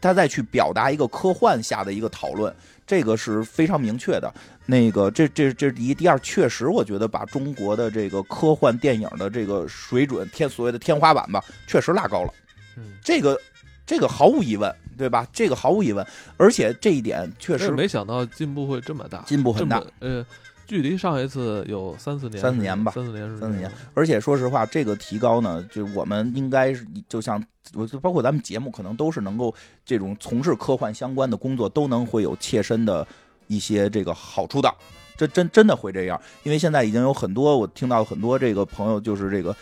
[0.00, 2.54] 他再去表达一个科幻下的一个讨论，
[2.86, 4.32] 这个是非常明确的。
[4.66, 12.32] 那个，这这这是第一，第二，确实我觉得把中国的这个科幻电影的这个水准天所谓的天花板吧，确实拉高了。
[12.76, 13.38] 嗯，这个
[13.84, 15.26] 这个毫无疑问，对吧？
[15.32, 16.06] 这个毫无疑问，
[16.38, 19.82] 而且这一点确实没想到进步会这么大，进步很大。
[20.00, 20.24] 呃，
[20.66, 27.42] 距离上一次有三四年，三四年吧三四年是三四年而且说实话，这个提高呢，就我们应该是就像
[27.74, 29.54] 我就包括咱们节目，可能都是能够
[29.84, 33.06] 这种从事科幻相关的工作，都能会有切身的
[33.46, 34.72] 一些这个好处的。
[35.16, 39.54] 这真真的会这样，因为现在已经有很多我听到很多这个朋友就是这个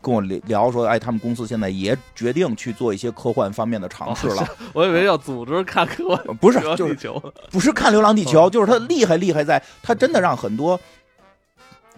[0.00, 4.46] 跟我聊说，哎，他们公司现在也决定去做一些科幻方面的尝试了。
[4.72, 7.12] 我以为要组织看科幻不是就是
[7.50, 10.78] 不是看《流浪地球》，哦就是他厉害厉害在，他真的让很多，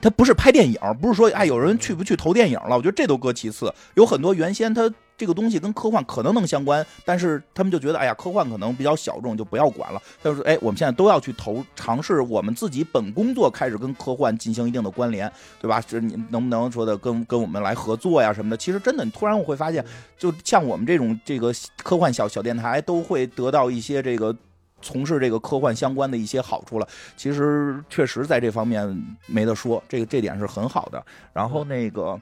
[0.00, 3.72] 他不是拍电影，不是说哎有人去不去投电影了，我觉得这都搁其次。
[3.94, 10.00] 有很多原先他这个东西跟科幻可能能相关，但是他们就觉得哎呀科幻可能比较小众，就不要管了。
[10.22, 15.82] 他就说哎我们现在都要去投尝试，我们自己本工作开始跟科幻进行一定的关联，对吧？
[15.86, 18.56] 这你能不能说的跟跟我们来合作呀什么的？
[18.56, 19.84] 其实真的，你突然我会发现，
[20.16, 21.52] 就像我们这种这个
[21.82, 24.34] 科幻小小电台，都会得到一些这个。
[24.80, 28.86] 从事这个科幻相关的一些好处了，其实确实在这方面
[29.26, 31.04] 没得说，这个这点是很好的。
[31.32, 32.20] 然后那个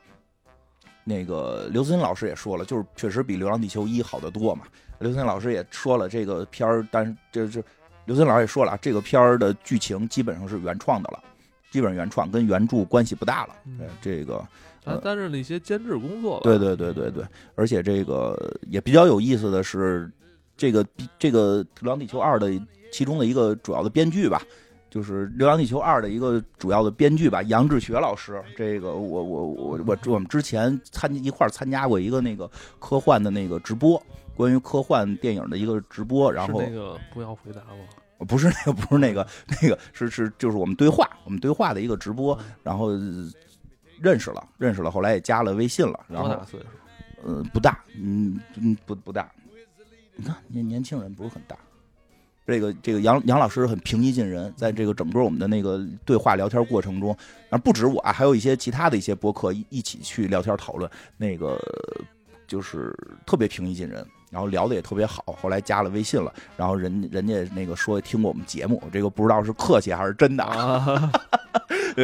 [1.05, 4.65] 那个刘慈欣老师也说了，就是确实比《流浪地球一》好得多嘛。
[4.99, 7.63] 刘慈欣老师也说了，这个片儿，但是这这
[8.05, 11.23] 刘慈欣老师也说了，啊这个片儿的剧情基本上是原创的了，
[11.71, 13.55] 基本上原创，跟原著关系不大了。
[13.67, 14.45] 嗯对这个
[14.85, 16.43] 他担任了一些监制工作吧。
[16.45, 17.23] 对对对对对，
[17.55, 18.35] 而且这个
[18.69, 20.11] 也比较有意思的是，
[20.59, 20.85] 这个
[21.19, 22.51] 这个《流浪地球二》的
[22.93, 24.43] 其中的一个主要的编剧吧，
[24.91, 28.43] 就是《流浪地球二》的一个主要的编剧吧，杨志学老师。
[28.57, 34.03] 这个我我我我我们之前参一块参加过一个那个科幻的那个直播，
[34.35, 36.31] 关于科幻电影的一个直播。
[36.31, 37.63] 然后那个不要回答
[38.19, 38.25] 我？
[38.25, 39.25] 不是那个，不是那个，
[39.63, 42.37] 那个是是就是我们对话，我们对话的一个直播。
[42.65, 42.91] 然后
[44.01, 46.01] 认识了，认识了，后来也加了微信了。
[46.09, 46.67] 然后多大岁数？
[47.25, 49.31] 嗯，不大，嗯嗯不不大。
[50.19, 51.57] 你看年年轻人不是很大。
[52.45, 57.15] 这个这个杨杨老师很平易近人，在这个整个我们的那个对话聊天过程中，
[57.51, 61.61] 啊不止我啊，还有一些其他的一些播客一一起去聊天讨论，那个
[62.47, 62.91] 就是
[63.27, 65.25] 特别平易近人，然后聊的也特别好。
[65.41, 71.11] 后来加了微信了，然后人人家那个说听过我们节目，这个不知道是客气还是真的啊。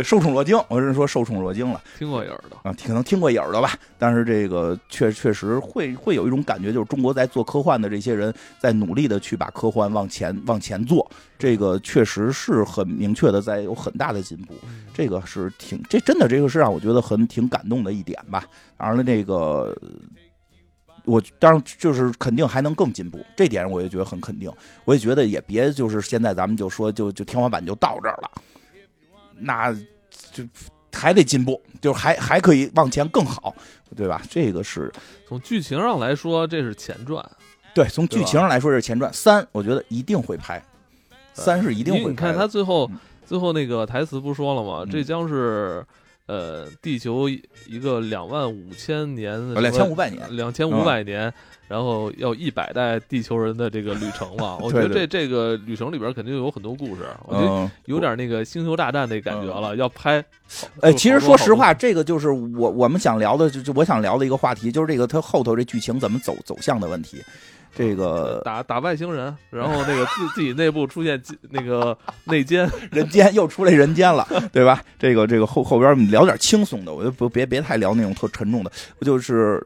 [0.03, 1.81] 受宠若惊，我是说受宠若惊了。
[1.97, 3.75] 听过影儿的啊，可能听过影儿的吧。
[3.97, 11.09] 但是这个确确实会会有一种感觉，就是中国在做科幻的这些人在努力的去把科幻往前往前做。
[11.39, 14.55] 这个确实是很明确的，在有很大的进步。
[14.93, 18.45] 这个是挺这真的，这个是让我觉得很挺感动的一点吧。
[18.77, 19.77] 当然了，这个
[21.05, 24.51] 我当然就是肯定还能更进步，这点我也觉得很肯定。
[24.85, 28.31] 我也觉得也别就是现在咱们就说就就天花板就到这儿了。
[29.37, 29.73] 那
[30.33, 30.45] 就
[30.93, 33.55] 还得进步，就是还还可以往前更好，
[33.97, 34.23] 对吧？
[34.31, 34.93] 这个是
[35.27, 37.25] 从剧情上来说，这是前传。
[37.75, 39.13] 对，从剧情上来说是前传。
[39.13, 40.63] 三，我觉得一定会拍。
[41.33, 42.11] 三是一定会。
[42.11, 42.89] 你看他最后
[43.27, 44.89] 最后那个台词不说了吗？
[44.89, 45.85] 这将是
[46.27, 51.33] 呃地球一个两万五千年，两千五百年，两千五百年。
[51.67, 59.75] 然后要一百代地球人的这个旅程嘛， 我觉得这这个旅程里边肯定有很多故事，我觉得有点那个星球大战那感觉了。
[59.75, 60.23] 要拍，
[60.83, 67.17] 哎，其实说实话，这个就是我我们想聊的，就就我想聊的一个话题，就是这个它后头这剧情怎么走走向的问题。
[67.75, 71.21] 这个打打外星人，然后那个自自己内部出现
[71.51, 74.83] 那个 内奸，人间又出来人间了，对吧？
[74.99, 79.63] 这个这个后后边聊点轻松的，我就不别别太聊那种特沉重的，不就是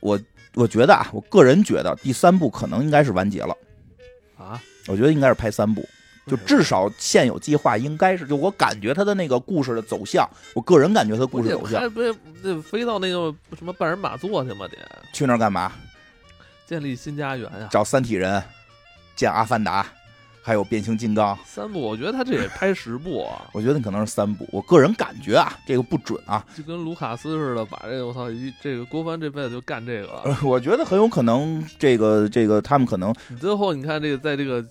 [0.00, 0.18] 我。
[0.58, 3.54] 我觉得啊，我个人觉得第三部可能应该是完结了，
[4.38, 4.58] 啊，
[4.88, 5.86] 我觉得应该是拍三部，
[6.26, 14.66] 就至少现有计划应该是，就我感觉他的那个故事的走向，我个人感觉他故事走向，不得飞到那个什么半人马座去吗？
[14.66, 14.78] 得
[15.12, 15.70] 去那儿干嘛？
[16.66, 17.68] 建立新家园呀？
[17.70, 18.42] 找三体人，
[19.14, 19.86] 建阿凡达。
[20.42, 23.50] 还有变形金刚三部，我觉得他这也拍十部啊。
[23.52, 26.46] 我觉得可能是三部，我个人感觉啊，这个不准啊。
[26.56, 30.36] 就跟卢卡斯似的，把这个我操，一这个郭帆这辈子就干这个。
[30.44, 33.12] 我觉得很有可能，这个这个他们可能。
[33.40, 34.62] 最后你看这个，在这个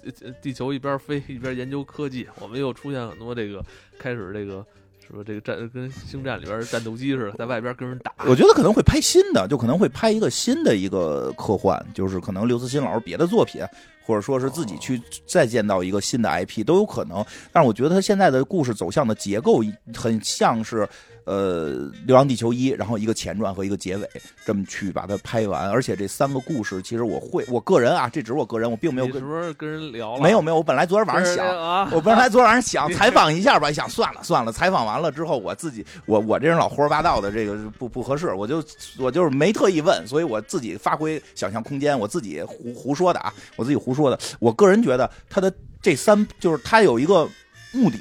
[0.41, 3.61] 地球一边飞一边研究科技，我们又出现很多这个
[3.99, 4.65] 开始这个。
[5.07, 8.11] 说这个战跟星战里边战斗机似的，在外边跟人打。
[8.25, 13.61] 我觉得可能会拍新的，就可能会拍一个新的一个科幻，就是可能刘慈欣老师别的作品，
[14.05, 17.23] 或者说是自己去再见到一个新的 IP 都有可能。
[17.51, 19.63] 但是我觉得他现在的故事走向的结构
[19.93, 20.87] 很像是。
[21.25, 21.71] 呃，
[22.05, 24.07] 《流浪地球一》，然后一个前传和一个结尾，
[24.45, 25.69] 这么去把它拍完。
[25.69, 30.21] 而且这三个故事，其实我会，我个人啊，这只是我个人，我并没有跟是不是跟人聊了？
[30.21, 38.63] 没有没有，我本来昨天晚上想，我本来昨天晚上想采访一下吧，想算了算了，采访完了之后，我自己，我我这人老胡说八道的，这个不不合适，我就
[38.99, 44.19] 我就是没特意问，所以我自己发挥想象空间，我自己胡胡说的啊，我自己胡说的。
[44.39, 47.27] 我个人觉得他的这三就是他有一个
[47.71, 47.99] 目的。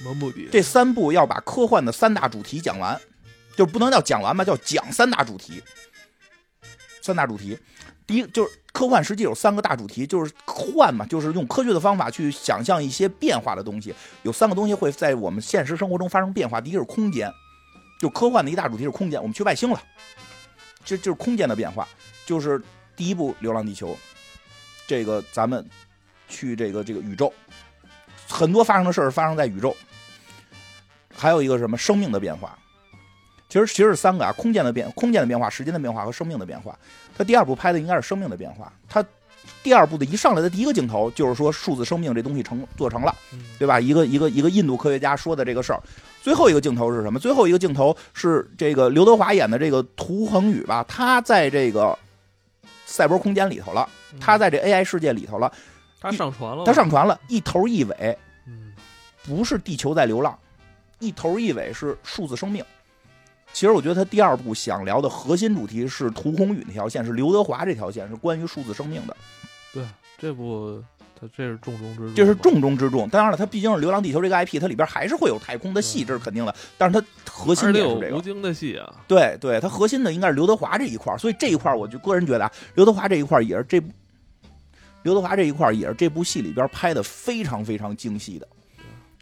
[0.00, 0.48] 什么目的？
[0.50, 2.98] 这三部要把科幻的三大主题讲完，
[3.54, 5.62] 就不能叫讲完吧，叫讲三大主题。
[7.02, 7.58] 三大主题，
[8.06, 13.94] 第一就是科幻，实际有三个大主题，就是幻嘛，就是用科学的方法去想象一些变化的东西。
[14.22, 16.60] 有三个东西会在我们现实生活中发生变化。
[16.60, 17.30] 第一个是空间，
[17.98, 19.82] 就科幻的一大主题是空间，我们去外星了，
[20.82, 21.86] 这就是空间的变化。
[22.24, 22.62] 就是
[22.96, 23.92] 第一部《流浪地球》，
[24.86, 25.68] 这个咱们
[26.28, 27.32] 去这个这个宇宙，
[28.28, 29.74] 很多发生的事儿发生在宇宙。
[31.14, 32.56] 还有一个什么生命的变化，
[33.48, 36.78] 其实其实是三个啊，空间的变，空间的变化，时间的变化和生命的变化。
[37.16, 38.72] 他第二部拍的应该是生命的变化。
[38.88, 39.04] 他
[39.62, 43.14] 第二部的一上来的第一个镜头就是说数字生命这东西成做成了，
[43.58, 43.80] 对吧？
[43.80, 45.82] 一个一个一个印度科学家说的这个事儿。
[46.22, 47.18] 最后一个镜头是什么？
[47.18, 50.84] 最后一个镜头是这个刘德华演的这个涂恒宇吧？
[50.86, 51.98] 他在这个
[52.84, 53.88] 赛博空间里头了，
[54.20, 55.50] 他在这 AI 世界里头了，
[55.98, 58.18] 他上传了，他上传了，一头一尾，
[59.24, 60.38] 不是地球在流浪。
[61.00, 62.64] 一头一尾是数字生命，
[63.52, 69.16] 其实我觉得他第二部想聊的核心主题是涂红宇那条线，是刘德华这条线，是关于数字生命的。
[69.72, 69.82] 对，
[70.18, 70.82] 这部
[71.18, 73.08] 他这是重中之重，这是重中之重。
[73.08, 76.54] 当然了，它毕竟是《流浪地球》这个 IP，它里边还是会有太空的戏，这是肯定的。
[76.76, 78.94] 但是它核心点是这个吴京的戏啊。
[79.08, 83.82] 对对，它核心的应该是刘德华这一块所以这一块我就个人觉得啊，刘德华这一块也是这
[85.02, 88.46] 刘德华这一块也是这部戏里边拍的非常非常精细的。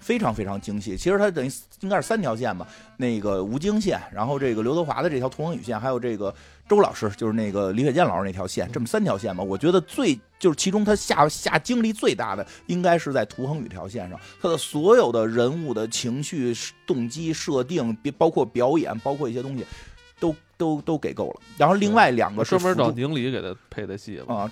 [0.00, 0.96] 非常非常精细。
[0.96, 1.50] 其实它等于
[1.80, 2.66] 应该是三条线吧，
[2.96, 6.34] 那个吴京线，然后这个刘德华的这条屠恒宇线，还有这个
[6.68, 9.44] 周老师，就是那个李雪健老师那条线，这么三条线嘛。
[9.44, 16.54] 我觉得最就是其中他下下精力最大的，应该是在屠恒宇条线上，他的所有的人物的情绪、
[16.86, 19.64] 动机设定，包括表演，包括一些东西，
[20.18, 21.40] 都都都给够了。
[21.56, 24.50] 然后另外两个是专门找宁理给他配的戏啊。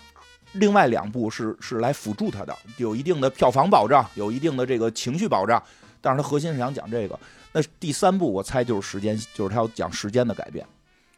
[0.59, 5.63] 另外两部是是来辅助他的，有一定的票房保障，有一定的这个情绪保障，
[6.01, 7.19] 但是他核心是想讲这个。
[7.53, 10.67] 那第三部我猜就是时间，就是他要讲时间的改变。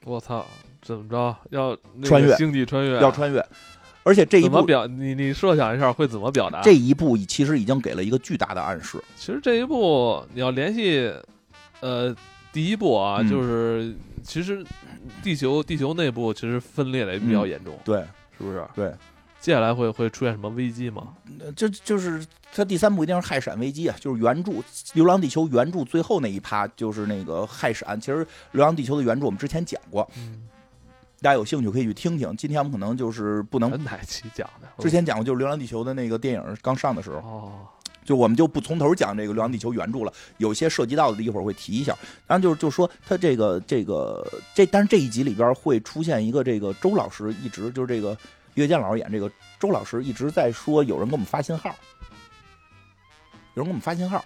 [0.05, 0.47] 我操，
[0.81, 2.37] 怎么着要穿越？
[2.37, 3.01] 星际穿越？
[3.01, 3.45] 要穿越？
[4.05, 6.63] 而且这一部表你你设想一下会怎么表达？
[6.63, 9.03] 这一部其实已经给了一个巨大的暗示。
[9.17, 11.13] 其实这一部你要联系，
[11.81, 12.15] 呃，
[12.53, 14.65] 第一部啊，就是其实
[15.23, 17.99] 地球地球内部其实分裂的也比较严重，对，
[18.39, 18.65] 是不是？
[18.75, 18.93] 对。
[19.41, 21.15] 接下来会会出现什么危机吗？
[21.55, 23.97] 这就是它第三部一定是氦闪危机啊！
[24.01, 24.53] 就是原著
[24.95, 27.99] 《流浪地球》原著最后那一趴就是那个氦闪。
[28.01, 30.07] 其实《流浪地球》的原著我们之前讲过，
[31.23, 32.37] 大家有兴趣可以去听听。
[32.37, 34.69] 今天我们可能就是不能哪期讲的？
[34.83, 37.53] 之前讲过，就是《流浪地球》的那个电影刚上的时候，
[38.05, 40.13] 就我们就不从头讲这个《流浪地球》原著了。
[40.39, 41.97] 有些涉及到的，一会儿会提一下。
[42.27, 48.19] 然后就是就说他这个这个这，但是这一集里边会出现一个这个周老师一直就是这个。
[48.59, 49.31] 岳建老师演这个
[49.61, 51.75] 周老师一直在说有人给我们发信号，
[53.55, 54.25] 有人给我们发信号，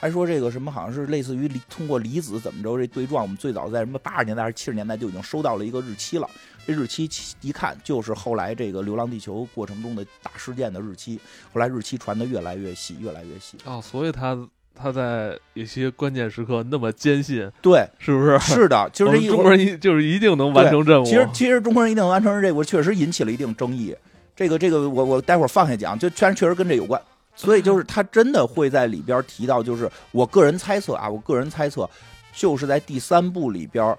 [0.00, 6.28] 还说这个什么好像是类似于通过离子怎么着这对撞，我们最早在什么八十年代还是七十年代就已经收到了一个日期了，
[6.66, 7.08] 这日期
[7.42, 11.20] 一看就是后来这个《流浪地球》过程中的大事件的日期，
[11.52, 14.48] 后来日期传的越来越细，越来越细啊，所以他。
[14.74, 18.38] 他在一些关键时刻那么坚信，对，是不是？
[18.40, 21.04] 是的，就是中国人一就是一定能完成任务。
[21.04, 23.96] 其实，其实中国人一定能完成任务，确实引起了一定争议。
[24.36, 27.00] 这个，这个，我我待会儿放下讲，就确实确实跟这有关。
[27.36, 31.88] 所以，就是他真的会在里边提到，就是我个人猜测啊，我个人猜测，
[32.34, 33.96] 就是在第三部里边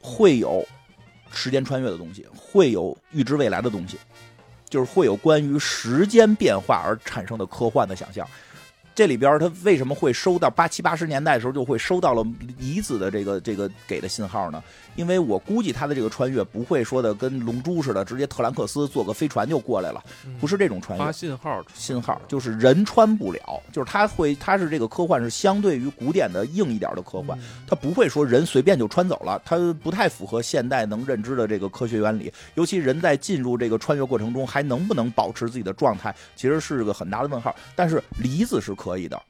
[0.00, 0.64] 会有
[1.32, 3.98] 时间穿越的东西，会有预知未来的东西，
[4.68, 8.26] 就是会有关于时间变化而产生的科幻的想象。
[9.00, 12.22] 这里边他为什么会收到八七八十年代的时候就会收到了
[12.58, 14.62] 离子的这个这个给的信号呢？
[14.94, 20.04] 因为我估计他的这个穿越不会说的跟龙珠似的，直接特兰克斯坐个飞船就过来了，
[20.38, 21.02] 不是这种穿越。
[21.02, 23.40] 发信号，信号就是人穿不了，
[23.72, 32.30] 就是他会，他是这个科幻是相对于古典的硬一点的科幻，他不会说人随便就穿走了，他不太符合现代能认知的这个科学原理。
[32.54, 37.56] 尤其人在进入这个穿越过程中还能不能保持自己的状态，其实是个很大的问号。
[37.74, 39.20] 但是离子是可以的。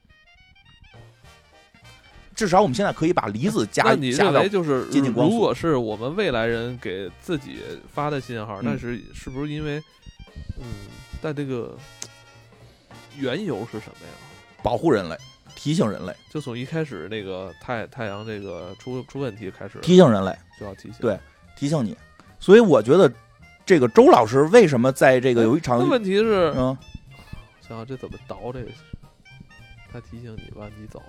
[2.34, 3.82] 至少我们现在可以把离子加。
[3.82, 7.58] 那你认为就是，如果是我们未来人给自己
[7.92, 9.78] 发的信号，那是是不是因为，
[10.58, 10.64] 嗯，
[11.20, 11.76] 但这个
[13.18, 14.14] 缘由是什么呀？
[14.62, 15.14] 保护人类，
[15.54, 16.16] 提醒人类。
[16.30, 20.94] 就从一开始那个太太阳这个出出问题开始，提醒人类就要提醒。
[20.98, 21.20] 对，
[21.56, 21.94] 提醒你。
[22.38, 23.12] 所以我觉得
[23.66, 26.74] 这个周老师为什么在这个有一场问题是，嗯，
[27.60, 28.70] 想想这怎么倒这个？
[29.92, 31.02] 他提醒你吧，你走。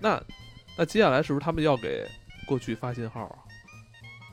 [0.00, 0.22] 那，
[0.76, 2.06] 那接下来是不是他们要给
[2.46, 3.38] 过去发信号啊？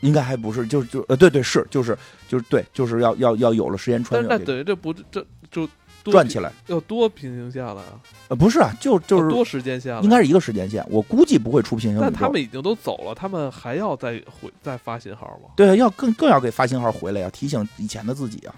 [0.01, 1.97] 应该还不是，就就呃，对对是，就是
[2.27, 4.27] 就是对，就是要要要有了时间穿越。
[4.27, 5.69] 那等于这不这就
[6.03, 7.91] 转起来要多平行线了呀？
[8.29, 10.83] 呃，不是啊，就就是多时间线，应该是一个时间线。
[10.89, 12.01] 我估计不会出平行。
[12.01, 15.51] 但他们已经都走了，他们还要再回再发信号吗？
[15.55, 18.55] 对，要更更要给发信号回来呀，提醒以前的自己啊。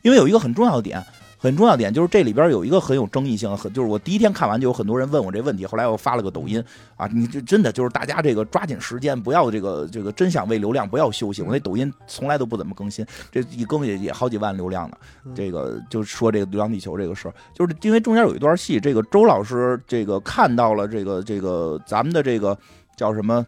[0.00, 1.04] 因为有一个很重要的点。
[1.38, 6.62] 很重要点就是这里边有一个很有争议性，很就是我第一天看完就有很多人问我这问题，后来我发了个抖音
[6.96, 11.42] 啊，你就真的就是大家这个抓紧时间，不要这个这个真想为流量不要休息。
[11.42, 14.96] 我那抖音从来都不怎么更新，这一更也也好几万流量呢。
[15.34, 22.58] 这个就说这个《流浪地球》这个事儿，就是因为中间有一段戏，这个周老师这个看到了这个这个咱们的这个
[22.96, 23.46] 叫什么，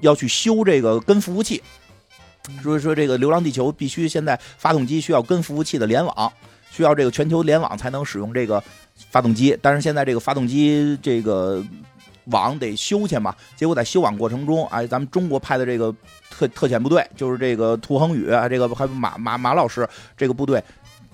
[0.00, 1.62] 要去修这个跟服务器，
[2.62, 6.32] 所以说这个《流浪地球》必须现在发动机需要跟服务器的联网。
[6.74, 8.60] 需要这个全球联网才能使用这个
[9.10, 11.62] 发动机，但是现在这个发动机这个
[12.24, 15.94] 网得修去嘛，结果在修网过程中，哎，咱们中国派的这个
[16.30, 20.60] 特特遣部队，就是这个涂恒宇，这个还马马马老师这个部队，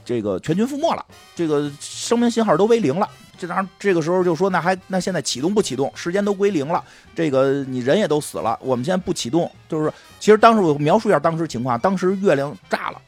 [0.02, 1.04] 这个全军覆没了，
[1.34, 3.06] 这个生命信号都为零了。
[3.36, 5.90] 这当然这个时候就说，那还那现在启动不启动？
[5.94, 6.82] 时间都归零了，
[7.14, 13.00] 这个你人也都死了，我们现在不启动，就是其实当时我描述一下当时情况，当时月亮炸了，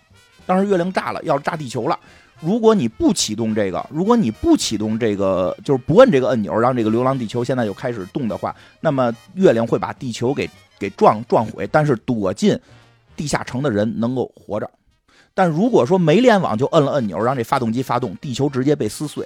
[0.44, 1.98] 当时月亮炸了，要炸地球了。
[2.42, 11.68] 如果你不启动这个，如果你不启动这个，就是不摁这个按钮，让这个流浪地球现在就开始动的话，那么月亮会把地球给给撞撞毁。
[11.70, 12.58] 但是躲进
[13.16, 14.68] 地下城的人能够活着。
[15.32, 19.24] 但如果说没联网就摁了按钮，让这发动机发动，地球直接被撕碎。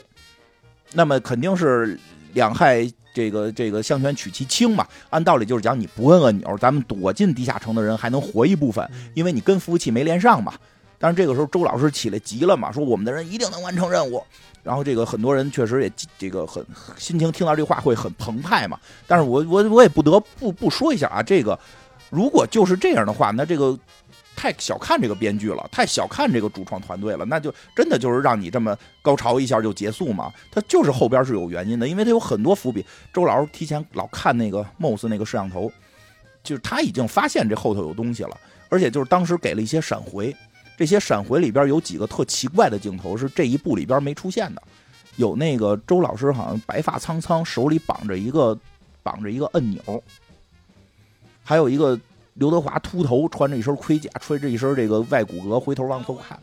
[0.92, 1.98] 那么肯定是
[2.34, 4.86] 两害这个这个相权取其轻嘛。
[5.08, 10.52] 按道理就是讲，你不摁按钮，咱们躲进地下城的人还能活一部分，因为你跟服务器没连上嘛。
[10.98, 14.22] 但是这个时候周老师起来急了嘛，说我们的人一定能完成任务。
[14.62, 16.64] 然后这个很多人确实也这个很
[16.98, 18.76] 心情听到这话会很澎湃嘛。
[19.06, 21.56] 但是我我我也不得不不说一下啊，这个
[22.10, 23.78] 如果就是这样的话，那这个
[24.34, 30.32] 太小看这个编剧了，太小看这个主创团队了，那就真的就是让你这么高潮一下就结束嘛？
[30.50, 32.84] 他就是后边是有原因的，因为他有很多伏笔。
[33.14, 35.70] 周老师提前老看那个 MOS 那个摄像头，
[36.42, 38.36] 就是他已经发现这后头有东西了，
[38.68, 40.34] 而且就是当时给了一些闪回。
[40.76, 44.62] 这些闪回里边有几个特奇怪的镜头是这一部里边没出现的，
[45.16, 48.58] 有那个周老师好像白发苍苍，手里绑着一个
[49.02, 50.02] 绑着一个按钮，
[51.42, 51.98] 还有一个
[52.34, 56.38] 刘德华秃头，穿着一身盔甲，穿着一身这个外骨骼，回头往后看。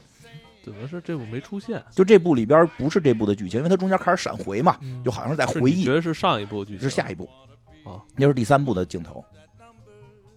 [0.64, 1.84] 怎么是这部没出现？
[1.92, 5.84] 就这部里边不是这部的剧情，因为它中间开始闪回嘛，就好像是在回忆。
[5.84, 7.30] 觉得是上一部剧情，是下一部
[7.84, 9.24] 啊，那是第三部的镜头。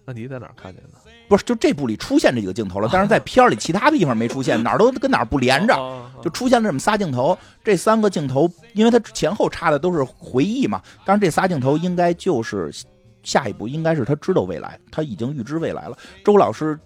[0.07, 0.91] 那你在哪儿看见的？
[1.27, 5.75] 不是，就这部里出现这几个镜头了，但是在片儿里其他的地方没出现， 哪儿都跟哪儿不连着，
[6.21, 7.37] 就出现了这么仨镜头。
[7.61, 12.71] 这三个镜头，因为它前后插的都是回忆嘛，但是这仨镜头应该就是
[13.21, 15.97] 下一步，应该是他知道未来，他已经预知未来了。
[16.23, 16.79] 周老师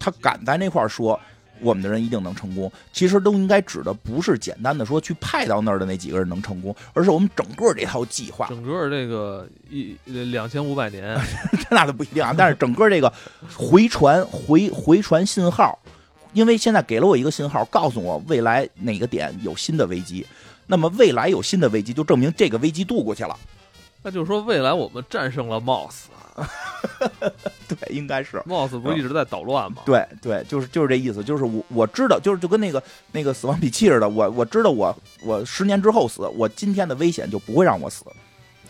[0.00, 1.18] 他敢在那块儿说。
[1.60, 11.18] 我们的人一定能成功，其实都应该指的不是简单的说去派到那儿的那几个人能成功，而是我们整个这套计划，整个这个一两千五百年，
[11.70, 12.34] 那都不一定啊。
[12.36, 13.12] 但是整个这个
[13.56, 15.78] 回传回回传信号，
[16.32, 20.26] 因为现在给了我一个信号，告诉我未来哪个点有新的危机，
[20.66, 23.38] 那么未来有新的危机，就证明这个危机度过去了。
[24.04, 26.04] 那就是说，未来我们战胜了 Moss。
[27.66, 29.82] 对，应该是 Moss 不一直在捣乱吗？
[29.86, 32.82] 对对，就是就是这意思，就是我我知道，就是就跟那个
[33.12, 38.04] 那个死亡笔记似的，我我知道我我十年之后死，我今天的危险就不会让我死。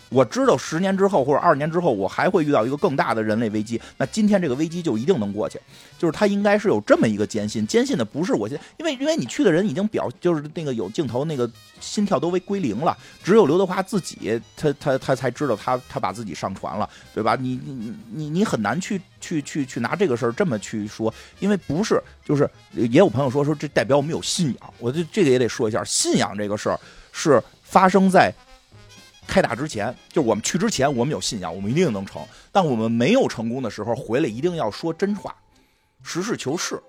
[0.09, 3.81] 我知道十年之后或者二十年之后，我还会遇到一个更大的人类危机。
[3.97, 5.59] 那今天这个危机就一定能过去，
[5.97, 11.49] 就是他应该是有这么一个坚信，坚信的不是我现，因为因为你去的人已经表，就是那个有镜头，那个
[11.79, 17.35] 心跳都为归零了，只有刘德华自己，他他他才知道他他把自己上传了，对吧？
[17.39, 26.79] 你你你你很难去去去去拿这个事儿这么去说，因为不是，就是也有朋友说说这代表我们有信仰，我这这个也得说一下，信仰这个事儿
[27.11, 28.31] 是发生在。
[29.27, 32.21] 开打之前，就是我们去之前，我们有信仰，我们一定能成。
[32.51, 35.35] 但我们没有成功的时候，回来一定要说真话，
[36.03, 36.81] 实事求是，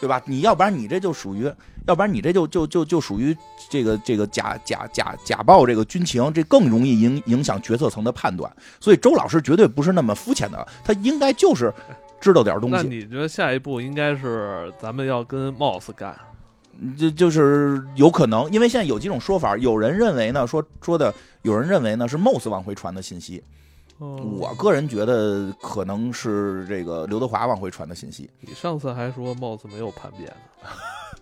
[0.00, 0.20] 对吧？
[0.26, 1.50] 你要不然你这就属于，
[1.86, 3.36] 要不然你这就就就就属于
[3.70, 8.50] 这个这个假假假假报这个军情，这更容易影影响决策层的判断。
[8.80, 11.72] 所以周老师绝对不是那么肤浅的，他应该就是
[12.20, 12.76] 知道点东西。
[12.76, 16.16] 那你觉得下一步应该是咱们要跟 Moss 干？
[16.98, 23.42] 就就是有可能，因为现在有几种说法，有人认为呢，说说的，有人认为呢是 Moss 往回传的信息，
[23.98, 28.28] 我个人觉得可能是这个刘德华往回传的信息。
[28.40, 30.28] 你上次还说 Moss 没有叛变
[30.62, 30.68] 呢。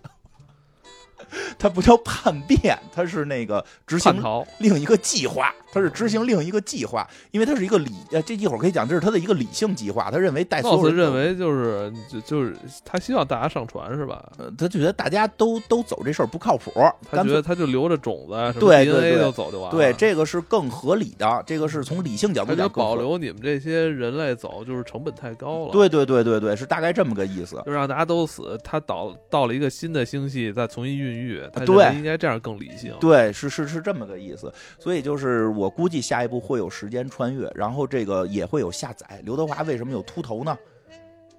[1.57, 4.21] 他不叫叛变，他是那个执行
[4.59, 10.09] 另一个计划，他是执行另一个计划，因为他是一个理，呃，这一会儿可以讲，这是他的一个理性计划。
[10.11, 14.31] 他认为戴斯认为就是就就是他希望大家上船是吧？
[14.57, 16.71] 他觉得大家都都走这事儿不靠谱，
[17.09, 19.77] 他觉得他就留着种子，对对对，就走就完了。
[19.77, 25.71] 对，这个是更合理的，这个是从理性角度讲，保留你们这些人类走就是成本太高了。
[25.71, 28.57] 对对对对对，是大概这么个意思，就让大家都死。
[28.63, 31.20] 他到到了一个新的星系，再重新孕育。
[31.65, 31.95] 对。
[31.95, 32.95] 应该这样更理性。
[32.99, 34.53] 对，是是是这么个意思。
[34.79, 39.21] 所以就是我估计下一步会有时间穿越，然后这个也会有下载。
[39.23, 40.57] 刘德华为什么有秃头呢？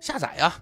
[0.00, 0.54] 下载呀，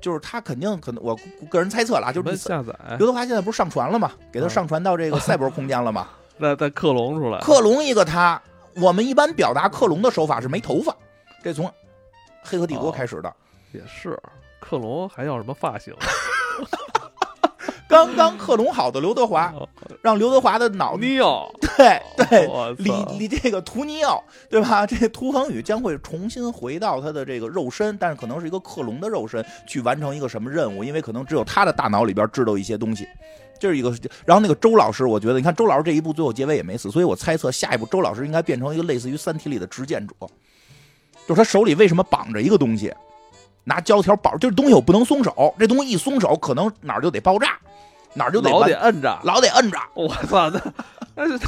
[0.00, 1.16] 就是他肯定可能，我
[1.48, 2.74] 个人猜测了，就是下载。
[2.98, 4.12] 刘德华现在不是上传了吗？
[4.32, 6.08] 给他上传到这个 赛博空间了吗？
[6.40, 8.40] 再再克隆出来，克隆一个他。
[8.76, 10.92] 我们一般表达克隆的手法是没头发，
[11.44, 11.64] 这从
[12.42, 13.32] 《黑客帝国》开始的。
[13.70, 14.18] 也是，
[14.60, 15.94] 克隆还要什么发型？
[17.86, 19.52] 刚刚克隆好的刘德华，
[20.00, 22.48] 让刘德华的脑尼奥，对对，
[22.78, 24.84] 李李这个图尼奥，对吧？
[24.88, 30.82] 这涂恒宇将会重新回到他的这个肉身，但是可能是一个克隆的肉身，去完成一个什么任务？
[30.82, 33.06] 因为可能只有他的大脑里边知道一些东西，
[33.60, 33.94] 这是一个。
[34.24, 40.14] 然后那个周老师，我觉得你看周老师这一部最后结尾也没死，所以我猜测下一步周老师应该变成一个类似于《三体》里的执剑者，
[41.28, 42.92] 就是他手里为什么绑着一个东西，
[43.64, 47.58] 拿胶条绑，就是东西我不能松手，这东西一松手，可能哪儿就得爆炸。
[48.14, 49.78] 哪儿就得老得摁着，老得摁着。
[49.94, 50.60] 我操，那
[51.14, 51.46] 那是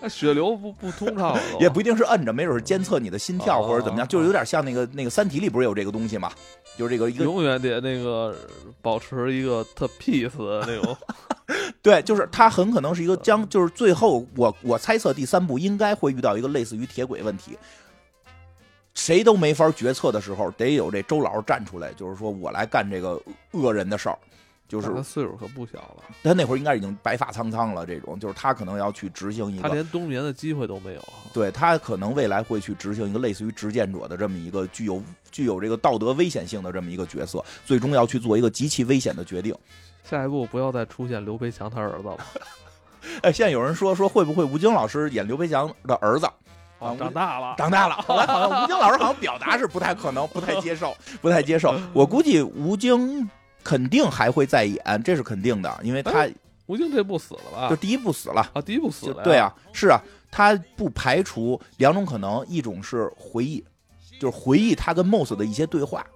[0.00, 6.30] 那血流不不通畅，也不一定是摁着，没准是监测你的心跳或者怎么样，就是有点像那个那个《三体》里不是有这个东西吗？
[6.76, 8.34] 就是这个一个永远得那个
[8.80, 10.96] 保持一个特 peace 的那种。
[11.82, 17.58] 对，就是他很可能是一个将，就是最后我我猜测第三部应该会遇到一个类似于铁轨问题，
[18.94, 23.20] 谁都没法决策的时候，得有这周老师站出来，就是说我来干这个
[23.50, 24.18] 恶人的事儿。
[24.72, 27.84] 就是他岁数可不小了，他那会儿应该已经白发苍苍了。
[27.84, 31.04] 这种就是他可能要去执行一个，他连冬眠的机会都没有。
[31.30, 39.54] 对他可能未来会去执行一个类似于执剑者的这么一个具有具有这个道德危险性的这么一个角色，最终要去做一个极其危险的决定。
[40.04, 42.16] 下一步不要再出现刘培强他儿子了。
[43.20, 46.24] 哎，现在有人说说会不会吴京老师演刘培强的儿子？
[46.78, 47.96] 啊，长大了，长大了。
[48.08, 51.78] 后来好像吴京老师好像表达是不太可能，不太接受，不太接受。
[51.92, 53.28] 我估计吴京。
[53.62, 56.28] 肯定还会再演，这是肯定的，因为他
[56.66, 57.68] 吴京这部死了吧？
[57.68, 59.22] 就第一部死了啊，第一部死了。
[59.22, 63.64] 对啊，是啊，他不排除两种可能，一种是回忆，
[64.20, 66.06] 就是回忆他跟 Moss 的一些对话。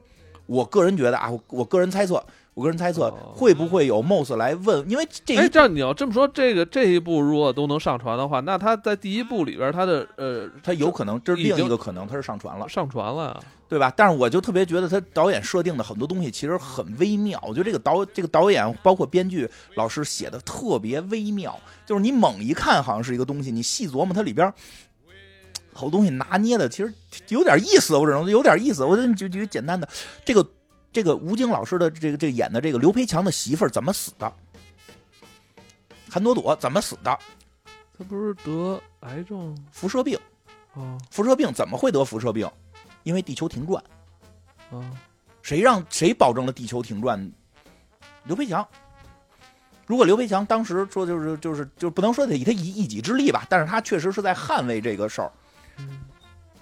[0.47, 2.25] 我个人觉得啊，我个人猜测。
[2.57, 4.91] 我个人猜测会不会有 Moss 来问？
[4.91, 13.39] 因为这哎，这样你要这么说，这个这一部如果都能上传的话，那他在第一部里边，他的呃，他有可能这是另一个可能，他是上传了，上传了，
[13.69, 13.93] 对吧？
[13.95, 24.51] 但是我就特别觉得他导演设定的很多东西其实很微妙，我觉得这个导这个导演包括编剧老师写的特别微妙，就是你猛一看好像是一个东西，你细琢磨它里边
[25.75, 26.91] 好东西拿捏的其实
[27.29, 28.83] 有点意思，我只能有点意思。
[28.83, 29.87] 我就举个简单的
[30.25, 30.43] 这个。
[30.97, 34.33] 这个吴京老师的这个这个演的这个刘培强的媳妇儿怎么死的？
[36.09, 37.19] 韩朵朵怎么死的？
[37.99, 40.19] 他不是得癌症、辐射病
[40.73, 40.97] 啊？
[41.11, 42.51] 辐射病怎么会得辐射病？
[43.03, 43.85] 因为地球停转
[44.71, 44.81] 啊？
[45.43, 47.31] 谁让谁保证了地球停转？
[48.25, 48.67] 刘培强。
[49.85, 55.31] 如果刘培强当时说就是就是就不能说他以他一一己之力吧，但是他确实是在捍卫这个事儿。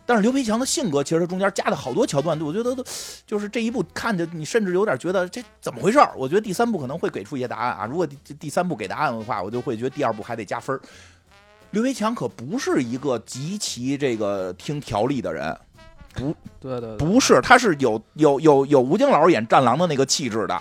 [0.07, 2.85] 但是刘培强的性格，其实中间加的好多桥段，我觉得都
[3.27, 7.87] 就是这一部看着你甚至有点觉得这怎么回事我觉得第三部可能会给出一些答案啊。
[7.87, 10.79] 如果第第三部给答案的话，我就会觉得第二部还得加分
[11.71, 15.57] 刘培强可不是一个极其这个听条例的人，
[16.13, 20.61] 不对对，不是，他是有有有有吴京老师演战狼的那个气质的。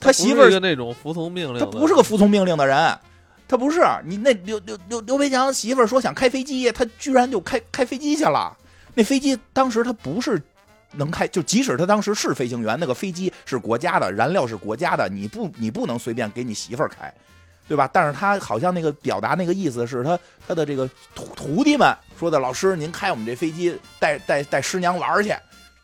[0.00, 2.98] 他媳妇儿那种服从命令，他不是个服从命令的人，
[3.46, 3.80] 他不是。
[4.04, 8.56] 你那刘刘刘刘培强媳妇儿说想开飞机，他居然就开开飞机去了。
[8.98, 10.42] 那飞机当时它不是
[10.94, 17.14] 能开，就即使他当时是飞行员，那个飞机是国家的，燃料是国家的，你不你不能随便给你媳妇儿开，
[17.68, 17.88] 对吧？
[17.92, 20.18] 但是他好像那个表达那个意思是他
[20.48, 25.32] 他的这个徒徒弟们说的，老师您开我们这飞机带带带师娘玩儿去，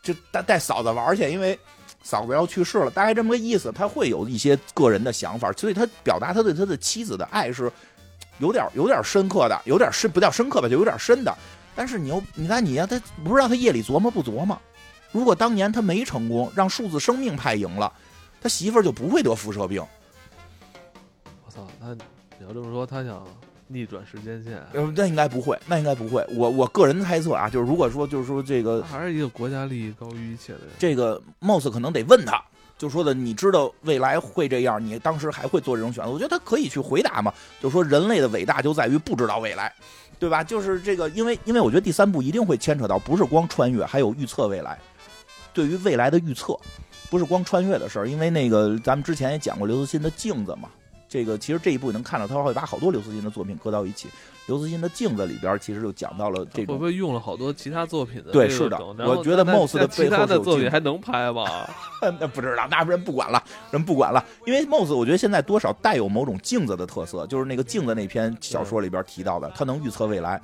[0.03, 1.57] 就带带嫂子玩儿去，因为
[2.03, 3.71] 嫂子要去世了，大概这么个意思。
[3.71, 7.71] 他会有一些个人的想法，所以他表达他对他的妻子的爱是
[8.39, 11.33] 有点有点深刻的，有点深不叫深刻吧，就有点深的。
[11.75, 14.57] 但是你又，你看你呀，他不知道他夜里琢磨不琢磨。
[15.11, 17.91] 如果当年他没成功，让数字生命派赢了，
[18.41, 19.81] 他媳妇儿就不会得辐射病。
[21.45, 23.25] 我操，那你要这么说，他想
[23.67, 24.61] 逆转时间线？
[24.73, 26.25] 呃，那应该不会，那应该不会。
[26.31, 30.69] 我我个人猜测啊，就是如果说就是说这个，还是一个国家利益高于一切的人。
[30.77, 32.43] 这个 Moss 可能得问他，
[32.77, 36.11] 就说的你知道未来会这样，你当时还会做这种选择？
[36.11, 39.73] 我觉得他可以去回答嘛，就说人类的伟大就在于不知道未来。
[40.17, 40.43] 对吧？
[40.43, 44.77] 就是这个，因为因为我觉得第三部一定会牵扯到，不是光穿越，还有预测未来。
[45.53, 46.57] 对于未来的预测，
[47.09, 48.09] 不是光穿越的事儿。
[48.09, 50.69] 因为那个咱们之前也讲过刘慈欣的镜子嘛，
[51.07, 54.09] 这个其实这一部能看到他会把好多刘慈欣的作品搁到一起。
[54.47, 58.31] 刘慈欣的镜子里边其实就讲到了这种，会不会用了好多其他作品的？
[58.31, 58.77] 对，是的。
[58.85, 61.45] 我觉得 Moss 的其他的作品还能拍吗？
[62.19, 64.23] 那不知道，那人不管了，人不管了。
[64.45, 70.39] 因为 Moss 我觉得现在多少带有某种镜子的特色，就是那个镜子那篇小说里边提到的，他能预测未来，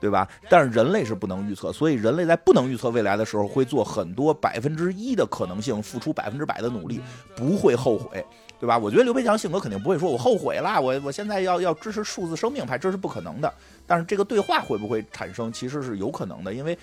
[0.00, 0.28] 对吧？
[0.48, 7.00] 但是人类是不能预测，所以人类在不能预测未来的时候，会做很多百分之一的可能性，付出百分之百的努力，
[7.36, 8.24] 不会后悔。
[8.64, 8.78] 对吧？
[8.78, 13.52] 我觉得刘培强性格肯定不会说，我后悔啦，我我现在要要支持数字生命派，这是不可能的。
[13.86, 16.78] 但是这个对话会不会产生，其实是有可能的，因为，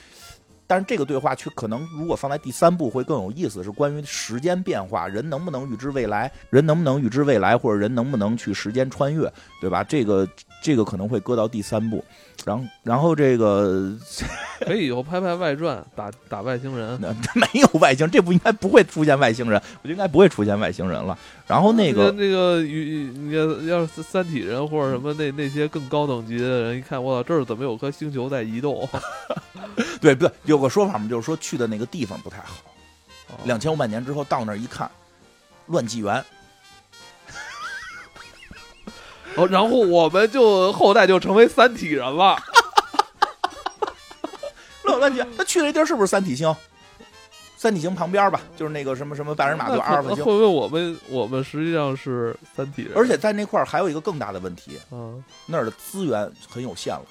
[0.68, 9.28] 但是这个对话却可能如果放在第三部会更有意思，是关于时间变化，人能不能预知未来，人能不能预知未来，或者人能不能去时间穿越，
[9.60, 9.84] 对吧？
[9.84, 10.28] 这个
[10.62, 12.04] 这个可能会搁到第三部。
[12.44, 13.96] 然后，然后这个
[14.66, 17.00] 可以以后拍拍外传，打打外星人。
[17.36, 21.18] 没有外星，这部应该不会出现外星人，我觉得应该不会出现外星人了。
[21.46, 23.32] 然后那个那个，你
[23.68, 28.88] 要是三体人或者什么那那些更高等级的人，一看我操，这儿怎么有颗星球在移动？
[30.02, 30.32] 对不对？
[30.46, 32.56] 有个说法嘛，就是说去的那个地方不太好。
[33.44, 34.90] 两千五百年之后到那儿一看，
[35.68, 36.24] 乱纪元。
[39.36, 42.38] 哦，然后我们就后代就成为三体人了。
[44.84, 46.54] 乱乱纪，他去那地儿是不是三体星？
[47.56, 50.26] 三体星旁边吧，就是那个什么什么白人马座阿尔法星。
[50.26, 52.94] 会不会我们我们实际上是三体人？
[52.96, 57.06] 而且在那块儿还有一个更大的问题，嗯，那儿的资源很有限了。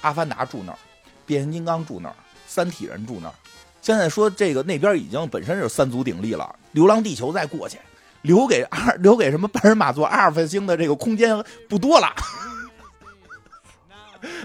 [0.00, 0.78] 阿凡达住那儿，
[1.26, 2.16] 变形金刚住那儿，
[2.46, 3.34] 三体人住那儿。
[3.82, 7.78] 现在说这个那边已经本身是三足鼎立了，流浪地球再过去，
[8.24, 12.08] 留给二 留给什么半人马座阿尔法星的这个空间不多了。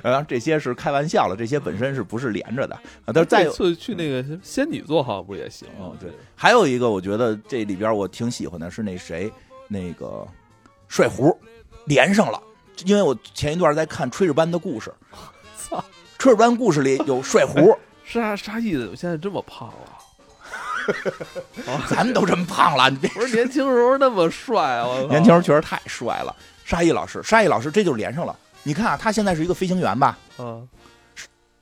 [0.04, 2.76] 呃，这些是开玩笑了，这些本身是不是连着的
[3.06, 3.14] 啊？
[3.14, 9.32] 但是再次去那个仙女座好像不也行哦，对，还有一个我觉得这里边我挺喜欢的是那谁，
[9.70, 10.28] 那个
[10.90, 11.38] 帅胡
[11.86, 12.42] 连上了，
[12.86, 14.94] 因为我前一段在看《炊事班的故事》，
[15.58, 15.84] 操，
[16.22, 17.74] 《炊事班故事》里有帅胡，
[18.04, 19.99] 沙沙溢我现在这么胖了。
[21.90, 24.88] 咱们都这么胖了，你别不是年轻时候那么帅啊！
[25.10, 26.36] 年轻时候确实太帅了。
[26.66, 28.36] 沙溢老师，沙溢老师，这就连上了。
[28.64, 30.18] 你看啊，他现在是一个飞行员吧？
[30.38, 30.68] 嗯，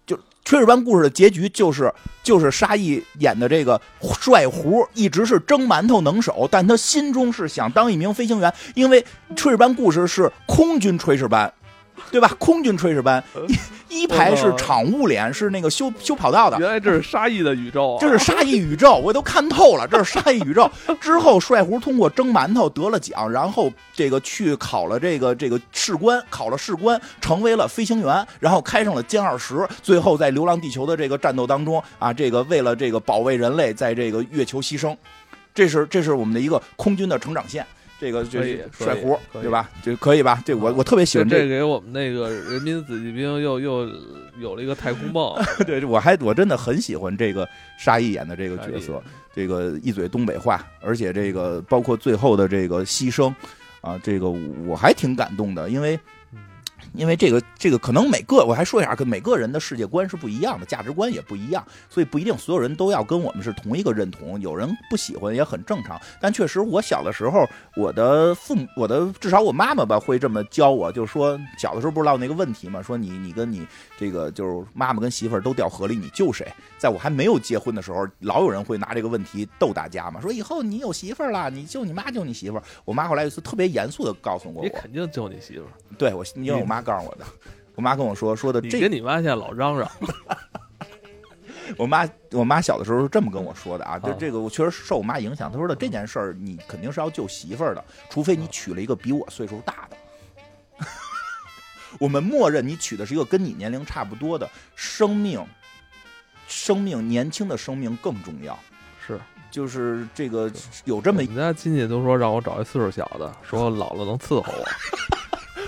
[0.05, 1.93] 就《炊事班故事》的结局就是
[2.23, 3.79] 就是沙溢演的这个
[4.19, 9.01] 帅胡，一直是蒸馒头能手，但他心中是想当一名飞行员，因为
[9.35, 11.53] 《炊事班故事》是空军炊事班。
[12.11, 12.31] 对吧？
[12.39, 13.23] 空军炊事班
[13.89, 16.57] 一一排是场务连，是那个修修跑道的。
[16.59, 19.87] 原来这是沙溢的宇宙，这是沙溢宇宙，我都看透了。
[19.87, 20.69] 这是沙溢宇宙
[21.01, 34.95] 之后，帅胡通过蒸馒头得了奖，然后这个去考了这个这个士官，考了士官，成为了飞行员，然后开上了歼二十，最后在流浪地球的这个战斗当中啊，这个为了这个保卫人类，在这个月球牺牲。
[35.53, 37.65] 这是这是我们的一个空军的成长线。
[37.99, 39.69] 这个就是帅胡，对吧？
[39.83, 40.41] 这可以吧？
[40.45, 43.89] 这我我特别喜欢这，给我们那个人民子弟兵又又
[44.39, 45.35] 有了一个太空梦。
[45.65, 47.47] 对，我还我真的很喜欢这个
[47.79, 49.01] 沙溢演的这个角色，
[49.35, 53.33] 这个一嘴东北话，而且这个包括最后的这个牺牲
[53.81, 55.99] 啊，这个我还挺感动的，因为。
[56.93, 64.39] 因为这个，这个可能每个我还说一下，跟每个人的世界观是不一样的，价值观也不一样，所以不一定所有人都要跟我们是同一个认同。
[64.41, 65.99] 有人不喜欢也很正常。
[66.19, 76.51] 但确实，我小的时候，我的父母，我的至少我妈妈吧，会这么教我，就是说小的时候不知道那个问题嘛，说你你跟你这个就是妈妈跟媳妇儿都掉河里，你救谁？
[76.79, 82.63] 在我还没有结婚的时候，老有人会拿这个问题逗大家嘛，说以后你有媳妇儿了，你救你妈救你媳妇儿。
[82.85, 85.69] 我妈后来有一次特别严肃的告诉过我，你肯定救你媳妇儿。
[85.97, 86.83] 对我，因为我妈。
[86.87, 87.25] 告诉我的，
[87.75, 89.91] 我妈跟我说说的，你跟你妈现在老嚷嚷。
[91.75, 95.51] 我妈，我妈小的时候是这么跟我说的啊，就这个我确实受我妈影响。
[95.51, 100.85] 她说的这件事儿，你肯定是要救媳妇儿的，除非你娶了一个比我岁数大的。
[101.99, 105.45] 我们默认你娶的是一个跟你年龄差不多的，生命，
[106.47, 108.57] 生命年轻的生命更重要。
[109.05, 109.19] 是，
[109.51, 110.49] 就是这个
[110.85, 114.65] 有这么，我们家亲戚都说让我找一岁数小的，说老了能伺候我。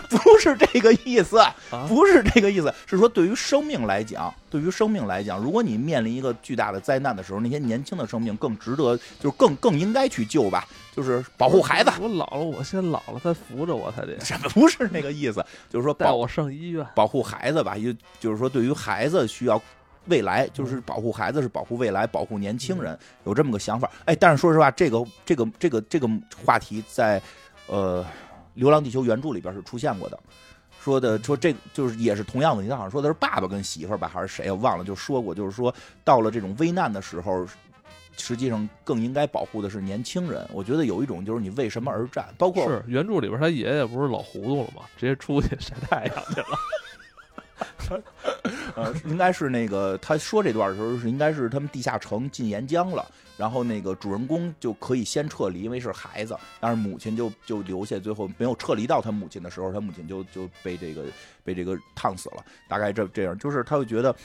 [0.18, 1.40] 不是这个意思，
[1.88, 11.92] 不是这个意思，是说对于生命来讲，对于生命来讲，如果你面临一个巨大的灾难的时候，那些年轻的生命更值得，就是更更应该去救吧，就是保护孩子。
[12.02, 14.20] 我老了，我先老了，他扶着我他得。
[14.20, 15.46] 什么 不是那个意思？
[15.70, 19.62] 就是说带我上医院，保护孩子吧，就就是说对于孩子需要
[20.08, 23.88] 未来，就是保护孩子是保护未来，保护年轻人，有这么个想法。
[24.06, 26.10] 哎，但是说实话，这个这个这个这个
[26.44, 27.22] 话题在
[27.68, 28.04] 呃。
[28.54, 30.20] 《流浪地球》原著里边是出现过的，
[30.80, 35.74] 说的说这就是也是同样的，你好像说的是爸爸跟媳妇儿吧，还是谁我忘了，就说过，就是说
[36.04, 37.46] 到了这种危难的时候，
[38.18, 40.46] 实际上更应该保护的是年轻人。
[40.54, 44.84] 我觉得有一种就是你为什么而战，包括是原著里边他爷爷不是老糊涂了吗？
[44.98, 46.58] 直接出去晒太阳去了。
[48.76, 53.06] 呃，应该是那个他说这段的时候是应该是他们地下城进岩浆了，
[53.36, 61.04] 然后那个主人公就可以先撤离，因为是孩子，但是母亲就就留下，最后没有撤离到他母亲的时候，他母亲就就被这个
[61.44, 62.44] 被这个烫死了。
[62.68, 64.16] 大概这这样，就是他会觉得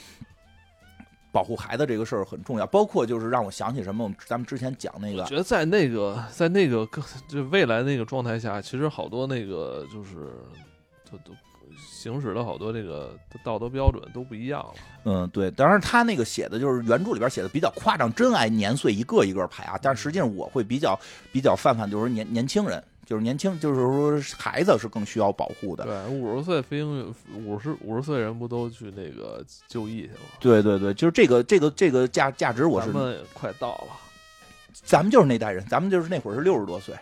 [1.31, 6.87] 保护孩子这个事儿很重要，包括就是让我想起什么，咱们之前讲那个，觉得在那个在那个
[7.27, 10.31] 就未来那个状态下，其实好多那个就是
[11.11, 11.35] 都都。
[11.77, 14.73] 行驶了好多这个道德标准都不一样了。
[15.05, 19.77] 嗯，对，当然他那个写的就是原著里边写的比较夸张，真爱年岁一个一个排啊。
[19.81, 20.99] 但实际上我会比较
[21.31, 25.83] 比较泛泛，就是年年轻人，就是年轻，就是说孩子是更需要保护的。
[25.83, 27.13] 对，五十岁飞行
[27.45, 30.19] 五十五十岁人不都去那个就医去了？
[30.39, 33.87] 对对对，就是这个这个这个价价值，我是咱们快到了，
[34.73, 36.95] 咱们就是那代人，咱们就是那会儿是六十多岁，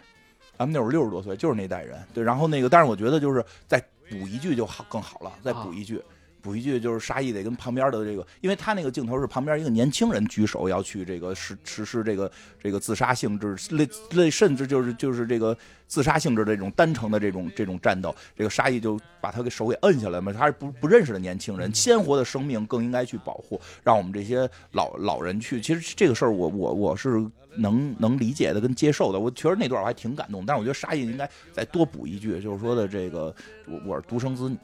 [0.58, 1.98] 咱们那会儿六十多岁就是那代人。
[2.14, 3.82] 对，然后那个，但是我觉得就是在。
[4.10, 6.02] 补一句就好更好了，再补一句，
[6.44, 12.30] 补一句，就是沙溢得跟旁边的这个，因为他那个镜头是旁边一个年轻人举手要去这个实实施这个
[12.62, 15.58] 这个自杀性质类类，甚至就是就是这个
[15.88, 25.62] 自杀性质的这种单程的这种这种战斗，这个沙溢就把他给手给摁下来嘛，他是不不认识的年轻人，鲜活的生命更应该去保护，让我们这些老老人去。
[25.62, 27.26] 其实这个事儿，我我我是
[27.56, 33.34] 能能理解的跟接受的，我确实那段我还挺感动，但是我觉得沙溢应该再多补一句，就是说的这个
[33.66, 34.58] 我我是独生子女。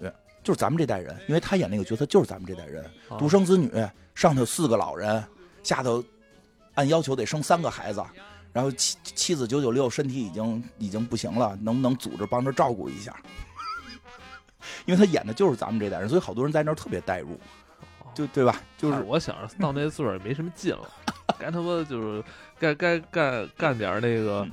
[0.50, 2.84] 就是咱们这代人，因为他演那个角色就是咱们这代人，
[3.20, 3.72] 独生子女，
[4.16, 5.24] 上头四个老人，
[5.62, 6.04] 下头
[6.74, 8.04] 按要求得生三个孩子，
[8.52, 13.16] 然后妻妻子九九六身体已经已经不行了，能不能组织帮着照顾一下？
[14.88, 17.40] 因为他演的就是咱们这代人，所以好多人在那儿特别代入，
[18.16, 18.60] 就对吧？
[18.76, 20.90] 就是我想着到那岁数也没什么劲了，
[21.38, 22.24] 该他妈就是
[22.58, 24.48] 该该干干点那个。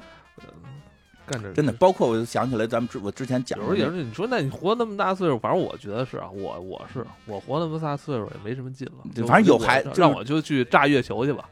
[1.27, 11.44] 干着真的，包括我就想起来，咱们之我之前讲，有时候也是你说，那你活那么大岁数，反正我觉得是啊，我我是我活那么大岁数也没什么劲了，反正有孩，让我就去炸月球去吧。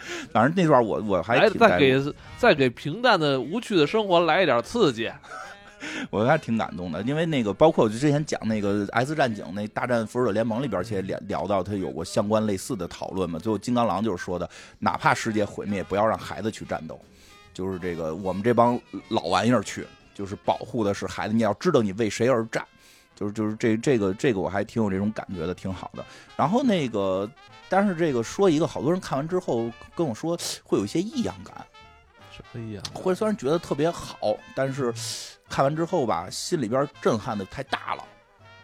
[0.32, 2.00] 反正那段我我还再给
[2.36, 5.10] 再给平淡的无趣的生活来一点刺激，
[6.08, 13.40] 我还挺感动的，因为那个包括我就之前讲那个《S 战警》那大战复仇者联盟里边，其实聊聊到他有过相关类似的讨论嘛。
[13.40, 14.48] 最后金刚狼就是说的，
[14.78, 16.98] 哪怕世界毁灭，不要让孩子去战斗。
[17.58, 21.34] 就是这个，我们这帮老玩意儿去，就是保护的是孩子。
[21.34, 22.64] 你要知道你为谁而战，
[23.16, 26.06] 就是就是这这个这个我还挺有这种感觉的，挺好的。
[26.36, 27.28] 然后那个，
[27.68, 31.66] 但是这个说一个，好多人看完之后跟我说会有一些异样感，
[32.30, 32.84] 什么异样？
[32.94, 34.94] 会虽然觉得特别好，但是
[35.50, 38.04] 看完之后吧，心里边震撼的太大了，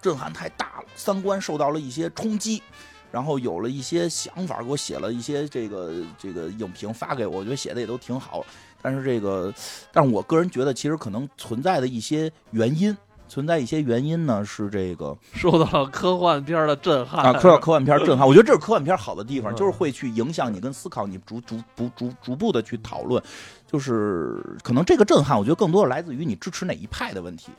[0.01, 2.63] 震撼太大了，三观受到了一些冲击。
[3.11, 8.45] 然后有了一些想法，给我写了一些这个这个影评发给我，我觉得写的也都挺好。
[8.85, 9.51] 但是这个，
[9.91, 12.95] 但是我个人觉得，其实可能存在的一些原因，
[13.27, 18.29] 存在一些原因呢，是这个受到了科幻片的震撼啊，受到科幻片震撼。
[18.29, 23.23] 我觉得这是科幻片好的地方，就是会去影响你跟思考，你逐逐逐逐逐步的去讨论。
[23.67, 27.53] 就是可能这个震撼，我觉得更多的来自于你支持哪一派的问题。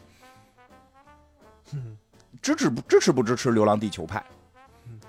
[2.39, 4.23] 支持不支持不支持《流浪地球》派？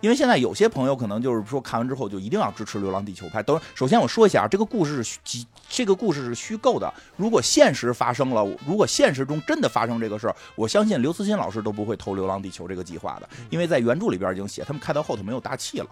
[0.01, 3.43] 因为现在有些朋友可能就是说看完之后就一定要支持《流浪地球》拍。
[3.43, 6.93] 等首先我说一下啊，这个故事是虚，这个故事是虚构的。
[7.17, 15.89] 如果现实发生了，如果现实中真的发生这个事儿，我相信刘慈欣老师都不会投《流浪地球》这个计划的，因为在原著里边已经写，他们开到后头没有大气了，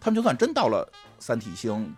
[0.00, 1.94] 他们就算真到了三体星，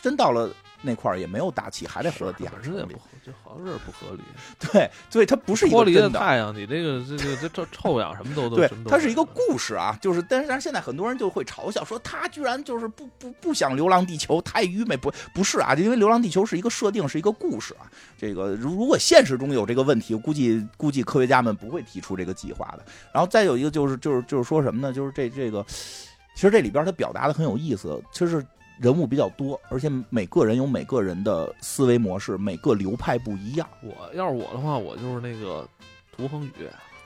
[0.00, 0.50] 真到了。
[0.82, 4.22] 那块儿也没有大气，还得活在地下室里，这好像是不合理。
[4.58, 6.54] 对，所以它不是一个真的太阳。
[6.54, 9.96] 你这个这个这臭臭氧什么都 都对，它是一个故事啊。
[10.00, 14.96] 就是，但是但是现在很多人就会嘲笑说，他居然就是不不不想流浪地球，太愚昧。
[14.96, 17.90] 不不是啊，就因为流浪地球是一个设定，是一个故事啊。
[18.18, 22.84] 这个如如果现实中有这个问题，估计估计科学家们不会提出这个计划的。
[23.12, 24.92] 然后再有一个就是就是就是说什么呢？
[24.92, 25.64] 就是这这个，
[26.34, 28.44] 其实这里边他表达的很有意思，就是。
[28.80, 33.68] 人物比较多，而且每个人有每个人的思维模式，每个流派不一样。
[33.82, 35.66] 我要是我的话，我就是那个
[36.16, 36.50] 涂恒宇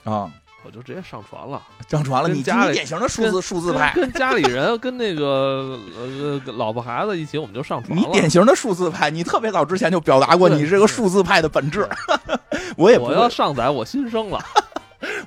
[0.05, 0.33] 啊，
[0.65, 2.29] 我就直接上传了，上传了。
[2.29, 8.07] 你家典型的数字数字派，跟家里人 跟那个呃老婆孩子一起，我们就上传了。
[8.07, 11.89] 你典型的数字派，你特别早之前就表达过你这个数字派的本质。
[12.77, 14.43] 我也我要上载我新生了。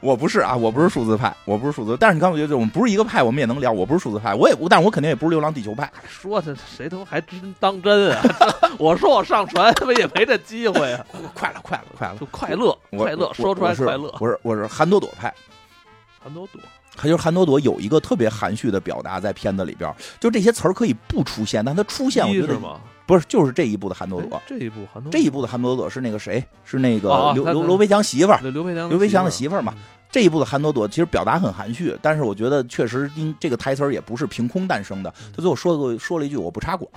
[0.02, 1.98] 我不是啊，我不是数字派，我不是数字。
[2.00, 3.72] 但是你刚我觉得我们不是一个派，我们也能聊。
[3.72, 5.92] 我不是数字派，我也，但是我肯定也不是流浪地球派。
[6.08, 8.22] 说的谁他妈还真当真啊？
[8.78, 11.06] 我说我上传，他妈也没这机会啊！
[11.34, 14.12] 快了，快了，快了，就快乐，快乐，说出来快乐。
[14.18, 15.34] 不是，我是韩朵朵派。
[16.22, 16.62] 韩朵朵，
[16.96, 22.60] 他就是韩朵朵有一个特别含蓄的表达在片子里边，就这些词儿可以不出现，但它出现，我觉得
[23.10, 24.40] 不是，就是这一部的韩朵朵。
[24.46, 26.46] 这一部韩朵，这一部的韩朵朵是那个谁？
[26.64, 29.74] 是那个刘刘刘培强媳妇儿，刘培强，刘培强的媳妇儿嘛。
[30.12, 35.12] 这一部的韩朵朵其实表达很含蓄，但是我觉得确实因这个台词也不是凭空诞生的。
[35.36, 36.88] 他最后说了说了一句：“我不插管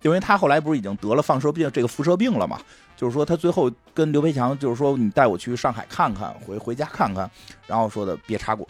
[0.00, 2.58] 因为他后来不是已经得了放射病这个辐射病了嘛？
[2.96, 7.30] 就是说他最后跟刘培强就是说：“你带我去上海看看，回回家看看。”
[7.68, 8.66] 然后说的别插管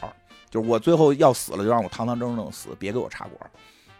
[0.51, 3.51] 就是我最后要死了，就让我堂堂正正死，别给我插管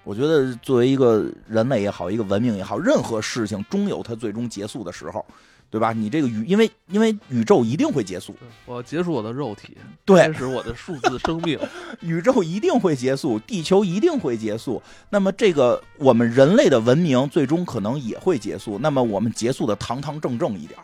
[0.05, 5.25] 我觉得作为一个人类也好，一个文明也好，任何事情终有它最终结束的时候。
[5.71, 5.91] 对吧？
[5.91, 9.75] 你这个宇，因为因为宇宙一定会结束，我结束我的肉体，
[10.05, 11.59] 对开始我的数字生命，
[12.03, 14.83] 宇宙一定会结束，地球一定会结束。
[15.09, 18.79] 那么这个我们人类的文明最终可能也会结束。
[18.79, 20.79] 那么我们结束的堂堂正正一点，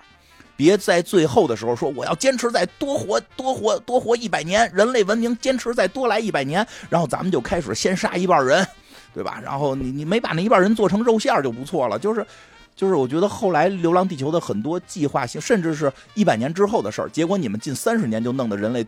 [0.56, 8.66] 别在最后的时候说我要坚持再多活多活多活一百年，人类文明坚持再多来一百年，然后咱们就开始先杀一半人，
[9.18, 9.40] 对吧？
[9.42, 12.24] 然后你你没把那一半人做成肉馅儿就不错了，就是。
[12.78, 18.86] 就是我觉得后来《流浪地球》的很多计划性，甚至是一百年之后的事儿，结果你们近三十年就弄得人类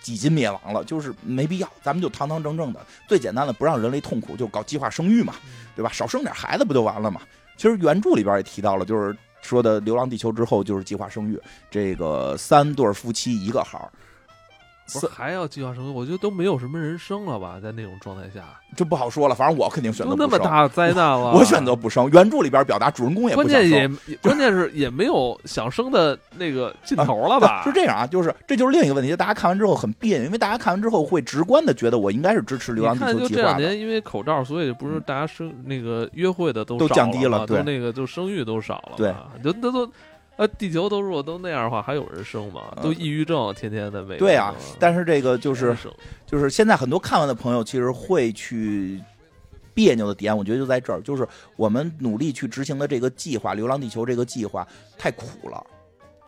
[0.00, 5.34] 几近灭亡了，就是没必要，咱们就堂堂正正的，最简单的不让人类痛苦，就搞计划生育嘛，
[5.76, 5.92] 对吧？
[5.92, 7.20] 少生点孩子不就完了嘛？
[7.56, 11.40] 其实原著里边也提到了，就是说的《流浪地球》之后就是计划生育，
[11.70, 13.88] 这个三对夫妻一个孩儿。
[14.92, 15.90] 不是还要计划生育？
[15.90, 18.42] 我觉得都没有什么人生了吧，在那种状态下，
[18.76, 19.34] 就不好说了。
[19.34, 22.08] 反正我肯定选择那么大灾难了，我选择不生。
[22.10, 23.88] 原著里边表达主人公也关键也
[24.22, 27.62] 关键是也没有想生的那个劲头了吧？
[27.64, 29.14] 是这样啊，就是这就是另一个问题。
[29.14, 33.42] 大家看完之后很别扭，因为大家看完之后会直观的觉得我应该是支持流浪地球计划。
[33.42, 39.92] 这两年因为口罩，所以不是大家生那个约会的都都降低了，都那个就生育都少了，对，就都都。
[40.38, 42.72] 呃，地球都如果都那样的话，还有人生吗？
[42.80, 44.54] 都抑郁症，天天的每对啊。
[44.78, 45.76] 但是这个就是
[46.24, 49.02] 就是现在很多看完的朋友，其实会去
[49.74, 54.64] 别扭的点，我觉得就在这儿，就是我们努力去执行的这个计划《流浪地球》这个计划
[54.96, 55.66] 太苦了。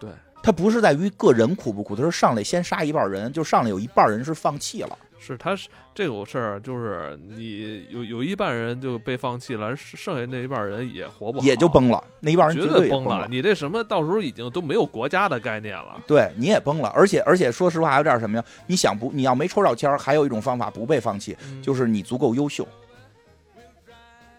[0.01, 0.11] 对，
[0.43, 4.99] 它不是在于个人苦不苦，它是上来先杀一半人，就上来有一半人是放弃了。
[5.23, 12.03] 是，他是这种事儿，就是你有有一半人就被放弃了，剩下那一半人也活不好，也就崩了。
[12.21, 13.29] 那一半人绝对崩了。
[13.29, 16.01] 你这什么，到时候已经都没有国家的概念了。
[16.07, 16.89] 对，你也崩了。
[16.97, 18.45] 而且而且，说实话，还有点什么呀？
[18.67, 22.67] 你想不，你要没抽到签儿，还有一种方法不被放弃，就是你足够优秀。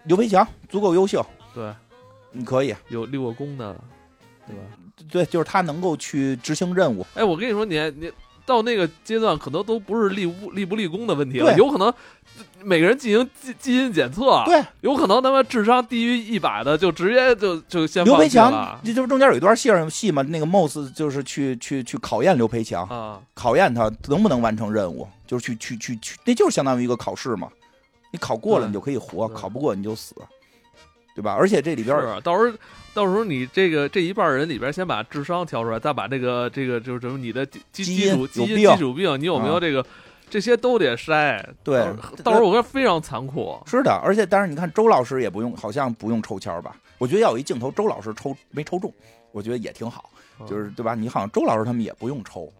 [0.05, 1.71] 刘培强足够优秀，对，
[2.31, 3.79] 你可以有立过功的，
[4.47, 4.61] 对吧？
[5.11, 7.05] 对，就是他能够去执行任务。
[7.13, 8.11] 哎，我跟你说，你你。
[8.45, 11.93] 到那个阶段，可能都不是立不立不立功的问题了，有可能
[12.63, 27.49] 每个人进行基基因检测，对，有可能他妈智商低于一百的，就直接就就先刘培强，这就是中间有一段戏戏嘛，那个 Moss 就是去去去考验刘培强啊，考验他能不能完成任务，就是去去去去，那就是相当于一个考试嘛，
[28.11, 30.15] 你考过了你就可以活，考不过你就死。
[31.13, 31.35] 对吧？
[31.37, 32.57] 而且这里边是到时候，
[32.93, 39.85] 到时候你这个这一半人里边，先把智商挑出来，再把这个这个就是什么你的基基础基因基础病，你有没有这个，
[40.29, 41.41] 这些都得筛。
[41.63, 41.79] 对，
[42.23, 43.57] 到时候我觉得非常残酷。
[43.65, 46.75] 是的，而且但是你看周老师也不用，好像不用抽签吧？
[46.97, 48.93] 我觉得要有一镜头，周老师抽没抽中，
[49.31, 50.09] 我觉得也挺好，
[50.45, 50.93] 就是对吧？
[50.93, 52.51] 你好像周老师他们也不用抽，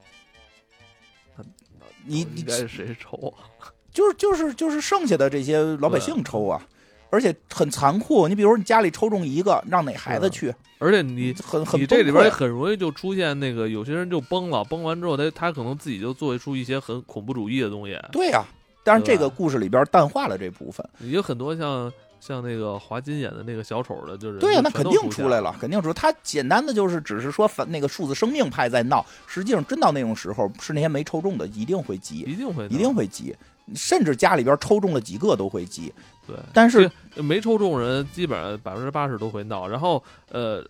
[2.06, 3.44] 你你该是谁抽啊？
[3.92, 6.66] 就是就是就是剩下的这些老百姓抽啊。
[7.12, 10.54] 而且很残酷，你比如说你家里抽中一个，让哪孩子去？
[10.80, 18.00] 而且你很很你这里边很容易就出现那个有些人就崩了，崩完之后他他可能自己就做出一些很恐怖主义的东西。
[18.12, 18.44] 对呀，
[18.84, 20.84] 但是这个故事里边淡化了这部分。
[21.02, 25.94] 有很多像像那个华金演的那个小丑的，就是对呀，那肯定出来了，肯定出。
[25.94, 33.36] 他简单的就是只是说反那个数字生命派在闹，实际上真到那种时候，是那些没抽中的一定会急，一定会一定会急。
[33.76, 35.94] 甚至家里边抽中了几个都会急，
[36.32, 39.68] 对，但是没抽中人基本上百分之八十都会闹。
[39.68, 40.02] 然后
[40.32, 40.64] 呃，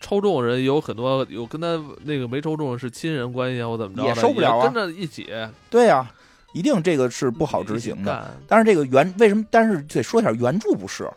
[0.00, 5.28] 抽中人有很多有跟他那个没抽中是亲人关系啊或怎么着也受不了啊，跟着一起。
[5.70, 6.10] 对呀，
[6.52, 8.36] 一定这个是不好执行的。
[8.46, 9.44] 但是这个原为什么？
[9.50, 11.08] 但是得说一下原著不是，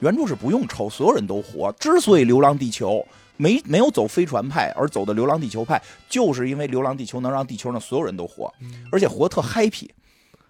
[0.00, 1.72] 原著是不用抽，所有人都活。
[1.80, 2.90] 之所以《流浪地球》
[3.36, 8.52] 没没有走飞船派，而走的《流浪地球》派，就是因为《流浪地球》能让地球上所有人都活，
[8.92, 9.88] 而且活特 happy。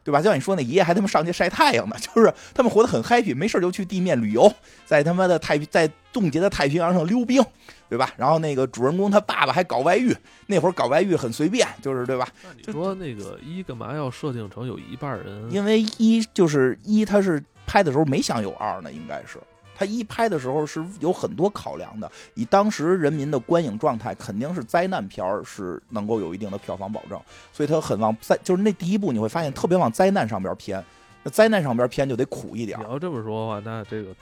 [0.04, 0.18] 对吧？
[0.18, 4.52] 就像你说，那爷爷还他妈上街晒太阳呢， 就是他们活得很 happy，没事就去地面旅游，
[4.84, 7.42] 在他妈的太，在冻结的太平洋上溜冰，
[7.88, 8.10] 对吧？
[8.16, 10.14] 然后那个主人公他爸爸还搞外遇，
[10.46, 12.28] 那会儿搞外遇很随便，就是对吧？
[12.56, 15.50] 你说那个一干嘛要设定成有一半人？
[15.50, 19.38] 因为一就是一，他是拍的时候没想有二呢，应该是。
[19.74, 27.20] 他一拍的时候是有很多考量的，以当时人民的观影状态，肯定是灾难片儿是能够有一定的票房保证，
[27.52, 30.82] 所以他很往灾，就是那第一部你会发现特别往灾难上边偏，
[31.22, 32.78] 那灾难上边偏就得苦一点。
[32.78, 34.14] 你要这么说的话，那这个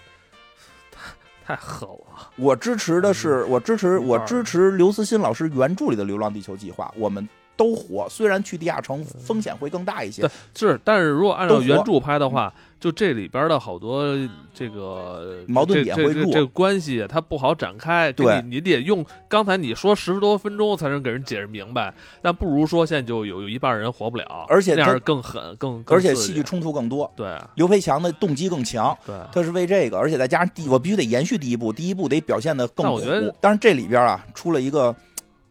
[0.91, 1.11] 太
[1.45, 2.31] 太狠了。
[2.37, 7.29] 我支持的是，我支持我支持刘慈欣老师原著里的《流浪地球》计划，我们。
[7.57, 14.05] 都活，虽然去地下城风险会更大一些，是，但是如果按照原著拍的话，就这里边的好多
[14.53, 18.11] 这个矛盾点会弱，这个关系它不好展开。
[18.13, 27.09] 对，你得用刚才你说十多分钟才能给人解释明白，但不如说现在就有有一半人活不了，而且那样更狠，更而且戏剧冲突更多。
[27.15, 33.03] 对，刘培强的动机更强，对，他是为这个，而且再加上第，我必须得延续第一部，第一部得表现的更苦。
[33.41, 34.95] 但是这里边啊，出了一个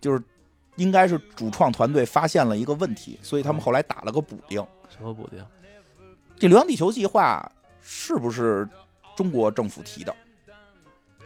[0.01, 0.21] 就是。
[0.75, 4.65] 应该是主创团队发现了一个问题，所以他们后来打了个补丁。
[4.89, 5.43] 什么补丁？
[6.37, 8.67] 这流浪地球计划是不是
[9.15, 10.15] 中国政府提的？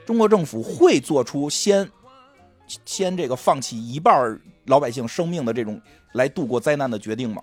[0.06, 1.90] 中国政府会做出先
[2.86, 5.82] 先这个放弃一半老百姓生命的这种
[6.14, 7.42] 来度过灾难的决定吗？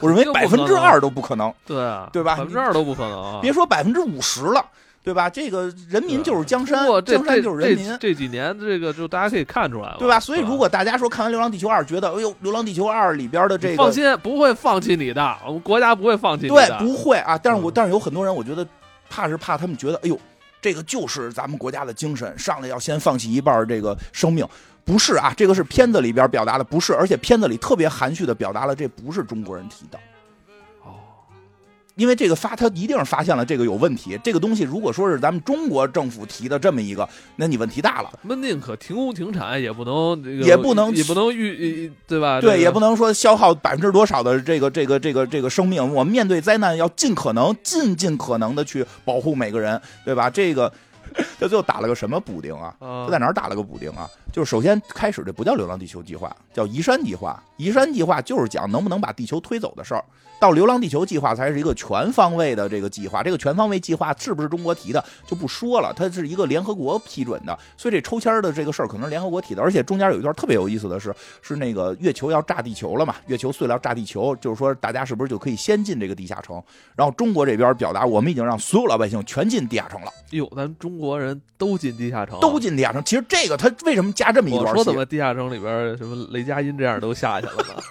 [0.00, 1.52] 我认为百分之二都不可能。
[1.64, 2.36] 对啊，对吧？
[2.36, 3.40] 百分之二都不可能。
[3.40, 4.64] 别说百分之五十了。
[5.04, 5.28] 对吧？
[5.28, 7.94] 这个人民就是江山，江山就是人民。
[8.00, 10.18] 这几年这个就大家可以看出来了，对吧？
[10.18, 17.36] 所以如果大家说看完《流浪地球二》觉得，哎呦，《流浪地球二》里边的这个，放心，不会放弃你的，我们国家不会放弃你的，对，不会啊。
[17.36, 18.66] 但是我但是有很多人，我觉得
[19.10, 20.18] 怕是怕他们觉得，哎呦，
[20.62, 24.46] 这个就是咱们国家的精神，上来要先放弃一半这个生命，
[24.86, 25.34] 不是啊？
[25.36, 29.98] 这个是片子里边表达的，不是，而且片子里特别含蓄的表达了，这不是中国人提的。
[31.96, 34.18] 因为这个发，他一定是发现了这个有问题。
[34.24, 38.10] 这个东西如果说是咱们中国政府提的这么一个，那你问题大了。
[38.22, 42.40] 那宁可停工停产，也不能也不能也不能预对吧？
[42.40, 45.94] 对，也不能说消耗百分之多少的这个这个这个这个生命。
[45.94, 50.28] 我们面对灾难要尽可能尽尽可能的去保护每个人，对吧？
[50.28, 50.72] 这个
[51.38, 52.74] 他最后打了个什么补丁啊？
[52.80, 54.10] 他在哪儿打了个补丁啊？
[54.32, 57.40] 就是首先开始这不叫“流浪地球”计划，叫“移山计划”。
[57.56, 60.04] 移山计划就是讲能不能把地球推走的事儿。
[60.44, 76.62] 到流浪地球计划才是一个全方位的这个计划，这个全方位计划是不是中国提的就不说了，它是一个联合国批准的，所以这抽签的这个事儿可能是联合国提的，而且中间有一段特别有意思的是，是那个月球要炸地球了嘛，月球碎了要炸地球，就是说大家是不是就可以先进这个地下城？
[76.94, 80.08] 然后中国这边表达我们已经让所有老百姓全进地下城了。
[80.32, 83.02] 哟，咱中国人都进地下城，都进地下城。
[83.02, 84.74] 其实这个他为什么加这么一段？
[84.74, 87.82] 说怎么地下城里边什么雷佳音这样都下去了呢？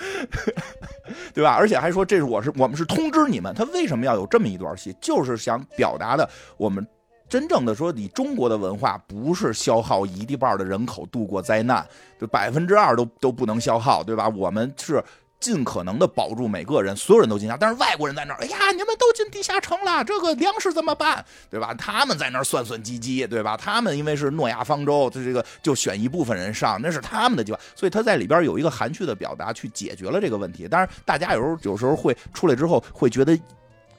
[1.34, 1.54] 对吧？
[1.58, 4.96] 而且还说这是我是我们是通知你们，他为什么要有这么一段戏？
[5.00, 6.86] 就是想表达的，我们
[7.28, 11.86] 真正的说，你中国的文化不是消耗一地半的人口度过灾难，
[12.20, 14.28] 就百分之二都都不能消耗，对吧？
[14.28, 15.02] 我们是。
[15.40, 21.24] 尽可能的保住每个人，所有人都进家，但是外国人在那儿，哎呀，你们都进地下城了，这个粮食怎么办？
[21.50, 21.72] 对吧？
[21.74, 23.56] 他们在那儿算算计计，对吧？
[23.56, 30.68] 他们因为是诺亚方舟，这这个就选一部分人上，那是他们的计划，所以他在里边有一个含蓄的表达，去解决了这个问题。
[30.68, 33.38] 当然，大家有时候有时候会出来之后会觉得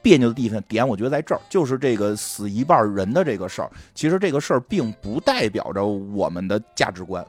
[0.00, 3.70] 别扭的地方点，我觉得在这儿就是这个死一半人的这个事儿。
[3.96, 7.26] 其实这个事儿并不代表着我们的价值观。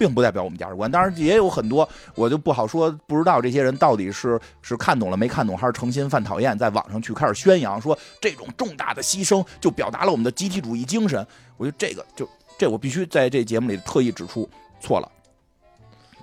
[0.00, 11.26] 并不代表我们价值观，当然也有很多，我就不好说，不知道这些人到底是是看懂了没看懂，还是诚心犯讨厌，在网上去开始宣扬说这种重大的牺牲就表达了我们的集体主义精神。
[11.58, 12.26] 我觉得这个就
[12.58, 14.48] 这我必须在这节目里特意指出
[14.80, 15.12] 错了，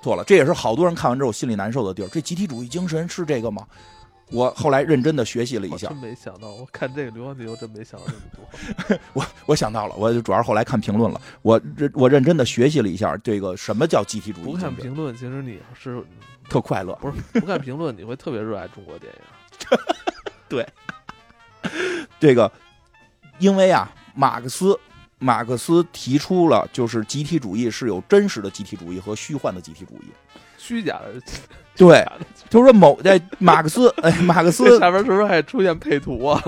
[0.01, 2.07] 错了，这也是好多人看完之后心里难受的地儿。
[2.07, 3.63] 这集体主义精神是这个吗？
[4.29, 8.99] 我后来认真的学习了一下，真没想到，我看这个《流浪地球》真没想到这么多。
[9.13, 14.43] 我我想到了，我主要是后来看评论了，我认我认真的学习了一下这个什么叫集体主义。
[14.43, 16.03] 不看评论，其实你是
[16.49, 16.93] 特快乐。
[16.95, 19.77] 不是不看评论，你会特别热爱中国电影。
[20.49, 20.67] 对，
[22.19, 22.51] 这个
[23.39, 24.77] 因为啊，马克思
[25.19, 30.11] 马克思提出了，就是集体主义是有真实的集体主义和虚幻的集体主义。
[30.67, 31.21] 虚假的，
[31.77, 32.05] 对，
[32.49, 36.43] 就是说某在马克思， 哎，马克思下边是不是还出现配图啊？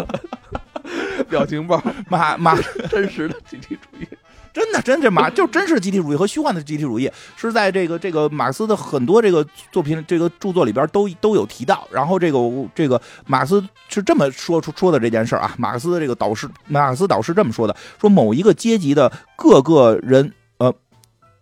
[1.30, 2.58] 表情包，马马
[2.90, 4.08] 真实的集体主义，
[4.52, 11.88] 真的真这马就真实集体主义和虚幻的集体主义是在这个这个马克思的很多这个作品这个著作里边都都有提到。
[11.92, 12.40] 然后这个
[12.76, 20.34] 这个马克思是这么说出说的这件事啊，马克思的这个导师马克思导师这么说的：说某一个阶级的各个人。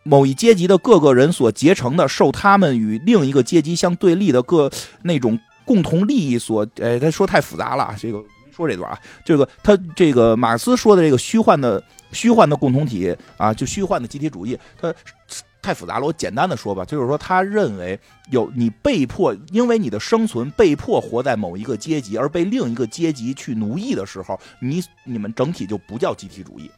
[0.08, 4.72] 某一阶级的各个人所结成的，受他们与另一个阶级相对立的各
[5.04, 8.24] 那种共同利益所，哎，他说太复杂了，这个
[8.56, 14.94] 说这段啊，这个他这个马克思说的这个虚幻的虚幻的共同体啊，就虚幻的集体主义，他
[15.62, 18.00] 太复杂了，我简单的说吧，就是说他认为
[18.32, 26.72] 有你被迫因为你的生存被迫活在某一个阶级而被另一个阶级去奴役的时候，你你们整体就不叫集体主义。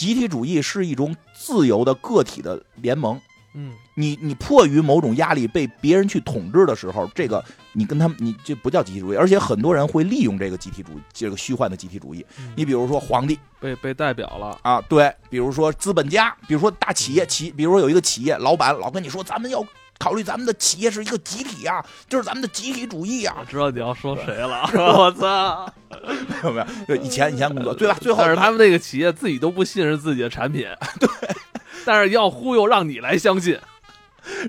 [0.00, 3.20] 集体主义是一种自由的个体的联盟。
[3.52, 7.44] 嗯，你你迫于某种压力被别人去统治的时候，这个
[7.74, 12.24] 你跟他们你这不叫集体主义，而且很多人会利用这个集体主义，这个虚幻的集体主义。
[12.56, 19.62] 你比如说皇帝被被代表了啊，对，比如说资本家，比如说大企业企，比如说有一个企业老板老跟你说，咱们要。
[20.00, 23.36] 考虑咱们的企业是一个集体呀，就是咱们的集体主义啊。
[23.38, 25.70] 我知道你要说谁了， 我操！
[25.90, 27.94] 没有没有，就以前以前工作 对吧？
[28.00, 30.66] 最后但是他们那个企业自己都不信任自己的产品，
[30.98, 31.08] 对，
[31.84, 33.60] 但是要忽悠让你来相信，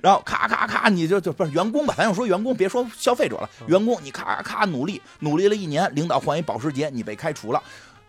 [0.02, 1.94] 然后咔咔咔，你就就不是员工吧？
[1.98, 3.50] 咱就说员工，别说消费者了。
[3.68, 7.62] 员工，你咔咔努力努力了一年，领导换一保时捷，你被开除了，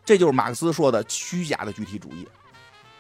[0.04, 2.24] 这就是马克思说的虚假的具体主义。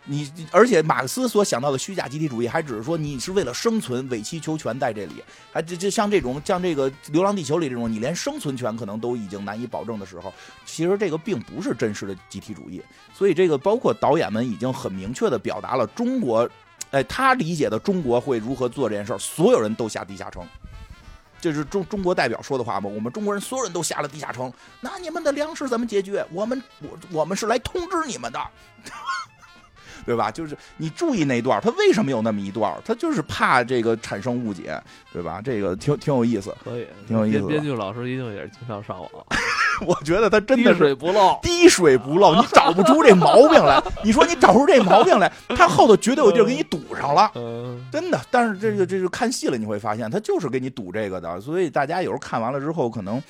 [0.04, 5.22] 你而且马克思所想到的虚假集体主义，还只是说你是为了生存委曲求全在这里，
[5.52, 10.32] 还就就像这种像这个《流浪地球》里这种，你连生存权可能都已经难以保证的时候，
[10.66, 12.82] 其实这个并不是真实的集体主义。
[13.14, 16.50] 所以这个包括导演们已经很明确的表达了中国，
[16.90, 20.44] 哎，他理解的中国会如何做这件事儿，所有人都下地下城。
[21.40, 22.88] 这是中中国代表说的话吗？
[22.88, 26.26] 我们中国人所有人都下了地下城，那你们的粮食怎么解决？
[26.32, 28.40] 我们我我们是来通知你们的。
[30.04, 30.30] 对吧？
[30.30, 32.72] 就是你注意那段，他为什么有那么一段？
[32.84, 34.80] 他就是怕这个产生误解，
[35.12, 35.40] 对吧？
[35.44, 37.46] 这个挺挺有意思，可以，挺有意思。
[37.46, 39.10] 编剧老师一定也是经常上网，
[39.86, 43.82] 我觉得他真的滴水不漏，滴水不漏，你找不出这毛病来。
[44.04, 47.30] 你说你找出这毛病来，他后头绝对有地儿给你堵上了，
[47.90, 48.20] 真的。
[48.30, 51.40] 但是这个这个看戏了，你会发现他就是给你堵这个的。
[51.40, 53.22] 所以大家有时候看完了之后，可能。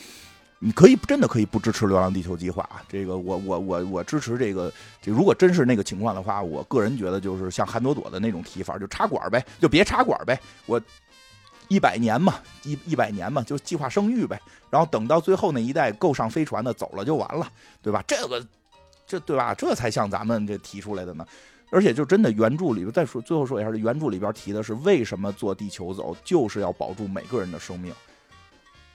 [0.65, 2.81] 你可以真的可以不支持《流浪地球》计划啊！
[2.89, 4.73] 这个我我我我支持这个。
[5.01, 10.41] 这如果真是那个情况的话，我个人觉得就是像韩朵朵的那种提法，就插管呗，就别插管呗。
[10.67, 10.81] 我
[11.67, 14.41] 一百年嘛，一一百年嘛，就计划生育呗。
[14.71, 17.51] 然后等到最后那一代够上飞船的走了就完了，
[17.83, 18.01] 对吧？
[18.07, 18.47] 这个
[19.05, 19.53] 这对吧？
[19.55, 21.27] 这才像咱们这提出来的呢。
[21.73, 27.93] 而且就真的原著里边再说最后说一下，原著里边提的是为什么坐地球走，就是要保住每个人的生命。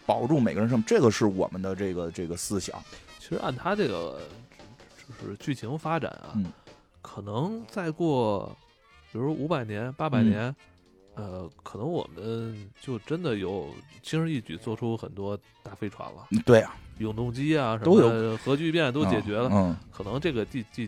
[0.08, 2.82] 保住每个人生命，这个是我们的这个这个思想。
[3.20, 4.22] 其实按他这个
[5.22, 6.34] 就是剧情发展啊，
[7.02, 8.58] 可能再过，
[9.12, 10.56] 比如五百年、八百年，
[11.16, 13.70] 呃，可能我们就真的有
[14.02, 16.28] 轻而易举做出很多大飞船了。
[16.46, 19.50] 对啊，永动机啊，什么核聚变都解决了。
[19.52, 20.88] 嗯，可能这个地地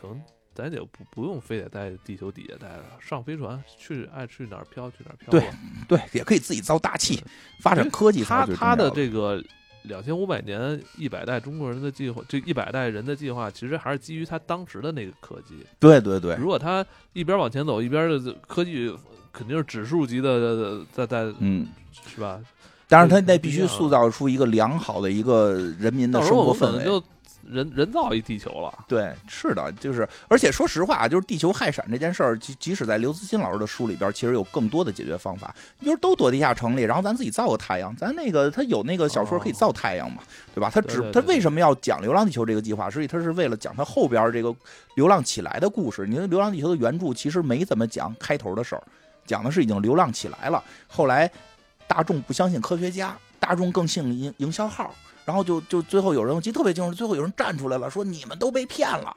[0.00, 0.22] 可能。
[0.54, 5.30] 咱也不不用非得在地球底下待着，上飞船去爱去哪儿飘去哪儿飘。
[5.30, 5.50] 对
[5.88, 7.22] 对，也可以自己造大气，
[7.60, 8.22] 发展科技。
[8.22, 9.42] 他他的这个
[9.82, 15.66] 两千五百年一百代中国人的计划，这一百代人的计划，其实还是基于他当时的那个科技。
[15.78, 18.94] 对对对，如果他一边往前走，一边的科技
[19.32, 21.66] 肯定是指数级的在在嗯，
[22.06, 22.40] 是吧？
[22.86, 27.02] 但是，他得必须塑造出一个良好的一个人民的生活氛围。
[27.50, 40.22] 人人造一地球了，对，是的，就是，而且说实话，就是地球氦闪这件事儿，即即使在刘慈欣老师的书里边，其实有更多的解决方法，就是都躲地下城里，然后咱自己造个太阳，咱那个他有那个小说可以造太阳嘛，
[40.54, 40.70] 对吧？
[40.72, 42.90] 他只他为什么要讲《流浪地球》这个计划？
[42.90, 44.54] 所以他是为了讲他后边这个
[44.96, 46.06] 流浪起来的故事。
[46.06, 48.82] 你看《流浪地球》的原著其实没怎么讲开头的事儿，
[49.26, 51.30] 讲的是已经流浪起来了，后来
[51.86, 54.94] 大众不相信科学家，大众更信营营销号。
[55.24, 59.16] 然后就就最后有人我记得特别清楚，最后有人站出来了，说你们都被骗了，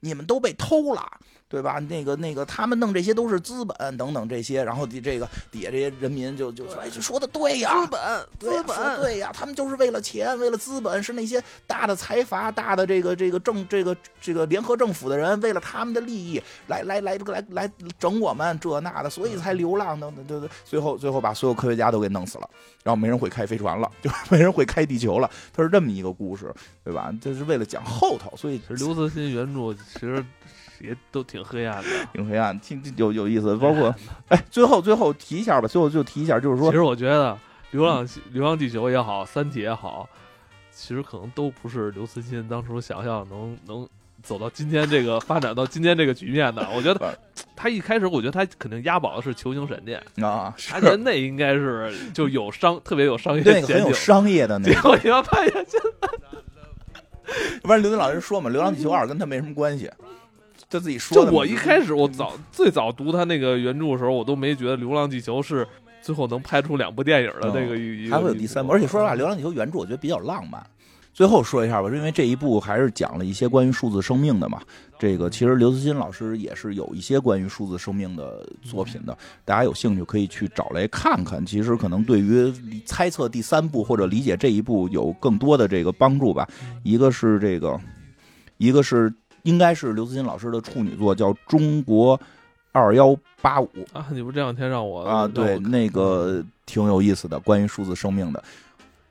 [0.00, 1.20] 你们都被偷了。
[1.52, 1.78] 对吧？
[1.80, 8.00] 那个那个，他们弄这些都是资本等等这些，然后底这个底下这些人民就就说：“哎，说的对呀，资本，
[8.40, 20.48] 资本，对呀，他们就是为了钱，为了资本，是那些大的财阀、大的这个这个政这个这个联合政府的人，为了他们的利益来来来来来整我们这那的，所以才流浪等等，对对。
[20.64, 22.48] 最后最后把所有科学家都给弄死了，
[22.82, 25.30] 然后没人会开飞船了， 就没人会开地球了。
[25.52, 26.50] 他是这么一个故事，
[26.82, 27.14] 对吧？
[27.20, 30.24] 这是为了讲后头，所以刘慈欣原著其实。
[30.82, 33.56] 也都挺黑暗的，挺黑暗，挺有有意思。
[33.56, 33.94] 包括，
[34.28, 37.32] 哎，最后最后提一下吧，最后就提一下，就是说，其实我觉得
[37.70, 40.08] 《流浪流浪地球》也好，《三体》也好，
[40.72, 43.88] 其实可能都不是刘慈欣当初想象能能
[44.22, 46.68] 走到今天这个发展到今天这个局面的。
[46.74, 47.18] 我觉得
[47.54, 54.74] 他一开始，我觉得他肯定押宝的是《球形闪电》啊，他觉得那应该是就有商特别有商业前景，很有商业的那个。
[54.74, 55.66] 结果你要发现，
[57.62, 59.90] 不然刘德老师说嘛，《流浪地球二》跟他没什么关系。
[60.72, 61.30] 他自己说的。
[61.30, 65.66] 就我一开始，我早最早读他那个原著的时候，我都没觉得《流浪地球》是
[66.00, 67.76] 最后能拍出两部电影的那个。
[68.10, 70.64] 还会有第三部，而且说实话，《流浪地球》原著我觉得比较浪漫。
[71.14, 74.62] 最后说一下吧，因为这一部还是讲了一些关于数字生命的嘛。
[74.98, 81.44] 这个其实刘慈欣老师也是有一些关于数字生命的作品的，大家有兴趣可以去找来看看。
[81.44, 82.50] 其实可能对于
[82.86, 86.48] 猜测第三部或者理解这一部有更多的这个帮助吧。
[86.82, 87.78] 一个是这个，
[88.56, 89.12] 一个是。
[89.42, 92.20] 应该是刘慈欣老师的处女作，叫《中国
[92.72, 94.06] 二幺八五》啊！
[94.10, 95.28] 你不这两天让我啊？
[95.28, 98.42] 对，那个挺有意思的，关于数字生命的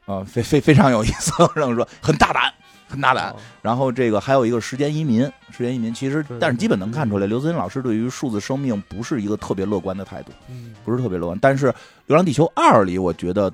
[0.06, 1.32] 啊，非非非常有意思。
[1.56, 2.52] 让我说很大胆，
[2.88, 3.36] 很大胆。
[3.62, 5.22] 然后这个还有一个时间移民，
[5.52, 10.32] 时间移民其实，但是基本能看出来，刘慈欣老师对于数字生命不是一个特别乐观的态度，
[10.84, 11.38] 不是特别乐观。
[11.42, 11.68] 但是
[12.08, 13.54] 《流浪地球二》里，我觉得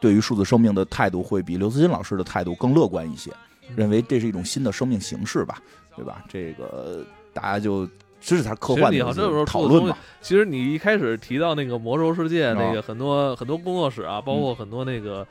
[0.00, 3.30] 对于数字生命的态度会比刘慈欣老师的态度更乐观一些，
[3.76, 5.58] 认为这是一种新的生命形式吧。
[5.96, 6.24] 对吧？
[6.28, 7.86] 这个大家就
[8.20, 9.96] 这是他科幻的讨论嘛。
[10.20, 15.26] 其实你一开始提到那个魔兽世界，那个很多很多工作室啊，包括很多那个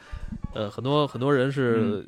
[0.54, 2.06] 呃很多很多人是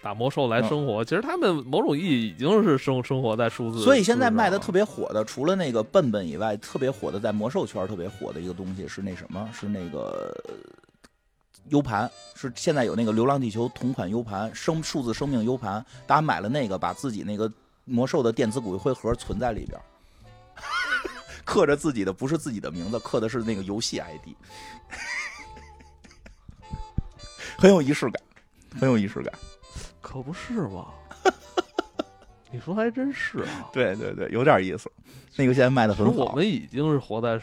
[0.00, 1.04] 打魔兽来生活。
[1.04, 3.80] 其实他们某种意义已经是生生活在数字。
[3.82, 9.48] 所以现在卖的特别火的，除了那个笨笨以外，特别火的在魔兽圈特别火的一个东西是那什么？
[9.52, 10.34] 是那个
[11.68, 17.50] U 盘，是现在有那个《流浪地球》同款 U 盘，生数字生命 U 盘，大家买了那个，把自己那个
[17.84, 19.80] 魔兽的电子骨灰盒存在里边，
[21.44, 24.28] 刻着自己的不是自己的名字，刻的是那个游戏 ID。
[27.56, 28.22] 很有仪式感，
[28.78, 29.32] 很有仪式感。
[30.00, 30.92] 可不是吧？
[32.50, 33.70] 你说还真是啊。
[33.72, 34.90] 对对对，有点意思。
[35.36, 36.24] 那个现在卖的很好。
[36.24, 37.38] 我们已经是活在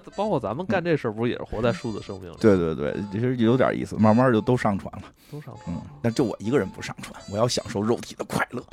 [0.00, 2.36] 数，包括咱们干这事儿，不是也是活在数字生命里？
[2.40, 3.96] 对对对，其实有点意思。
[3.96, 5.74] 慢慢就都上传了，都上传。
[5.76, 5.82] 了。
[6.02, 8.62] 但就我一个人不上传，我要享受肉体的快乐。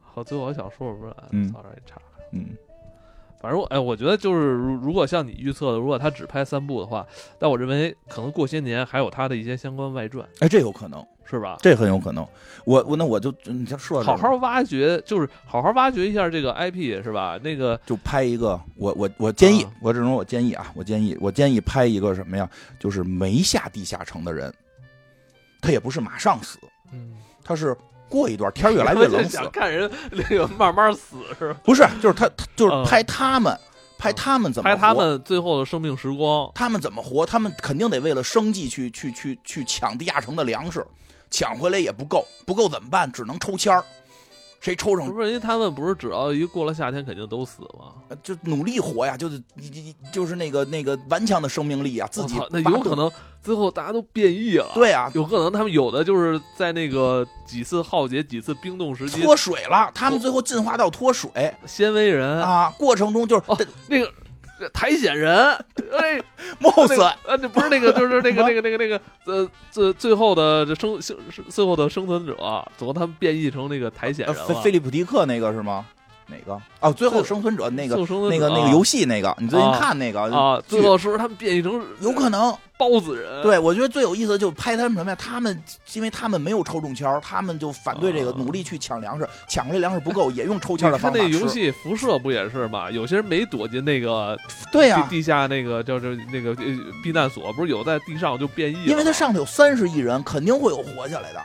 [0.00, 1.16] 好，最后我想说什么？
[1.30, 2.00] 嗯，早让你查。
[2.32, 2.56] 嗯。
[3.40, 7.06] 反正我哎，我觉得就是如如果像你预测的，如果他只拍三部的话，
[7.38, 10.26] 但我认为可能过些年还有他的一些相关外传。
[10.40, 11.56] 哎，这有可能是吧？
[11.60, 12.26] 这很有可能。
[12.64, 17.38] 我我那我就你先说，好好挖掘，就是好好挖掘一下这个 IP 是吧？
[17.42, 22.48] 那个就拍一个，我我我建议，我只能我建议啊，我建议我建议拍一个什么呀？
[22.78, 24.52] 就是没下地下城的人，
[25.60, 26.58] 他也不是马上死，
[26.92, 27.14] 嗯，
[27.44, 27.76] 他是。
[28.08, 31.60] 过一段天越来越冷， 想看人那个慢慢死是吧？
[31.64, 33.58] 不是，就是他，就是拍他们，
[33.98, 37.24] 拍他们怎么拍他们最后的生命时光，他们怎么活？
[37.26, 40.86] 他们肯定得为了生计去去去去抢地下城的粮食，
[41.30, 43.10] 抢回来也不够，不够怎么办？
[43.10, 43.84] 只能抽签儿。
[44.66, 45.06] 谁抽上？
[45.08, 48.16] 不是因为他们不是只要一过了夏天肯定都死吗？
[48.20, 53.08] 就努力活呀，就是你你就是那个那个顽强的生命力啊，自己那有可能
[53.40, 54.72] 最后大家都变异了。
[54.74, 61.30] 对啊，有可能他们有的就是在那个几次浩劫、几次冰冻时期脱水了，他们最后进化到脱水
[61.64, 63.44] 纤维人啊，过程中就是
[63.86, 64.12] 那个。
[64.72, 65.34] 苔藓人，
[65.92, 66.20] 哎，
[66.58, 66.94] 帽子，
[67.26, 71.16] 呃，这不是那个，就是那个 那个那个那个，呃，最最后的这生生
[71.48, 72.34] 最后的生存者，
[72.76, 74.62] 最后他们变异成那个苔藓人了。
[74.62, 75.86] 菲利普迪克那个是吗？
[76.28, 76.60] 哪个？
[76.80, 77.96] 哦，最后生存者那个
[78.30, 80.60] 那个那个游戏那个，你最近看那个啊？
[80.66, 83.42] 最后是不是他们变异成有可能包子人？
[83.42, 85.16] 对，我觉得最有意思就拍他们什么呀？
[85.18, 85.62] 他们
[85.94, 91.18] 因为他们没有抽中签他们就反对这个，努力去抢粮食，抢这粮食不够，也用抽签的方法。
[91.18, 92.90] 他那游戏辐射不也是吗？
[92.90, 94.36] 有些人没躲进那个
[94.72, 96.54] 对呀地下那个叫这那个
[97.02, 98.86] 避难所，不是有在地上就变异？
[98.86, 101.40] 因为他上头有三十亿人，肯定会有活下来的。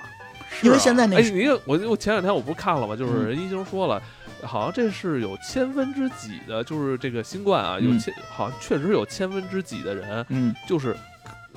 [0.64, 2.96] 因为现在那哎，你我我前两天我不是看了吗？
[2.96, 4.02] 就是人一星说了。
[4.44, 10.96] 好像这是有千分之几的，就是这个新冠啊，有千好像确实有千分之几的人，嗯，就是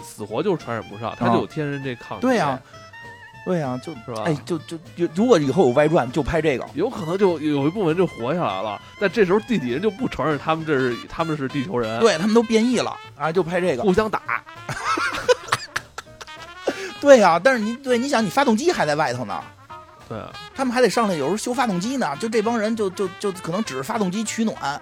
[0.03, 2.23] 死活就是传染不上，他就有天然这抗体。
[2.23, 2.61] 对呀，
[3.45, 4.25] 对呀，就是吧？
[4.27, 8.81] 哎，就就就如果以后有外传，就拍这个，有可能就有一部分就活下来了。
[9.01, 14.21] 但这时候地底人就不承认他们这是他们是地球人，对他们都变异了啊，就拍这个，互相打。
[17.01, 19.43] 对呀，但是你对你想，你发动机还在外头呢。
[20.09, 20.19] 对，
[20.55, 22.15] 他们还得上来，有时候修发动机呢。
[22.21, 24.81] 就这帮人，就就就可能只是发动机取暖，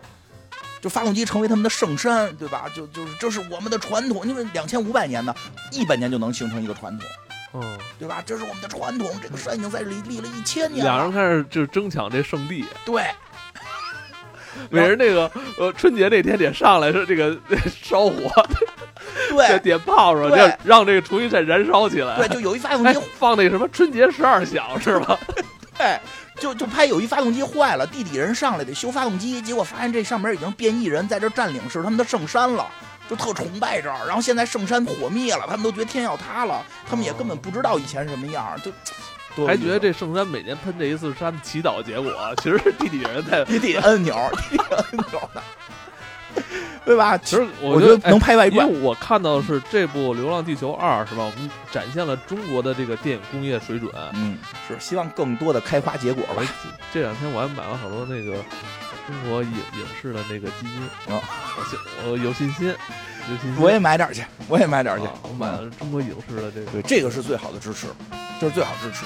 [0.81, 2.65] 就发动机成为他们的圣山，对吧？
[2.75, 5.35] 就就是这是我们的传统，因为两千五百年呢，
[5.71, 7.09] 一百年就能形成一个传统，
[7.55, 8.23] 嗯，对吧？
[8.27, 10.85] 这是我们的传统，这个山已经在这里立了一千年。
[10.85, 13.05] 两人开始就争抢这圣地，对，
[14.71, 17.37] 每人那个呃春节那天得上来是这个
[17.83, 18.31] 烧火。
[19.31, 20.37] 对，点炮是吧？
[20.37, 22.17] 让让这个重新再燃烧起来。
[22.17, 25.19] 对，就有一发动机放那什么春节十二响是吧？
[25.77, 25.99] 对，
[26.39, 32.67] 就就拍有一发动机坏了，地底人上来得修发动机，结果发现这上面已经变异人在这占领是他们的圣山了，
[33.09, 34.07] 就特崇拜这儿。
[34.07, 38.71] 然后现在圣山火灭了，他们都觉得天要塌了，他们也根本不知道以前什么样，就
[39.47, 44.15] 还觉得这圣山每年喷这一次是他们祈祷结果，其实是地底人在地底按钮，
[44.51, 45.43] 地底按钮的。
[46.85, 47.17] 对吧？
[47.19, 51.23] 其实我觉得能拍外传，因为我看到的是这部《流浪地球二》，是吧？
[51.25, 53.93] 我们展现了中国的这个电影工业水准。
[54.15, 54.37] 嗯，
[54.67, 56.43] 是希望更多的开花结果吧。
[56.93, 58.35] 这两天我还买了好多那个
[59.07, 61.23] 中国影影视的那个基金啊，
[62.05, 63.63] 我有信心，有信心。
[63.63, 65.07] 我也买点去，我也买点去。
[65.23, 67.87] 我买了中国影视的这个，对，这个是最好的支持，
[68.41, 69.05] 这是最好支持。